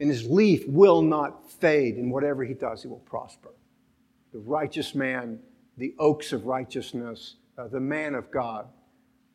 and 0.00 0.10
his 0.10 0.28
leaf 0.28 0.64
will 0.66 1.00
not 1.00 1.50
fade, 1.50 1.96
and 1.96 2.10
whatever 2.10 2.44
he 2.44 2.52
does, 2.52 2.82
he 2.82 2.88
will 2.88 2.98
prosper. 2.98 3.50
The 4.32 4.40
righteous 4.40 4.94
man, 4.94 5.38
the 5.78 5.94
oaks 5.98 6.32
of 6.32 6.46
righteousness, 6.46 7.36
uh, 7.56 7.68
the 7.68 7.80
man 7.80 8.14
of 8.16 8.30
God, 8.30 8.66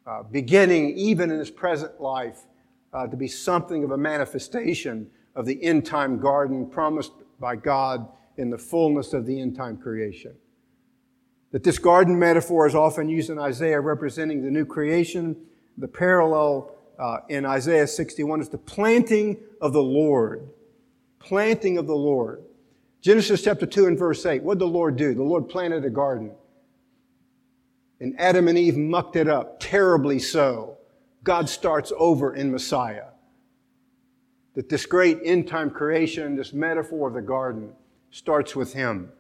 uh, 0.06 0.24
beginning 0.24 0.98
even 0.98 1.32
in 1.32 1.40
his 1.40 1.50
present 1.50 2.02
life 2.02 2.42
uh, 2.94 3.08
to 3.08 3.16
be 3.16 3.28
something 3.28 3.86
of 3.86 3.92
a 3.92 3.98
manifestation 3.98 5.10
of 5.34 5.46
the 5.46 5.64
end 5.64 5.86
time 5.86 6.20
garden 6.20 6.68
promised 6.68 7.14
by 7.40 7.56
God 7.56 8.06
in 8.38 8.50
the 8.50 8.58
fullness 8.58 9.14
of 9.14 9.26
the 9.26 9.40
end 9.40 9.56
time 9.56 9.78
creation. 9.78 10.36
That 11.52 11.64
this 11.64 11.80
garden 11.80 12.18
metaphor 12.18 12.66
is 12.66 12.76
often 12.76 13.10
used 13.10 13.30
in 13.30 13.38
Isaiah 13.38 13.80
representing 13.80 14.44
the 14.44 14.52
new 14.52 14.66
creation. 14.66 15.36
The 15.78 15.88
parallel 15.88 16.76
uh, 16.98 17.18
in 17.30 17.46
Isaiah 17.46 17.88
61 17.88 18.42
is 18.42 18.50
the 18.50 18.58
planting 18.58 19.38
of 19.60 19.74
the 19.74 19.84
Lord. 19.84 20.50
Planting 21.20 21.78
of 21.78 21.88
the 21.88 21.96
Lord. 21.96 22.44
Genesis 23.02 23.44
chapter 23.44 23.66
2 23.66 23.88
and 23.88 23.98
verse 23.98 24.26
8. 24.26 24.44
What 24.44 24.56
did 24.56 24.62
the 24.62 24.68
Lord 24.68 24.96
do? 24.96 25.14
The 25.14 25.24
Lord 25.24 25.50
planted 25.50 25.84
a 25.84 25.90
garden. 25.90 26.32
And 28.00 28.20
Adam 28.20 28.48
and 28.48 28.58
Eve 28.58 28.78
mucked 28.78 29.16
it 29.16 29.28
up, 29.28 29.60
terribly 29.60 30.20
so. 30.20 30.78
God 31.24 31.50
starts 31.50 31.92
over 31.98 32.36
in 32.36 32.52
Messiah. 32.52 33.06
That 34.56 34.70
this 34.70 34.86
great 34.86 35.20
end 35.24 35.48
time 35.48 35.70
creation, 35.70 36.36
this 36.36 36.54
metaphor 36.54 37.08
of 37.08 37.14
the 37.14 37.22
garden, 37.22 37.74
starts 38.10 38.56
with 38.56 38.74
Him. 38.74 39.12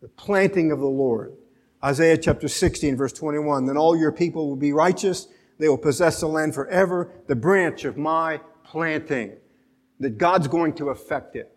The 0.00 0.08
planting 0.08 0.70
of 0.70 0.78
the 0.78 0.86
Lord. 0.86 1.34
Isaiah 1.84 2.18
chapter 2.18 2.48
16, 2.48 2.96
verse 2.96 3.12
21. 3.12 3.66
Then 3.66 3.76
all 3.76 3.96
your 3.96 4.12
people 4.12 4.48
will 4.48 4.56
be 4.56 4.72
righteous. 4.72 5.28
They 5.58 5.68
will 5.68 5.78
possess 5.78 6.20
the 6.20 6.28
land 6.28 6.54
forever, 6.54 7.10
the 7.26 7.36
branch 7.36 7.84
of 7.84 7.96
my 7.96 8.40
planting. 8.64 9.32
That 10.00 10.18
God's 10.18 10.46
going 10.46 10.74
to 10.74 10.90
affect 10.90 11.34
it. 11.34 11.52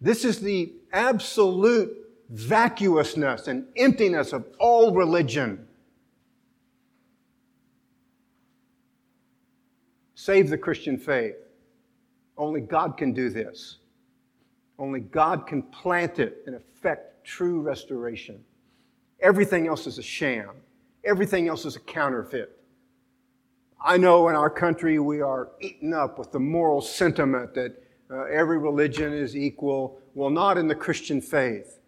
This 0.00 0.24
is 0.24 0.40
the 0.40 0.72
absolute 0.92 1.94
vacuousness 2.30 3.48
and 3.48 3.66
emptiness 3.76 4.32
of 4.32 4.46
all 4.58 4.94
religion. 4.94 5.66
Save 10.14 10.48
the 10.48 10.58
Christian 10.58 10.98
faith. 10.98 11.36
Only 12.38 12.60
God 12.60 12.96
can 12.96 13.12
do 13.12 13.30
this. 13.30 13.78
Only 14.78 15.00
God 15.00 15.46
can 15.46 15.62
plant 15.62 16.18
it 16.18 16.42
and 16.46 16.56
effect 16.56 17.15
true 17.26 17.60
restoration. 17.60 18.42
Everything 19.20 19.66
else 19.66 19.86
is 19.86 19.98
a 19.98 20.02
sham. 20.02 20.50
Everything 21.04 21.48
else 21.48 21.64
is 21.64 21.76
a 21.76 21.80
counterfeit. 21.80 22.56
I 23.84 23.96
know 23.98 24.28
in 24.28 24.36
our 24.36 24.48
country 24.48 24.98
we 24.98 25.20
are 25.20 25.50
eaten 25.60 25.92
up 25.92 26.18
with 26.18 26.32
the 26.32 26.40
moral 26.40 26.80
sentiment 26.80 27.54
that 27.54 27.82
uh, 28.10 28.24
every 28.24 28.58
religion 28.58 29.12
is 29.12 29.36
equal. 29.36 30.00
Well, 30.14 30.30
not 30.30 30.56
in 30.56 30.68
the 30.68 30.74
Christian 30.74 31.20
faith. 31.20 31.78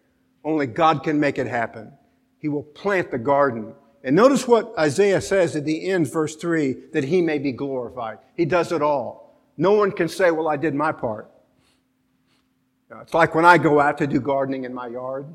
Only 0.43 0.67
God 0.67 1.03
can 1.03 1.19
make 1.19 1.37
it 1.37 1.47
happen. 1.47 1.91
He 2.37 2.47
will 2.47 2.63
plant 2.63 3.11
the 3.11 3.17
garden. 3.17 3.73
And 4.03 4.15
notice 4.15 4.47
what 4.47 4.73
Isaiah 4.77 5.21
says 5.21 5.55
at 5.55 5.65
the 5.65 5.89
end, 5.89 6.11
verse 6.11 6.35
3, 6.35 6.75
that 6.93 7.05
he 7.05 7.21
may 7.21 7.39
be 7.39 7.51
glorified. 7.51 8.19
He 8.35 8.45
does 8.45 8.71
it 8.71 8.81
all. 8.81 9.37
No 9.57 9.73
one 9.73 9.91
can 9.91 10.07
say, 10.07 10.31
Well, 10.31 10.47
I 10.47 10.55
did 10.55 10.73
my 10.73 10.91
part. 10.91 11.29
Uh, 12.91 13.01
it's 13.01 13.13
like 13.13 13.35
when 13.35 13.45
I 13.45 13.57
go 13.57 13.79
out 13.79 13.97
to 13.99 14.07
do 14.07 14.19
gardening 14.19 14.63
in 14.63 14.73
my 14.73 14.87
yard. 14.87 15.27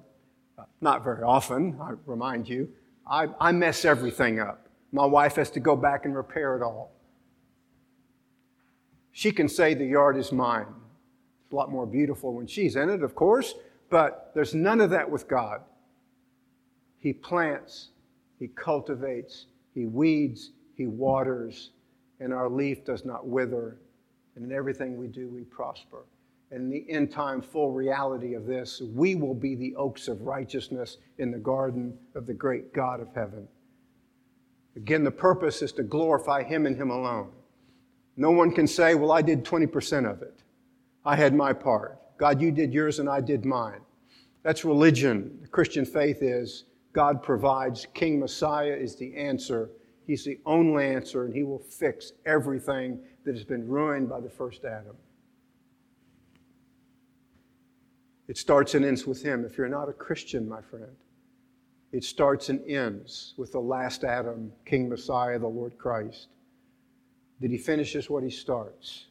Uh, 0.59 0.64
not 0.80 1.05
very 1.05 1.22
often, 1.22 1.78
I 1.80 1.92
remind 2.07 2.48
you. 2.48 2.68
I, 3.07 3.28
I 3.40 3.52
mess 3.52 3.84
everything 3.84 4.40
up. 4.40 4.68
My 4.92 5.05
wife 5.05 5.36
has 5.36 5.50
to 5.52 5.61
go 5.61 5.76
back 5.76 6.05
and 6.05 6.14
repair 6.14 6.57
it 6.57 6.62
all. 6.62 6.92
She 9.12 9.30
can 9.30 9.48
say 9.48 9.74
the 9.74 9.84
yard 9.84 10.16
is 10.16 10.32
mine. 10.32 10.66
It's 11.44 11.52
a 11.52 11.57
lot 11.57 11.70
more 11.70 11.86
beautiful 11.86 12.34
when 12.34 12.46
she's 12.46 12.76
in 12.76 12.90
it, 12.90 13.02
of 13.02 13.14
course, 13.14 13.55
but 13.90 14.32
there's 14.34 14.55
none 14.55 14.80
of 14.80 14.90
that 14.90 15.09
with 15.09 15.28
God. 15.28 15.61
He 16.98 17.12
plants, 17.12 17.90
He 18.38 18.48
cultivates, 18.48 19.46
He 19.74 19.86
weeds, 19.86 20.50
He 20.74 20.86
waters, 20.86 21.70
and 22.18 22.32
our 22.32 22.48
leaf 22.48 22.84
does 22.84 23.05
not 23.05 23.26
wither. 23.26 23.76
And 24.34 24.44
in 24.44 24.52
everything 24.52 24.96
we 24.96 25.07
do, 25.07 25.28
we 25.28 25.42
prosper. 25.42 26.05
And 26.51 26.72
the 26.72 26.84
end 26.88 27.11
time, 27.11 27.40
full 27.40 27.72
reality 27.72 28.34
of 28.34 28.47
this, 28.47 28.80
we 28.80 29.14
will 29.14 29.34
be 29.34 29.55
the 29.55 29.74
oaks 29.76 30.09
of 30.09 30.22
righteousness 30.22 30.99
in 31.18 31.30
the 31.30 31.38
garden 31.38 31.97
of 32.14 32.26
the 32.26 32.34
great 32.34 32.72
God 32.72 33.01
of 33.01 33.09
heaven. 33.14 33.49
Again, 34.76 35.05
the 35.05 35.11
purpose 35.11 35.62
is 35.62 35.72
to 35.72 35.82
glorify 35.82 36.42
Him 36.42 36.66
and 36.66 36.76
Him 36.76 36.90
alone. 36.90 37.30
No 38.16 38.30
one 38.30 38.53
can 38.53 38.66
say, 38.66 38.95
Well, 38.95 39.12
I 39.12 39.22
did 39.22 39.45
20% 39.45 40.11
of 40.11 40.22
it. 40.22 40.42
I 41.05 41.16
had 41.16 41.34
my 41.34 41.53
part. 41.53 41.99
God, 42.16 42.40
you 42.40 42.51
did 42.51 42.72
yours 42.72 42.99
and 42.99 43.09
I 43.09 43.20
did 43.20 43.45
mine. 43.45 43.80
That's 44.42 44.64
religion. 44.64 45.38
The 45.42 45.49
Christian 45.49 45.84
faith 45.84 46.22
is 46.22 46.64
God 46.92 47.22
provides, 47.22 47.86
King 47.92 48.20
Messiah 48.20 48.72
is 48.72 48.95
the 48.95 49.16
answer. 49.16 49.70
He's 50.07 50.24
the 50.24 50.38
only 50.47 50.86
answer, 50.86 51.24
and 51.24 51.34
He 51.34 51.42
will 51.42 51.59
fix 51.59 52.12
everything 52.24 53.01
that 53.24 53.34
has 53.34 53.45
been 53.45 53.66
ruined 53.66 54.09
by 54.09 54.20
the 54.20 54.28
first 54.28 54.64
Adam. 54.64 54.97
It 58.28 58.38
starts 58.38 58.74
and 58.74 58.84
ends 58.84 59.06
with 59.06 59.22
Him. 59.22 59.44
If 59.44 59.58
you're 59.58 59.68
not 59.68 59.88
a 59.88 59.92
Christian, 59.92 60.48
my 60.48 60.62
friend, 60.62 60.96
it 61.92 62.04
starts 62.04 62.48
and 62.48 62.64
ends 62.68 63.34
with 63.36 63.52
the 63.52 63.60
last 63.60 64.02
Adam, 64.04 64.52
King 64.64 64.88
Messiah, 64.88 65.38
the 65.38 65.46
Lord 65.46 65.78
Christ. 65.78 66.28
That 67.40 67.50
He 67.50 67.58
finishes 67.58 68.08
what 68.08 68.22
He 68.24 68.30
starts. 68.30 69.06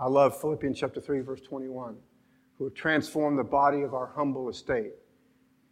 I 0.00 0.06
love 0.06 0.40
Philippians 0.40 0.78
chapter 0.78 1.00
3, 1.00 1.20
verse 1.20 1.40
21, 1.42 1.96
who 2.56 2.64
will 2.64 2.70
transform 2.70 3.36
the 3.36 3.44
body 3.44 3.82
of 3.82 3.94
our 3.94 4.06
humble 4.14 4.48
estate 4.48 4.92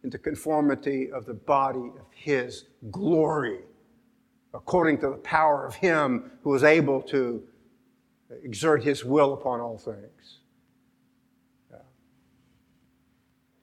into 0.03 0.17
conformity 0.17 1.11
of 1.11 1.25
the 1.25 1.33
body 1.33 1.91
of 1.99 2.05
his 2.11 2.65
glory, 2.89 3.59
according 4.53 4.99
to 4.99 5.09
the 5.09 5.17
power 5.17 5.65
of 5.65 5.75
him 5.75 6.31
who 6.43 6.53
is 6.55 6.63
able 6.63 7.01
to 7.01 7.43
exert 8.43 8.83
his 8.83 9.05
will 9.05 9.33
upon 9.33 9.59
all 9.59 9.77
things. 9.77 10.39
Yeah. 11.69 11.77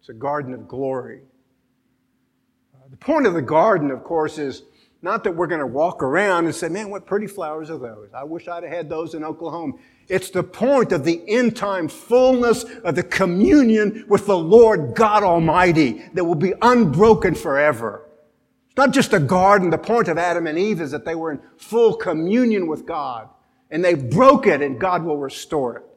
It's 0.09 0.17
a 0.17 0.19
garden 0.19 0.55
of 0.55 0.67
glory. 0.67 1.21
Uh, 2.75 2.89
the 2.89 2.97
point 2.97 3.27
of 3.27 3.35
the 3.35 3.43
garden, 3.43 3.91
of 3.91 4.03
course, 4.05 4.39
is 4.39 4.63
not 5.03 5.23
that 5.25 5.33
we're 5.33 5.47
going 5.47 5.61
to 5.61 5.67
walk 5.67 6.03
around 6.03 6.47
and 6.47 6.55
say, 6.55 6.71
man, 6.71 6.89
what 6.89 7.05
pretty 7.05 7.27
flowers 7.27 7.69
are 7.69 7.77
those? 7.77 8.09
I 8.15 8.25
wish 8.25 8.49
I'd 8.49 8.63
have 8.63 8.73
had 8.73 8.89
those 8.89 9.13
in 9.13 9.23
Oklahoma. 9.23 9.75
It's 10.09 10.31
the 10.31 10.43
point 10.43 10.93
of 10.93 11.05
the 11.05 11.23
end 11.29 11.59
time 11.59 11.89
fullness 11.89 12.65
of 12.85 12.95
the 12.95 13.03
communion 13.03 14.07
with 14.09 14.25
the 14.25 14.39
Lord 14.39 14.95
God 14.95 15.23
Almighty 15.23 16.03
that 16.15 16.25
will 16.25 16.35
be 16.35 16.55
unbroken 16.63 17.35
forever. 17.35 18.09
It's 18.69 18.79
not 18.79 18.95
just 18.95 19.13
a 19.13 19.21
garden. 19.21 19.69
The 19.69 19.77
point 19.77 20.09
of 20.09 20.17
Adam 20.17 20.47
and 20.47 20.59
Eve 20.59 20.81
is 20.81 20.91
that 20.93 21.05
they 21.05 21.17
were 21.17 21.33
in 21.33 21.41
full 21.59 21.95
communion 21.95 22.67
with 22.67 22.87
God 22.87 23.29
and 23.71 23.85
they 23.85 23.93
broke 23.93 24.47
it 24.47 24.63
and 24.63 24.81
God 24.81 25.05
will 25.05 25.19
restore 25.19 25.77
it. 25.77 25.88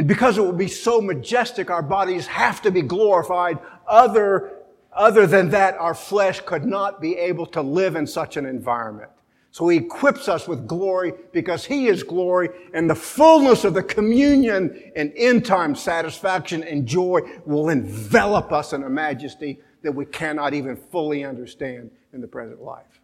And 0.00 0.08
because 0.08 0.38
it 0.38 0.40
will 0.40 0.52
be 0.52 0.66
so 0.66 1.02
majestic, 1.02 1.68
our 1.68 1.82
bodies 1.82 2.26
have 2.26 2.62
to 2.62 2.70
be 2.70 2.80
glorified. 2.80 3.58
Other 3.86 4.62
other 4.94 5.26
than 5.26 5.50
that, 5.50 5.74
our 5.74 5.92
flesh 5.92 6.40
could 6.40 6.64
not 6.64 7.02
be 7.02 7.18
able 7.18 7.44
to 7.48 7.60
live 7.60 7.96
in 7.96 8.06
such 8.06 8.38
an 8.38 8.46
environment. 8.46 9.10
So 9.50 9.68
he 9.68 9.76
equips 9.76 10.26
us 10.26 10.48
with 10.48 10.66
glory 10.66 11.12
because 11.34 11.66
he 11.66 11.88
is 11.88 12.02
glory 12.02 12.48
and 12.72 12.88
the 12.88 12.94
fullness 12.94 13.64
of 13.64 13.74
the 13.74 13.82
communion 13.82 14.90
and 14.96 15.12
end 15.16 15.44
time 15.44 15.74
satisfaction 15.74 16.64
and 16.64 16.86
joy 16.86 17.20
will 17.44 17.68
envelop 17.68 18.52
us 18.52 18.72
in 18.72 18.84
a 18.84 18.88
majesty 18.88 19.60
that 19.82 19.92
we 19.92 20.06
cannot 20.06 20.54
even 20.54 20.76
fully 20.76 21.26
understand 21.26 21.90
in 22.14 22.22
the 22.22 22.26
present 22.26 22.62
life. 22.62 23.02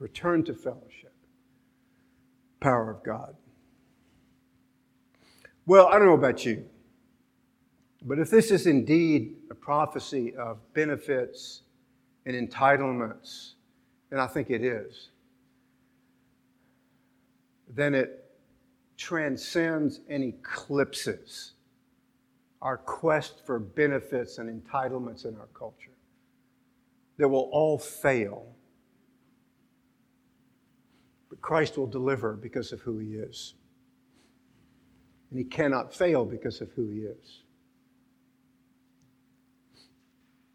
Return 0.00 0.42
to 0.42 0.54
fellowship. 0.54 1.11
Power 2.62 2.90
of 2.90 3.02
God. 3.02 3.34
Well, 5.66 5.88
I 5.88 5.98
don't 5.98 6.06
know 6.06 6.14
about 6.14 6.44
you. 6.44 6.64
But 8.04 8.18
if 8.18 8.30
this 8.30 8.50
is 8.50 8.66
indeed 8.66 9.34
a 9.50 9.54
prophecy 9.54 10.34
of 10.36 10.58
benefits 10.72 11.62
and 12.24 12.36
entitlements, 12.36 13.54
and 14.10 14.20
I 14.20 14.26
think 14.28 14.50
it 14.50 14.62
is, 14.62 15.10
then 17.68 17.94
it 17.94 18.24
transcends 18.96 20.00
and 20.08 20.22
eclipses 20.22 21.52
our 22.60 22.76
quest 22.76 23.44
for 23.44 23.58
benefits 23.58 24.38
and 24.38 24.48
entitlements 24.48 25.24
in 25.24 25.34
our 25.36 25.48
culture 25.52 25.96
that 27.18 27.28
will 27.28 27.48
all 27.52 27.76
fail 27.76 28.46
But 31.32 31.40
Christ 31.40 31.78
will 31.78 31.86
deliver 31.86 32.34
because 32.34 32.72
of 32.72 32.82
who 32.82 32.98
he 32.98 33.14
is. 33.14 33.54
And 35.30 35.38
he 35.38 35.46
cannot 35.46 35.94
fail 35.94 36.26
because 36.26 36.60
of 36.60 36.70
who 36.72 36.90
he 36.90 36.98
is. 36.98 37.40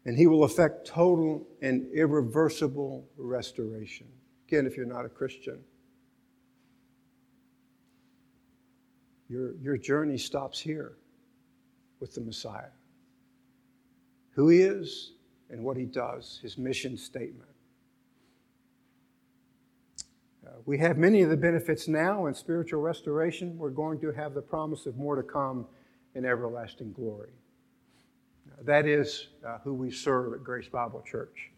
And 0.04 0.16
he 0.16 0.28
will 0.28 0.44
effect 0.44 0.86
total 0.86 1.44
and 1.62 1.92
irreversible 1.92 3.08
restoration. 3.16 4.06
Again, 4.46 4.66
if 4.66 4.76
you're 4.76 4.86
not 4.86 5.04
a 5.04 5.08
Christian, 5.08 5.58
your, 9.28 9.56
your 9.56 9.76
journey 9.76 10.16
stops 10.16 10.60
here 10.60 10.92
with 11.98 12.14
the 12.14 12.20
Messiah. 12.20 12.70
Who 14.30 14.48
he 14.48 14.60
is 14.60 15.14
and 15.50 15.64
what 15.64 15.76
he 15.76 15.86
does, 15.86 16.38
his 16.40 16.56
mission 16.56 16.96
statement. 16.96 17.50
Uh, 20.46 20.47
we 20.66 20.78
have 20.78 20.98
many 20.98 21.22
of 21.22 21.30
the 21.30 21.36
benefits 21.36 21.88
now 21.88 22.26
in 22.26 22.34
spiritual 22.34 22.80
restoration. 22.80 23.56
We're 23.58 23.70
going 23.70 24.00
to 24.00 24.12
have 24.12 24.34
the 24.34 24.42
promise 24.42 24.86
of 24.86 24.96
more 24.96 25.16
to 25.16 25.22
come 25.22 25.66
in 26.14 26.24
everlasting 26.24 26.92
glory. 26.92 27.30
That 28.62 28.86
is 28.86 29.28
uh, 29.46 29.58
who 29.64 29.74
we 29.74 29.90
serve 29.90 30.32
at 30.32 30.42
Grace 30.42 30.68
Bible 30.68 31.02
Church 31.08 31.50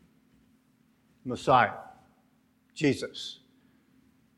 Messiah, 1.24 1.72
Jesus. 2.74 3.40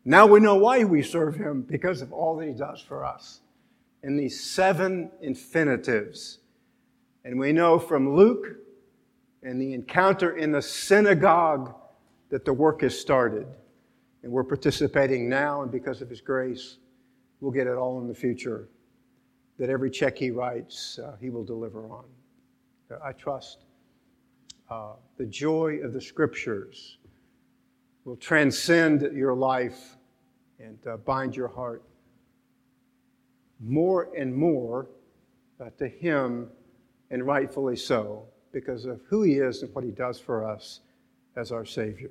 Now 0.04 0.26
we 0.26 0.40
know 0.40 0.56
why 0.56 0.84
we 0.84 1.02
serve 1.02 1.36
him 1.36 1.62
because 1.62 2.02
of 2.02 2.12
all 2.12 2.36
that 2.36 2.46
he 2.46 2.54
does 2.54 2.80
for 2.80 3.04
us 3.04 3.40
in 4.02 4.16
these 4.16 4.42
seven 4.42 5.10
infinitives. 5.20 6.38
And 7.24 7.38
we 7.38 7.52
know 7.52 7.78
from 7.78 8.16
Luke 8.16 8.56
and 9.42 9.60
the 9.60 9.74
encounter 9.74 10.36
in 10.36 10.50
the 10.52 10.62
synagogue 10.62 11.74
that 12.30 12.44
the 12.44 12.52
work 12.52 12.82
has 12.82 12.98
started. 12.98 13.46
And 14.22 14.30
we're 14.30 14.44
participating 14.44 15.28
now, 15.28 15.62
and 15.62 15.70
because 15.70 16.00
of 16.00 16.08
His 16.08 16.20
grace, 16.20 16.78
we'll 17.40 17.52
get 17.52 17.66
it 17.66 17.76
all 17.76 18.00
in 18.00 18.06
the 18.06 18.14
future. 18.14 18.68
That 19.58 19.68
every 19.68 19.90
check 19.90 20.16
He 20.16 20.30
writes, 20.30 20.98
uh, 20.98 21.16
He 21.20 21.30
will 21.30 21.44
deliver 21.44 21.86
on. 21.86 22.04
Uh, 22.90 22.96
I 23.04 23.12
trust 23.12 23.64
uh, 24.70 24.92
the 25.18 25.26
joy 25.26 25.80
of 25.82 25.92
the 25.92 26.00
Scriptures 26.00 26.98
will 28.04 28.16
transcend 28.16 29.02
your 29.16 29.34
life 29.34 29.96
and 30.58 30.78
uh, 30.86 30.96
bind 30.98 31.36
your 31.36 31.48
heart 31.48 31.82
more 33.60 34.08
and 34.16 34.34
more 34.34 34.88
uh, 35.60 35.70
to 35.78 35.88
Him, 35.88 36.48
and 37.10 37.24
rightfully 37.24 37.76
so, 37.76 38.24
because 38.52 38.84
of 38.84 39.00
who 39.08 39.22
He 39.22 39.34
is 39.34 39.62
and 39.62 39.72
what 39.74 39.84
He 39.84 39.90
does 39.90 40.18
for 40.18 40.44
us 40.44 40.80
as 41.36 41.52
our 41.52 41.64
Savior. 41.64 42.10